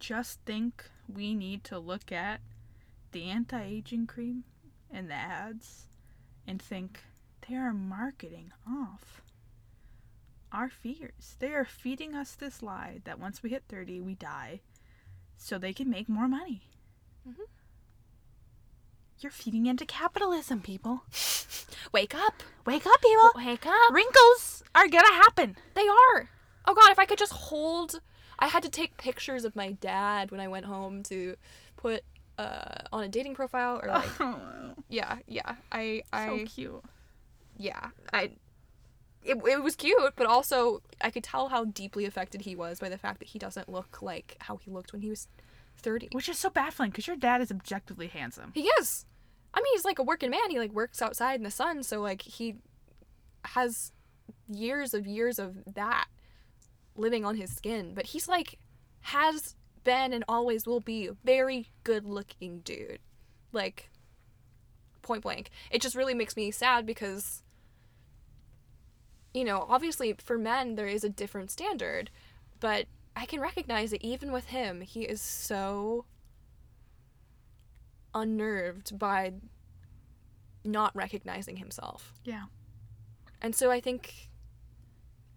just 0.00 0.40
think 0.44 0.84
we 1.12 1.34
need 1.34 1.64
to 1.64 1.78
look 1.78 2.12
at 2.12 2.40
the 3.12 3.24
anti-aging 3.24 4.06
cream 4.06 4.44
and 4.90 5.10
the 5.10 5.14
ads 5.14 5.86
and 6.46 6.60
think 6.60 7.00
they 7.48 7.56
are 7.56 7.72
marketing 7.72 8.52
off 8.66 9.22
our 10.52 10.68
fears. 10.68 11.36
They 11.38 11.52
are 11.52 11.64
feeding 11.64 12.14
us 12.14 12.34
this 12.34 12.62
lie 12.62 13.00
that 13.04 13.18
once 13.18 13.42
we 13.42 13.50
hit 13.50 13.64
30, 13.68 14.00
we 14.00 14.14
die 14.14 14.60
so 15.36 15.58
they 15.58 15.72
can 15.72 15.90
make 15.90 16.08
more 16.08 16.28
money. 16.28 16.62
Mhm. 17.28 17.46
You're 19.20 19.32
feeding 19.32 19.66
into 19.66 19.84
capitalism, 19.84 20.60
people. 20.62 21.02
Wake 21.92 22.14
up! 22.14 22.42
Wake 22.64 22.86
up, 22.86 23.00
people. 23.02 23.30
Wake 23.34 23.66
up! 23.66 23.92
Wrinkles 23.92 24.62
are 24.74 24.88
gonna 24.88 25.12
happen. 25.12 25.56
They 25.74 25.86
are. 25.88 26.30
Oh 26.68 26.74
god, 26.74 26.90
if 26.90 26.98
I 26.98 27.06
could 27.06 27.18
just 27.18 27.32
hold 27.32 28.00
I 28.38 28.46
had 28.46 28.62
to 28.62 28.68
take 28.68 28.96
pictures 28.98 29.44
of 29.44 29.56
my 29.56 29.72
dad 29.72 30.30
when 30.30 30.38
I 30.40 30.48
went 30.48 30.66
home 30.66 31.02
to 31.04 31.34
put 31.76 32.04
uh 32.36 32.82
on 32.92 33.02
a 33.02 33.08
dating 33.08 33.34
profile 33.34 33.80
or 33.82 33.88
like 33.88 34.20
Oh, 34.20 34.38
yeah, 34.88 35.16
yeah. 35.26 35.56
I 35.72 36.02
I 36.12 36.26
so 36.26 36.44
cute. 36.44 36.84
yeah. 37.56 37.88
I 38.12 38.32
it, 39.24 39.36
it 39.46 39.62
was 39.62 39.74
cute, 39.76 40.12
but 40.14 40.26
also 40.26 40.82
I 41.00 41.10
could 41.10 41.24
tell 41.24 41.48
how 41.48 41.64
deeply 41.64 42.04
affected 42.04 42.42
he 42.42 42.54
was 42.54 42.78
by 42.78 42.88
the 42.88 42.98
fact 42.98 43.18
that 43.18 43.28
he 43.28 43.38
doesn't 43.38 43.68
look 43.68 44.00
like 44.00 44.36
how 44.40 44.58
he 44.58 44.70
looked 44.70 44.92
when 44.92 45.02
he 45.02 45.08
was 45.08 45.26
30. 45.78 46.10
Which 46.12 46.28
is 46.28 46.38
so 46.38 46.50
baffling 46.50 46.90
because 46.90 47.06
your 47.06 47.16
dad 47.16 47.40
is 47.40 47.50
objectively 47.50 48.06
handsome. 48.08 48.52
He 48.54 48.68
is. 48.80 49.06
I 49.54 49.60
mean, 49.60 49.72
he's 49.74 49.84
like 49.84 49.98
a 49.98 50.02
working 50.02 50.30
man. 50.30 50.50
He 50.50 50.58
like 50.58 50.72
works 50.72 51.02
outside 51.02 51.34
in 51.34 51.42
the 51.44 51.50
sun, 51.50 51.82
so 51.82 52.00
like 52.00 52.22
he 52.22 52.56
has 53.44 53.92
years 54.48 54.94
of 54.94 55.06
years 55.06 55.38
of 55.38 55.74
that 55.74 56.06
living 56.98 57.24
on 57.24 57.36
his 57.36 57.54
skin. 57.54 57.92
But 57.94 58.06
he's 58.06 58.28
like 58.28 58.58
has 59.02 59.54
been 59.84 60.12
and 60.12 60.24
always 60.28 60.66
will 60.66 60.80
be 60.80 61.06
a 61.06 61.12
very 61.24 61.70
good 61.84 62.04
looking 62.04 62.60
dude. 62.60 62.98
Like 63.52 63.90
point 65.02 65.22
blank. 65.22 65.50
It 65.70 65.80
just 65.80 65.96
really 65.96 66.14
makes 66.14 66.36
me 66.36 66.50
sad 66.50 66.84
because 66.84 67.42
you 69.34 69.44
know, 69.44 69.66
obviously 69.68 70.14
for 70.18 70.38
men 70.38 70.74
there 70.74 70.86
is 70.86 71.04
a 71.04 71.08
different 71.08 71.50
standard, 71.50 72.10
but 72.60 72.86
I 73.14 73.26
can 73.26 73.40
recognize 73.40 73.90
that 73.90 74.02
even 74.02 74.32
with 74.32 74.46
him, 74.46 74.80
he 74.80 75.02
is 75.02 75.20
so 75.20 76.04
unnerved 78.14 78.98
by 78.98 79.34
not 80.64 80.94
recognizing 80.94 81.56
himself. 81.56 82.14
Yeah. 82.24 82.44
And 83.40 83.54
so 83.54 83.70
I 83.70 83.80
think, 83.80 84.27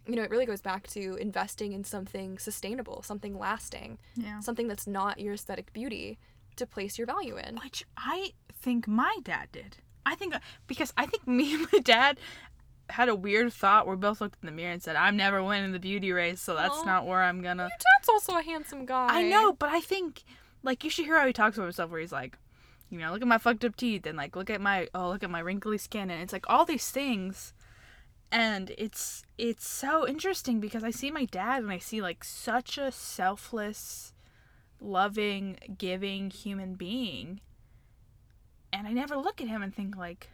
you 0.07 0.15
know, 0.15 0.23
it 0.23 0.29
really 0.31 0.45
goes 0.45 0.61
back 0.61 0.87
to 0.87 1.15
investing 1.15 1.73
in 1.73 1.83
something 1.83 2.37
sustainable, 2.39 3.01
something 3.03 3.37
lasting, 3.37 3.99
Yeah. 4.15 4.39
something 4.39 4.67
that's 4.67 4.87
not 4.87 5.19
your 5.19 5.33
aesthetic 5.35 5.71
beauty 5.73 6.17
to 6.55 6.65
place 6.65 6.97
your 6.97 7.05
value 7.07 7.37
in. 7.37 7.57
Which 7.63 7.85
I 7.97 8.33
think 8.53 8.87
my 8.87 9.17
dad 9.23 9.49
did. 9.51 9.77
I 10.05 10.15
think 10.15 10.33
because 10.67 10.91
I 10.97 11.05
think 11.05 11.27
me 11.39 11.53
and 11.53 11.67
my 11.71 11.79
dad 11.79 12.19
had 12.89 13.07
a 13.07 13.15
weird 13.15 13.53
thought. 13.53 13.87
We 13.87 13.95
both 13.95 14.19
looked 14.19 14.37
in 14.41 14.47
the 14.47 14.51
mirror 14.51 14.71
and 14.73 14.83
said, 14.83 14.95
"I'm 14.95 15.15
never 15.15 15.41
winning 15.43 15.71
the 15.71 15.79
beauty 15.79 16.11
race, 16.11 16.41
so 16.41 16.55
that's 16.55 16.83
not 16.83 17.05
where 17.05 17.21
I'm 17.21 17.41
gonna." 17.41 17.63
Your 17.63 17.69
dad's 17.69 18.09
also 18.09 18.37
a 18.37 18.41
handsome 18.41 18.85
guy. 18.85 19.07
I 19.09 19.21
know, 19.29 19.53
but 19.53 19.69
I 19.69 19.79
think 19.79 20.23
like 20.63 20.83
you 20.83 20.89
should 20.89 21.05
hear 21.05 21.17
how 21.17 21.25
he 21.27 21.33
talks 21.33 21.55
about 21.57 21.65
himself, 21.65 21.89
where 21.91 22.01
he's 22.01 22.11
like, 22.11 22.37
you 22.89 22.97
know, 22.99 23.11
look 23.13 23.21
at 23.21 23.27
my 23.27 23.37
fucked 23.37 23.63
up 23.63 23.75
teeth, 23.77 24.05
and 24.05 24.17
like 24.17 24.35
look 24.35 24.49
at 24.49 24.59
my 24.59 24.87
oh 24.93 25.07
look 25.09 25.23
at 25.23 25.29
my 25.29 25.39
wrinkly 25.39 25.77
skin, 25.77 26.09
and 26.09 26.21
it's 26.21 26.33
like 26.33 26.49
all 26.49 26.65
these 26.65 26.89
things, 26.91 27.53
and 28.31 28.71
it's 28.77 29.23
it's 29.37 29.67
so 29.67 30.07
interesting 30.07 30.59
because 30.59 30.83
I 30.83 30.91
see 30.91 31.11
my 31.11 31.25
dad 31.25 31.63
and 31.63 31.71
I 31.71 31.77
see 31.79 32.01
like 32.01 32.23
such 32.23 32.77
a 32.77 32.91
selfless, 32.91 34.13
loving, 34.79 35.57
giving 35.77 36.29
human 36.29 36.75
being, 36.75 37.41
and 38.71 38.87
I 38.87 38.91
never 38.93 39.15
look 39.17 39.41
at 39.41 39.47
him 39.47 39.61
and 39.61 39.73
think 39.75 39.95
like, 39.97 40.29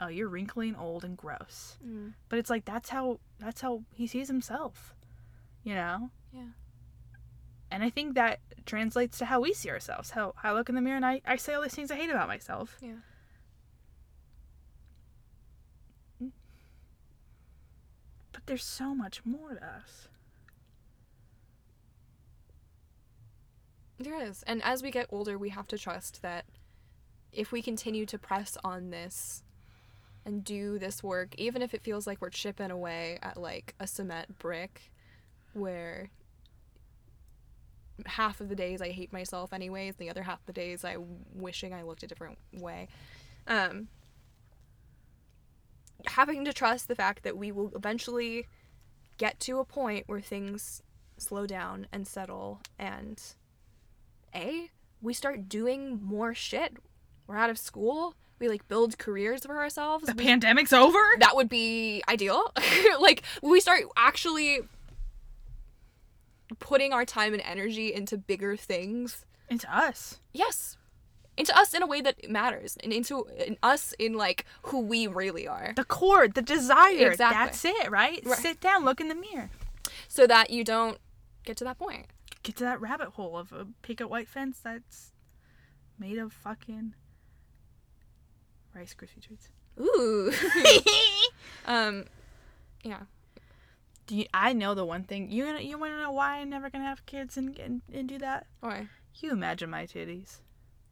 oh 0.00 0.08
you're 0.08 0.28
wrinkly 0.28 0.68
and 0.68 0.76
old 0.76 1.04
and 1.04 1.16
gross, 1.16 1.78
Mm. 1.84 2.14
but 2.28 2.38
it's 2.38 2.50
like 2.50 2.64
that's 2.64 2.90
how 2.90 3.20
that's 3.38 3.60
how 3.60 3.82
he 3.94 4.06
sees 4.06 4.28
himself, 4.28 4.94
you 5.64 5.74
know. 5.74 6.10
Yeah. 6.32 6.48
And 7.70 7.82
I 7.84 7.90
think 7.90 8.14
that 8.14 8.40
translates 8.64 9.18
to 9.18 9.26
how 9.26 9.40
we 9.40 9.52
see 9.52 9.68
ourselves. 9.70 10.10
How 10.10 10.34
I 10.42 10.52
look 10.52 10.68
in 10.70 10.74
the 10.74 10.80
mirror 10.80 10.96
and 10.96 11.04
I, 11.04 11.20
I 11.26 11.36
say 11.36 11.52
all 11.54 11.62
these 11.62 11.74
things 11.74 11.90
I 11.90 11.96
hate 11.96 12.08
about 12.10 12.26
myself. 12.28 12.78
Yeah. 12.80 12.94
But 18.38 18.46
there's 18.46 18.62
so 18.62 18.94
much 18.94 19.26
more 19.26 19.54
to 19.54 19.66
us. 19.66 20.06
There 23.98 24.22
is. 24.22 24.44
And 24.44 24.62
as 24.62 24.80
we 24.80 24.92
get 24.92 25.08
older, 25.10 25.36
we 25.36 25.48
have 25.48 25.66
to 25.66 25.76
trust 25.76 26.22
that 26.22 26.44
if 27.32 27.50
we 27.50 27.62
continue 27.62 28.06
to 28.06 28.16
press 28.16 28.56
on 28.62 28.90
this 28.90 29.42
and 30.24 30.44
do 30.44 30.78
this 30.78 31.02
work, 31.02 31.34
even 31.36 31.62
if 31.62 31.74
it 31.74 31.82
feels 31.82 32.06
like 32.06 32.20
we're 32.20 32.30
chipping 32.30 32.70
away 32.70 33.18
at 33.22 33.36
like 33.36 33.74
a 33.80 33.88
cement 33.88 34.38
brick 34.38 34.92
where 35.52 36.08
half 38.06 38.40
of 38.40 38.48
the 38.48 38.54
days 38.54 38.80
I 38.80 38.90
hate 38.90 39.12
myself 39.12 39.52
anyways, 39.52 39.96
the 39.96 40.10
other 40.10 40.22
half 40.22 40.38
of 40.38 40.46
the 40.46 40.52
days 40.52 40.84
I'm 40.84 41.24
wishing 41.34 41.74
I 41.74 41.82
looked 41.82 42.04
a 42.04 42.06
different 42.06 42.38
way. 42.52 42.86
Um 43.48 43.88
having 46.06 46.44
to 46.44 46.52
trust 46.52 46.88
the 46.88 46.94
fact 46.94 47.22
that 47.24 47.36
we 47.36 47.50
will 47.52 47.72
eventually 47.74 48.46
get 49.18 49.38
to 49.40 49.58
a 49.58 49.64
point 49.64 50.04
where 50.06 50.20
things 50.20 50.82
slow 51.16 51.46
down 51.46 51.86
and 51.92 52.06
settle 52.06 52.60
and 52.78 53.20
a 54.34 54.70
we 55.02 55.12
start 55.12 55.48
doing 55.48 56.00
more 56.02 56.34
shit. 56.34 56.76
We're 57.26 57.36
out 57.36 57.50
of 57.50 57.58
school. 57.58 58.14
We 58.38 58.48
like 58.48 58.66
build 58.68 58.98
careers 58.98 59.44
for 59.44 59.58
ourselves. 59.58 60.06
The 60.06 60.14
We- 60.16 60.24
pandemic's 60.24 60.72
over? 60.72 60.98
that 61.18 61.34
would 61.36 61.48
be 61.48 62.02
ideal. 62.08 62.52
Like 63.00 63.22
we 63.42 63.60
start 63.60 63.82
actually 63.96 64.60
putting 66.58 66.92
our 66.92 67.04
time 67.04 67.32
and 67.32 67.42
energy 67.42 67.92
into 67.92 68.16
bigger 68.16 68.56
things. 68.56 69.24
Into 69.50 69.74
us. 69.74 70.20
yes 70.32 70.76
into 71.38 71.56
us 71.56 71.72
in 71.72 71.82
a 71.82 71.86
way 71.86 72.00
that 72.02 72.28
matters 72.28 72.76
and 72.82 72.92
into 72.92 73.24
in 73.46 73.56
us 73.62 73.94
in 73.98 74.14
like 74.14 74.44
who 74.64 74.80
we 74.80 75.06
really 75.06 75.46
are 75.48 75.72
The 75.76 75.84
core, 75.84 76.28
the 76.28 76.42
desire. 76.42 77.10
Exactly. 77.12 77.36
That's 77.38 77.64
it, 77.64 77.90
right? 77.90 78.20
Right. 78.24 78.38
Sit 78.38 78.60
down, 78.60 78.84
look 78.84 79.00
in 79.00 79.08
the 79.08 79.14
mirror. 79.14 79.50
so 80.08 80.26
that 80.26 80.50
you 80.50 80.64
don't 80.64 80.98
get 81.44 81.56
to 81.58 81.64
that 81.64 81.78
point 81.78 82.06
Get 82.42 82.56
to 82.56 82.64
that 82.64 82.80
rabbit 82.80 83.08
hole 83.10 83.36
of 83.38 83.52
a 83.52 83.66
picket 83.82 84.08
white 84.10 84.28
fence 84.28 84.60
that's 84.62 85.12
made 85.98 86.18
of 86.18 86.32
fucking 86.32 86.94
Rice 88.74 88.94
Krispie 88.94 89.22
treats. 89.26 89.48
ooh 89.80 90.32
um 91.66 92.04
yeah 92.84 93.00
Do 94.06 94.16
you, 94.16 94.26
I 94.32 94.52
know 94.52 94.74
the 94.74 94.84
one 94.84 95.04
thing 95.04 95.30
you 95.30 95.46
you 95.58 95.78
want 95.78 95.92
to 95.92 96.00
know 96.00 96.12
why 96.12 96.38
I'm 96.38 96.50
never 96.50 96.70
gonna 96.70 96.84
have 96.84 97.04
kids 97.06 97.36
and, 97.36 97.58
and 97.58 97.82
and 97.92 98.08
do 98.08 98.18
that? 98.18 98.46
why 98.60 98.88
You 99.20 99.32
imagine 99.32 99.70
my 99.70 99.84
titties. 99.86 100.38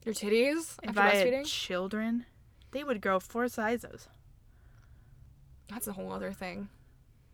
Your 0.07 0.15
titties 0.15 0.77
If 0.83 0.91
after 0.91 1.01
I 1.01 1.15
had 1.15 1.27
breastfeeding 1.27 1.47
children, 1.47 2.27
they 2.71 2.85
would 2.85 3.01
grow 3.01 3.19
four 3.21 3.49
sizes. 3.49 4.09
that's 5.69 5.87
a 5.89 5.93
whole 5.93 6.13
other 6.13 6.33
thing 6.33 6.69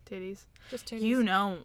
Titties. 0.05 0.45
just 0.69 0.87
titties 0.87 1.01
You 1.01 1.23
know, 1.23 1.59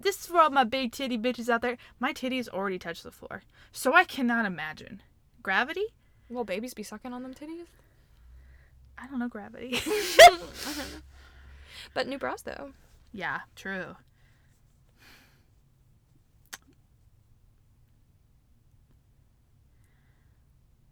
this 0.00 0.20
is 0.20 0.26
for 0.26 0.40
all 0.40 0.50
my 0.50 0.64
big 0.64 0.92
titty 0.92 1.16
bitches 1.18 1.48
out 1.48 1.62
there. 1.62 1.76
My 2.00 2.12
titties 2.12 2.48
already 2.48 2.78
touch 2.78 3.02
the 3.02 3.10
floor, 3.12 3.42
so 3.72 3.94
I 3.94 4.04
cannot 4.04 4.46
imagine 4.46 5.02
gravity. 5.42 5.86
Will 6.28 6.44
babies 6.44 6.74
be 6.74 6.82
sucking 6.82 7.12
on 7.12 7.22
them 7.22 7.34
titties? 7.34 7.66
I 8.98 9.06
don't 9.06 9.18
know 9.18 9.28
gravity. 9.28 9.78
But 11.94 12.06
new 12.06 12.18
bras 12.18 12.42
though. 12.42 12.72
yeah, 13.12 13.40
true. 13.56 13.96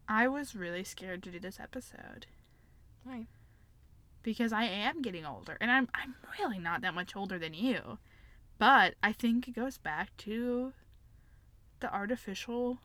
I 0.09 0.27
was 0.27 0.57
really 0.57 0.85
scared 0.85 1.23
to 1.25 1.31
do 1.31 1.39
this 1.39 1.61
episode 1.61 2.27
Why? 3.05 3.27
because 4.23 4.53
I 4.53 4.65
am 4.65 5.03
getting 5.03 5.27
older 5.27 5.57
and 5.61 5.71
I'm 5.71 5.89
I'm 5.95 6.15
really 6.39 6.59
not 6.59 6.81
that 6.83 6.95
much 6.95 7.15
older 7.15 7.39
than 7.39 7.55
you. 7.55 7.99
But 8.59 8.95
I 9.03 9.13
think 9.13 9.47
it 9.47 9.55
goes 9.55 9.79
back 9.79 10.17
to 10.19 10.73
the 11.81 11.93
artificial 11.93 12.79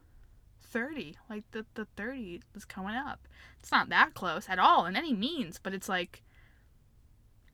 30. 0.62 1.18
Like 1.30 1.44
the 1.52 1.66
the 1.74 1.86
30 1.96 2.42
is 2.56 2.66
coming 2.66 2.96
up. 2.96 3.28
It's 3.60 3.72
not 3.72 3.90
that 3.90 4.14
close 4.14 4.48
at 4.50 4.60
all 4.60 4.86
in 4.86 4.96
any 4.96 5.14
means, 5.14 5.60
but 5.62 5.74
it's 5.74 5.90
like 5.90 6.22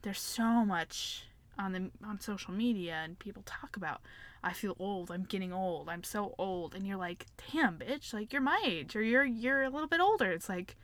there's 0.01 0.19
so 0.19 0.65
much 0.65 1.25
on 1.57 1.73
the 1.73 1.91
on 2.05 2.19
social 2.19 2.53
media 2.53 3.01
and 3.03 3.19
people 3.19 3.43
talk 3.45 3.75
about 3.77 4.01
I 4.43 4.53
feel 4.53 4.75
old, 4.79 5.11
I'm 5.11 5.23
getting 5.23 5.51
old, 5.51 5.89
I'm 5.89 6.03
so 6.03 6.33
old 6.37 6.73
and 6.75 6.87
you're 6.87 6.97
like, 6.97 7.25
"Damn, 7.51 7.77
bitch, 7.77 8.13
like 8.13 8.31
you're 8.33 8.41
my 8.41 8.61
age 8.65 8.95
or 8.95 9.01
you're 9.03 9.25
you're 9.25 9.63
a 9.63 9.69
little 9.69 9.87
bit 9.87 9.99
older." 9.99 10.31
It's 10.31 10.49
like 10.49 10.75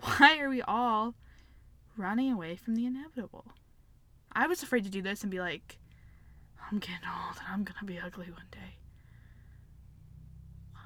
why 0.00 0.38
are 0.38 0.48
we 0.48 0.62
all 0.62 1.14
running 1.96 2.32
away 2.32 2.56
from 2.56 2.74
the 2.74 2.86
inevitable? 2.86 3.52
I 4.32 4.46
was 4.46 4.62
afraid 4.62 4.84
to 4.84 4.90
do 4.90 5.02
this 5.02 5.22
and 5.22 5.30
be 5.30 5.40
like, 5.40 5.78
I'm 6.70 6.78
getting 6.78 6.96
old 7.06 7.36
and 7.38 7.46
I'm 7.52 7.64
gonna 7.64 7.84
be 7.84 7.98
ugly 7.98 8.30
one 8.30 8.46
day. 8.50 8.76
Why? 10.72 10.80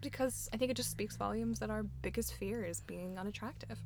Because 0.00 0.48
I 0.52 0.56
think 0.56 0.70
it 0.70 0.76
just 0.76 0.90
speaks 0.90 1.16
volumes 1.16 1.58
that 1.60 1.70
our 1.70 1.82
biggest 1.82 2.34
fear 2.34 2.64
is 2.64 2.80
being 2.80 3.18
unattractive. 3.18 3.78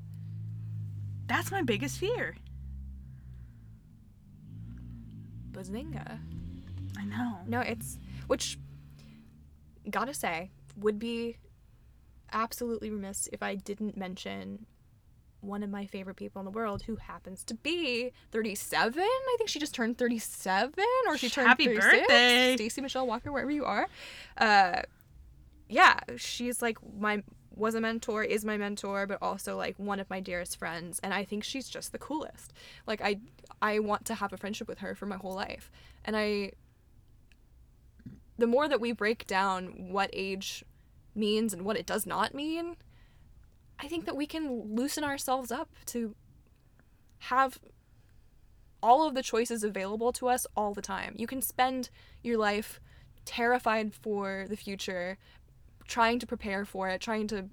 That's 1.27 1.51
my 1.51 1.63
biggest 1.63 1.99
fear. 1.99 2.37
Bazinga. 5.59 6.19
I 6.97 7.05
know. 7.05 7.39
No, 7.47 7.61
it's 7.61 7.99
which 8.27 8.59
gotta 9.91 10.15
say 10.15 10.51
would 10.77 10.99
be 10.99 11.37
absolutely 12.33 12.91
remiss 12.91 13.29
if 13.33 13.43
I 13.43 13.55
didn't 13.57 13.97
mention 13.97 14.67
one 15.41 15.63
of 15.63 15.71
my 15.71 15.87
favorite 15.87 16.17
people 16.17 16.41
in 16.41 16.45
the 16.45 16.51
world 16.51 16.83
who 16.83 16.97
happens 16.97 17.45
to 17.45 17.55
be 17.55 18.13
37. 18.33 19.03
I 19.03 19.35
think 19.39 19.49
she 19.49 19.59
just 19.59 19.75
turned 19.75 19.97
37 19.97 20.85
or 21.07 21.17
she 21.17 21.29
turned 21.29 21.49
Happy 21.49 21.67
36. 21.67 21.87
birthday. 21.87 22.55
Stacey 22.57 22.81
Michelle 22.81 23.07
Walker, 23.07 23.31
wherever 23.31 23.51
you 23.51 23.65
are. 23.65 23.89
Uh, 24.37 24.83
yeah, 25.69 25.99
she's 26.17 26.61
like 26.63 26.79
my 26.99 27.23
was 27.55 27.75
a 27.75 27.81
mentor, 27.81 28.23
is 28.23 28.45
my 28.45 28.57
mentor, 28.57 29.07
but 29.07 29.19
also 29.21 29.57
like 29.57 29.79
one 29.79 29.99
of 30.01 30.09
my 30.09 30.21
dearest 30.21 30.57
friends, 30.59 31.01
and 31.03 31.13
I 31.13 31.25
think 31.25 31.43
she's 31.45 31.69
just 31.69 31.93
the 31.93 31.99
coolest. 31.99 32.53
Like 32.87 33.01
I 33.03 33.19
I 33.61 33.79
want 33.79 34.05
to 34.07 34.15
have 34.15 34.33
a 34.33 34.37
friendship 34.37 34.69
with 34.69 34.79
her 34.79 34.95
for 34.95 35.07
my 35.07 35.17
whole 35.17 35.35
life. 35.35 35.71
And 36.05 36.17
I 36.17 36.53
the 38.39 38.47
more 38.47 38.69
that 38.69 38.81
we 38.81 38.93
break 38.93 39.27
down 39.27 39.91
what 39.91 40.11
age 40.13 40.65
means 41.15 41.53
and 41.53 41.65
what 41.65 41.77
it 41.77 41.87
does 41.87 42.07
not 42.07 42.35
mean, 42.35 42.77
I 43.81 43.89
think 43.89 44.07
that 44.07 44.17
we 44.17 44.27
can 44.27 44.77
loosen 44.77 45.03
ourselves 45.03 45.51
up 45.51 45.69
to 45.87 46.15
have 47.19 47.59
all 48.81 49.07
of 49.07 49.15
the 49.15 49.23
choices 49.23 49.65
available 49.65 50.13
to 50.13 50.29
us 50.29 50.47
all 50.57 50.73
the 50.73 50.83
time. 50.83 51.15
You 51.17 51.27
can 51.27 51.43
spend 51.43 51.91
your 52.23 52.39
life 52.39 52.81
terrified 53.25 53.93
for 53.93 54.47
the 54.49 54.57
future, 54.57 55.19
trying 55.87 56.21
to 56.21 56.27
prepare 56.27 56.65
for 56.65 56.89
it, 56.89 57.01
trying 57.01 57.27
to 57.29 57.49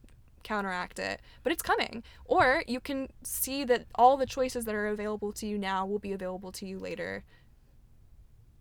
counteract 0.45 0.97
it, 0.99 1.19
but 1.43 1.51
it's 1.51 1.61
coming. 1.61 2.01
Or 2.23 2.63
you 2.67 2.79
can 2.79 3.09
see 3.23 3.65
that 3.65 3.85
all 3.95 4.15
the 4.15 4.25
choices 4.25 4.63
that 4.63 4.73
are 4.75 4.87
available 4.87 5.33
to 5.33 5.45
you 5.45 5.57
now 5.57 5.85
will 5.85 5.99
be 5.99 6.13
available 6.13 6.53
to 6.53 6.65
you 6.65 6.79
later, 6.79 7.25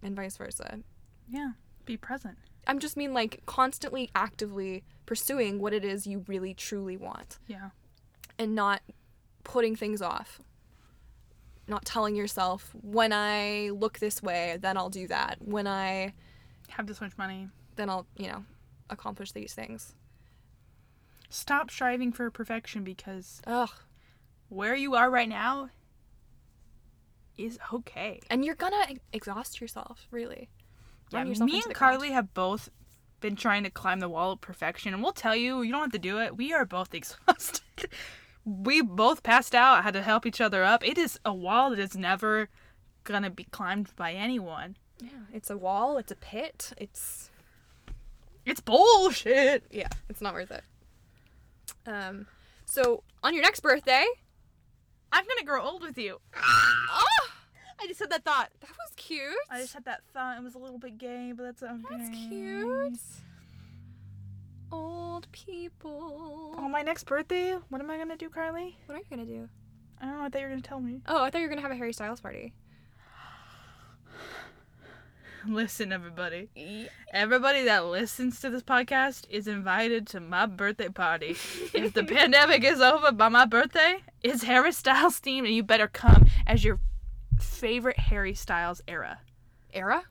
and 0.02 0.16
vice 0.16 0.36
versa. 0.36 0.80
Yeah. 1.28 1.52
Be 1.84 1.96
present. 1.96 2.36
I'm 2.66 2.78
just 2.80 2.96
mean 2.96 3.12
like 3.14 3.42
constantly 3.46 4.10
actively 4.14 4.82
pursuing 5.06 5.60
what 5.60 5.72
it 5.74 5.84
is 5.84 6.06
you 6.06 6.24
really 6.26 6.54
truly 6.54 6.96
want 6.96 7.38
Yeah. 7.46 7.70
and 8.38 8.54
not 8.54 8.80
putting 9.44 9.76
things 9.76 10.00
off. 10.02 10.40
Not 11.68 11.84
telling 11.84 12.14
yourself 12.16 12.74
when 12.82 13.12
I 13.12 13.70
look 13.70 13.98
this 13.98 14.22
way, 14.22 14.58
then 14.60 14.76
I'll 14.76 14.90
do 14.90 15.06
that. 15.08 15.36
When 15.40 15.66
I 15.66 16.14
Have 16.70 16.86
this 16.86 17.00
much 17.00 17.16
money. 17.18 17.48
then 17.76 17.88
I'll, 17.90 18.06
you 18.16 18.28
know, 18.28 18.44
accomplish 18.90 19.32
these 19.32 19.52
things. 19.54 19.94
Stop 21.34 21.68
striving 21.68 22.12
for 22.12 22.30
perfection 22.30 22.84
because 22.84 23.42
Ugh. 23.44 23.68
where 24.50 24.76
you 24.76 24.94
are 24.94 25.10
right 25.10 25.28
now 25.28 25.68
is 27.36 27.58
okay. 27.72 28.20
And 28.30 28.44
you're 28.44 28.54
gonna 28.54 28.84
ex- 28.88 29.00
exhaust 29.12 29.60
yourself, 29.60 30.06
really. 30.12 30.48
Yeah, 31.10 31.24
yourself 31.24 31.50
me 31.50 31.54
and 31.56 31.62
the 31.70 31.74
ground. 31.74 31.94
Carly 31.96 32.10
have 32.12 32.32
both 32.34 32.68
been 33.18 33.34
trying 33.34 33.64
to 33.64 33.70
climb 33.70 33.98
the 33.98 34.08
wall 34.08 34.30
of 34.30 34.40
perfection, 34.40 34.94
and 34.94 35.02
we'll 35.02 35.12
tell 35.12 35.34
you, 35.34 35.62
you 35.62 35.72
don't 35.72 35.80
have 35.80 35.92
to 35.92 35.98
do 35.98 36.20
it. 36.20 36.36
We 36.36 36.52
are 36.52 36.64
both 36.64 36.94
exhausted. 36.94 37.88
we 38.44 38.80
both 38.80 39.24
passed 39.24 39.56
out, 39.56 39.82
had 39.82 39.94
to 39.94 40.02
help 40.02 40.26
each 40.26 40.40
other 40.40 40.62
up. 40.62 40.86
It 40.86 40.98
is 40.98 41.18
a 41.24 41.34
wall 41.34 41.70
that 41.70 41.80
is 41.80 41.96
never 41.96 42.48
gonna 43.02 43.30
be 43.30 43.44
climbed 43.44 43.90
by 43.96 44.12
anyone. 44.12 44.76
Yeah, 45.02 45.08
it's 45.32 45.50
a 45.50 45.56
wall, 45.56 45.98
it's 45.98 46.12
a 46.12 46.16
pit, 46.16 46.72
it's 46.78 47.30
It's 48.46 48.60
bullshit. 48.60 49.64
yeah, 49.72 49.88
it's 50.08 50.20
not 50.20 50.34
worth 50.34 50.52
it. 50.52 50.62
Um, 51.86 52.26
so 52.64 53.02
on 53.22 53.34
your 53.34 53.42
next 53.42 53.60
birthday, 53.60 54.04
I'm 55.12 55.24
gonna 55.26 55.44
grow 55.44 55.62
old 55.62 55.82
with 55.82 55.98
you. 55.98 56.18
oh, 56.36 57.28
I 57.80 57.86
just 57.86 58.00
had 58.00 58.10
that 58.10 58.24
thought. 58.24 58.50
that 58.60 58.70
was 58.70 58.92
cute. 58.96 59.22
I 59.50 59.60
just 59.60 59.74
had 59.74 59.84
that 59.84 60.02
thought. 60.12 60.36
It 60.38 60.42
was 60.42 60.54
a 60.54 60.58
little 60.58 60.78
bit 60.78 60.98
gay, 60.98 61.32
but 61.36 61.44
that's 61.44 61.62
okay. 61.62 61.82
That's 61.90 62.08
cute. 62.28 62.98
Old 64.72 65.30
people. 65.32 66.54
On 66.58 66.70
my 66.70 66.82
next 66.82 67.04
birthday, 67.04 67.56
what 67.68 67.80
am 67.80 67.90
I 67.90 67.98
gonna 67.98 68.16
do, 68.16 68.28
Carly? 68.28 68.76
What 68.86 68.96
are 68.96 68.98
you 68.98 69.04
gonna 69.08 69.24
do? 69.26 69.48
I 70.00 70.06
don't 70.06 70.18
know. 70.18 70.24
I 70.24 70.28
thought 70.28 70.38
you 70.40 70.44
were 70.44 70.50
gonna 70.50 70.62
tell 70.62 70.80
me. 70.80 71.00
Oh, 71.06 71.22
I 71.22 71.30
thought 71.30 71.38
you 71.40 71.44
were 71.44 71.48
gonna 71.48 71.60
have 71.62 71.70
a 71.70 71.76
Harry 71.76 71.92
Styles 71.92 72.20
party. 72.20 72.52
Listen, 75.48 75.92
everybody. 75.92 76.48
Everybody 77.12 77.64
that 77.64 77.86
listens 77.86 78.40
to 78.40 78.50
this 78.50 78.62
podcast 78.62 79.26
is 79.28 79.46
invited 79.46 80.06
to 80.08 80.20
my 80.20 80.46
birthday 80.46 80.88
party. 80.88 81.30
if 81.74 81.92
the 81.92 82.04
pandemic 82.04 82.64
is 82.64 82.80
over 82.80 83.12
by 83.12 83.28
my 83.28 83.44
birthday, 83.44 83.98
it's 84.22 84.44
Harry 84.44 84.72
Styles 84.72 85.20
themed, 85.20 85.40
and 85.40 85.54
you 85.54 85.62
better 85.62 85.88
come 85.88 86.26
as 86.46 86.64
your 86.64 86.80
favorite 87.38 87.98
Harry 87.98 88.34
Styles 88.34 88.80
era. 88.88 89.20
Era? 89.72 90.04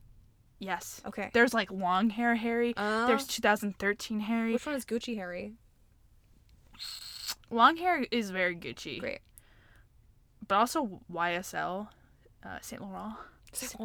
Yes. 0.59 1.01
Okay. 1.05 1.29
There's 1.33 1.53
like 1.53 1.71
long 1.71 2.09
hair 2.09 2.35
Harry. 2.35 2.73
Uh, 2.77 3.07
There's 3.07 3.25
2013 3.27 4.19
Harry. 4.21 4.53
which 4.53 4.65
one 4.65 4.75
is 4.75 4.85
Gucci 4.85 5.15
Harry? 5.15 5.53
Long 7.49 7.77
hair 7.77 8.05
is 8.11 8.29
very 8.29 8.55
Gucci. 8.55 8.99
Great. 8.99 9.19
But 10.47 10.55
also 10.55 11.01
YSL, 11.11 11.87
uh, 12.45 12.57
Saint 12.61 12.81
Laurent. 12.81 13.15
Saint 13.53 13.79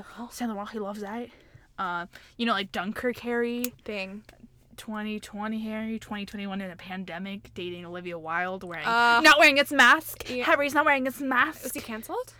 Laurent, 0.50 0.70
he 0.70 0.78
loves 0.78 1.00
that. 1.00 1.28
Uh, 1.78 2.06
you 2.36 2.46
know, 2.46 2.52
like 2.52 2.72
Dunkirk 2.72 3.18
Harry. 3.18 3.72
Thing. 3.84 4.22
2020 4.76 5.58
Harry, 5.62 5.98
2021 5.98 6.60
in 6.60 6.70
a 6.70 6.76
pandemic, 6.76 7.52
dating 7.54 7.84
Olivia 7.84 8.16
Wilde, 8.18 8.62
wearing 8.62 8.86
Uh, 8.86 9.20
not 9.22 9.38
wearing 9.38 9.58
its 9.58 9.72
mask. 9.72 10.30
yeah. 10.30 10.44
Harry's 10.44 10.72
not 10.72 10.84
wearing 10.84 11.04
his 11.04 11.20
mask. 11.20 11.64
Is 11.66 11.72
he 11.72 11.80
cancelled? 11.80 12.32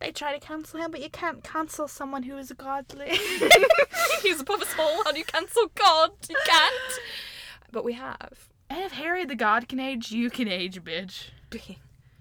They 0.00 0.10
try 0.12 0.32
to 0.36 0.44
cancel 0.44 0.80
him, 0.80 0.90
but 0.90 1.00
you 1.00 1.08
can't 1.10 1.42
cancel 1.44 1.86
someone 1.88 2.24
who 2.24 2.36
is 2.36 2.52
godly. 2.52 3.10
He's 4.22 4.40
above 4.40 4.62
us 4.62 4.74
all. 4.78 5.02
How 5.04 5.12
do 5.12 5.18
you 5.18 5.24
cancel 5.24 5.68
God? 5.74 6.10
You 6.28 6.36
can't. 6.46 7.00
But 7.72 7.84
we 7.84 7.92
have. 7.94 8.48
and 8.70 8.80
if 8.84 8.92
Harry 8.92 9.24
the 9.24 9.34
God 9.36 9.68
can 9.68 9.78
age, 9.80 10.10
you 10.12 10.30
can 10.30 10.48
age, 10.48 10.82
bitch. 10.82 11.28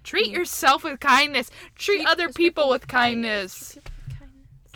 Treat 0.04 0.28
yourself 0.30 0.84
with 0.84 1.00
kindness. 1.00 1.50
Treat, 1.76 1.98
Treat 1.98 2.08
other 2.08 2.30
people, 2.30 2.70
with 2.70 2.82
with 2.84 2.88
kindness. 2.88 3.74
kindness 3.74 3.92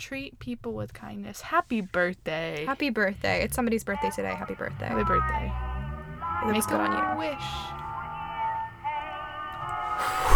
treat 0.02 0.38
people 0.40 0.72
with 0.72 0.92
kindness. 0.92 1.40
Happy 1.40 1.80
birthday. 1.80 2.64
Happy 2.66 2.90
birthday. 2.90 3.42
It's 3.42 3.54
somebody's 3.54 3.84
birthday 3.84 4.10
today. 4.10 4.34
Happy 4.34 4.54
birthday. 4.54 4.86
Happy 4.86 5.04
birthday. 5.04 5.52
It 6.42 6.46
looks 6.52 6.66
Make 6.66 6.78
good 6.78 6.80
on 6.80 6.92
you. 6.92 7.30
Wish. 7.30 7.38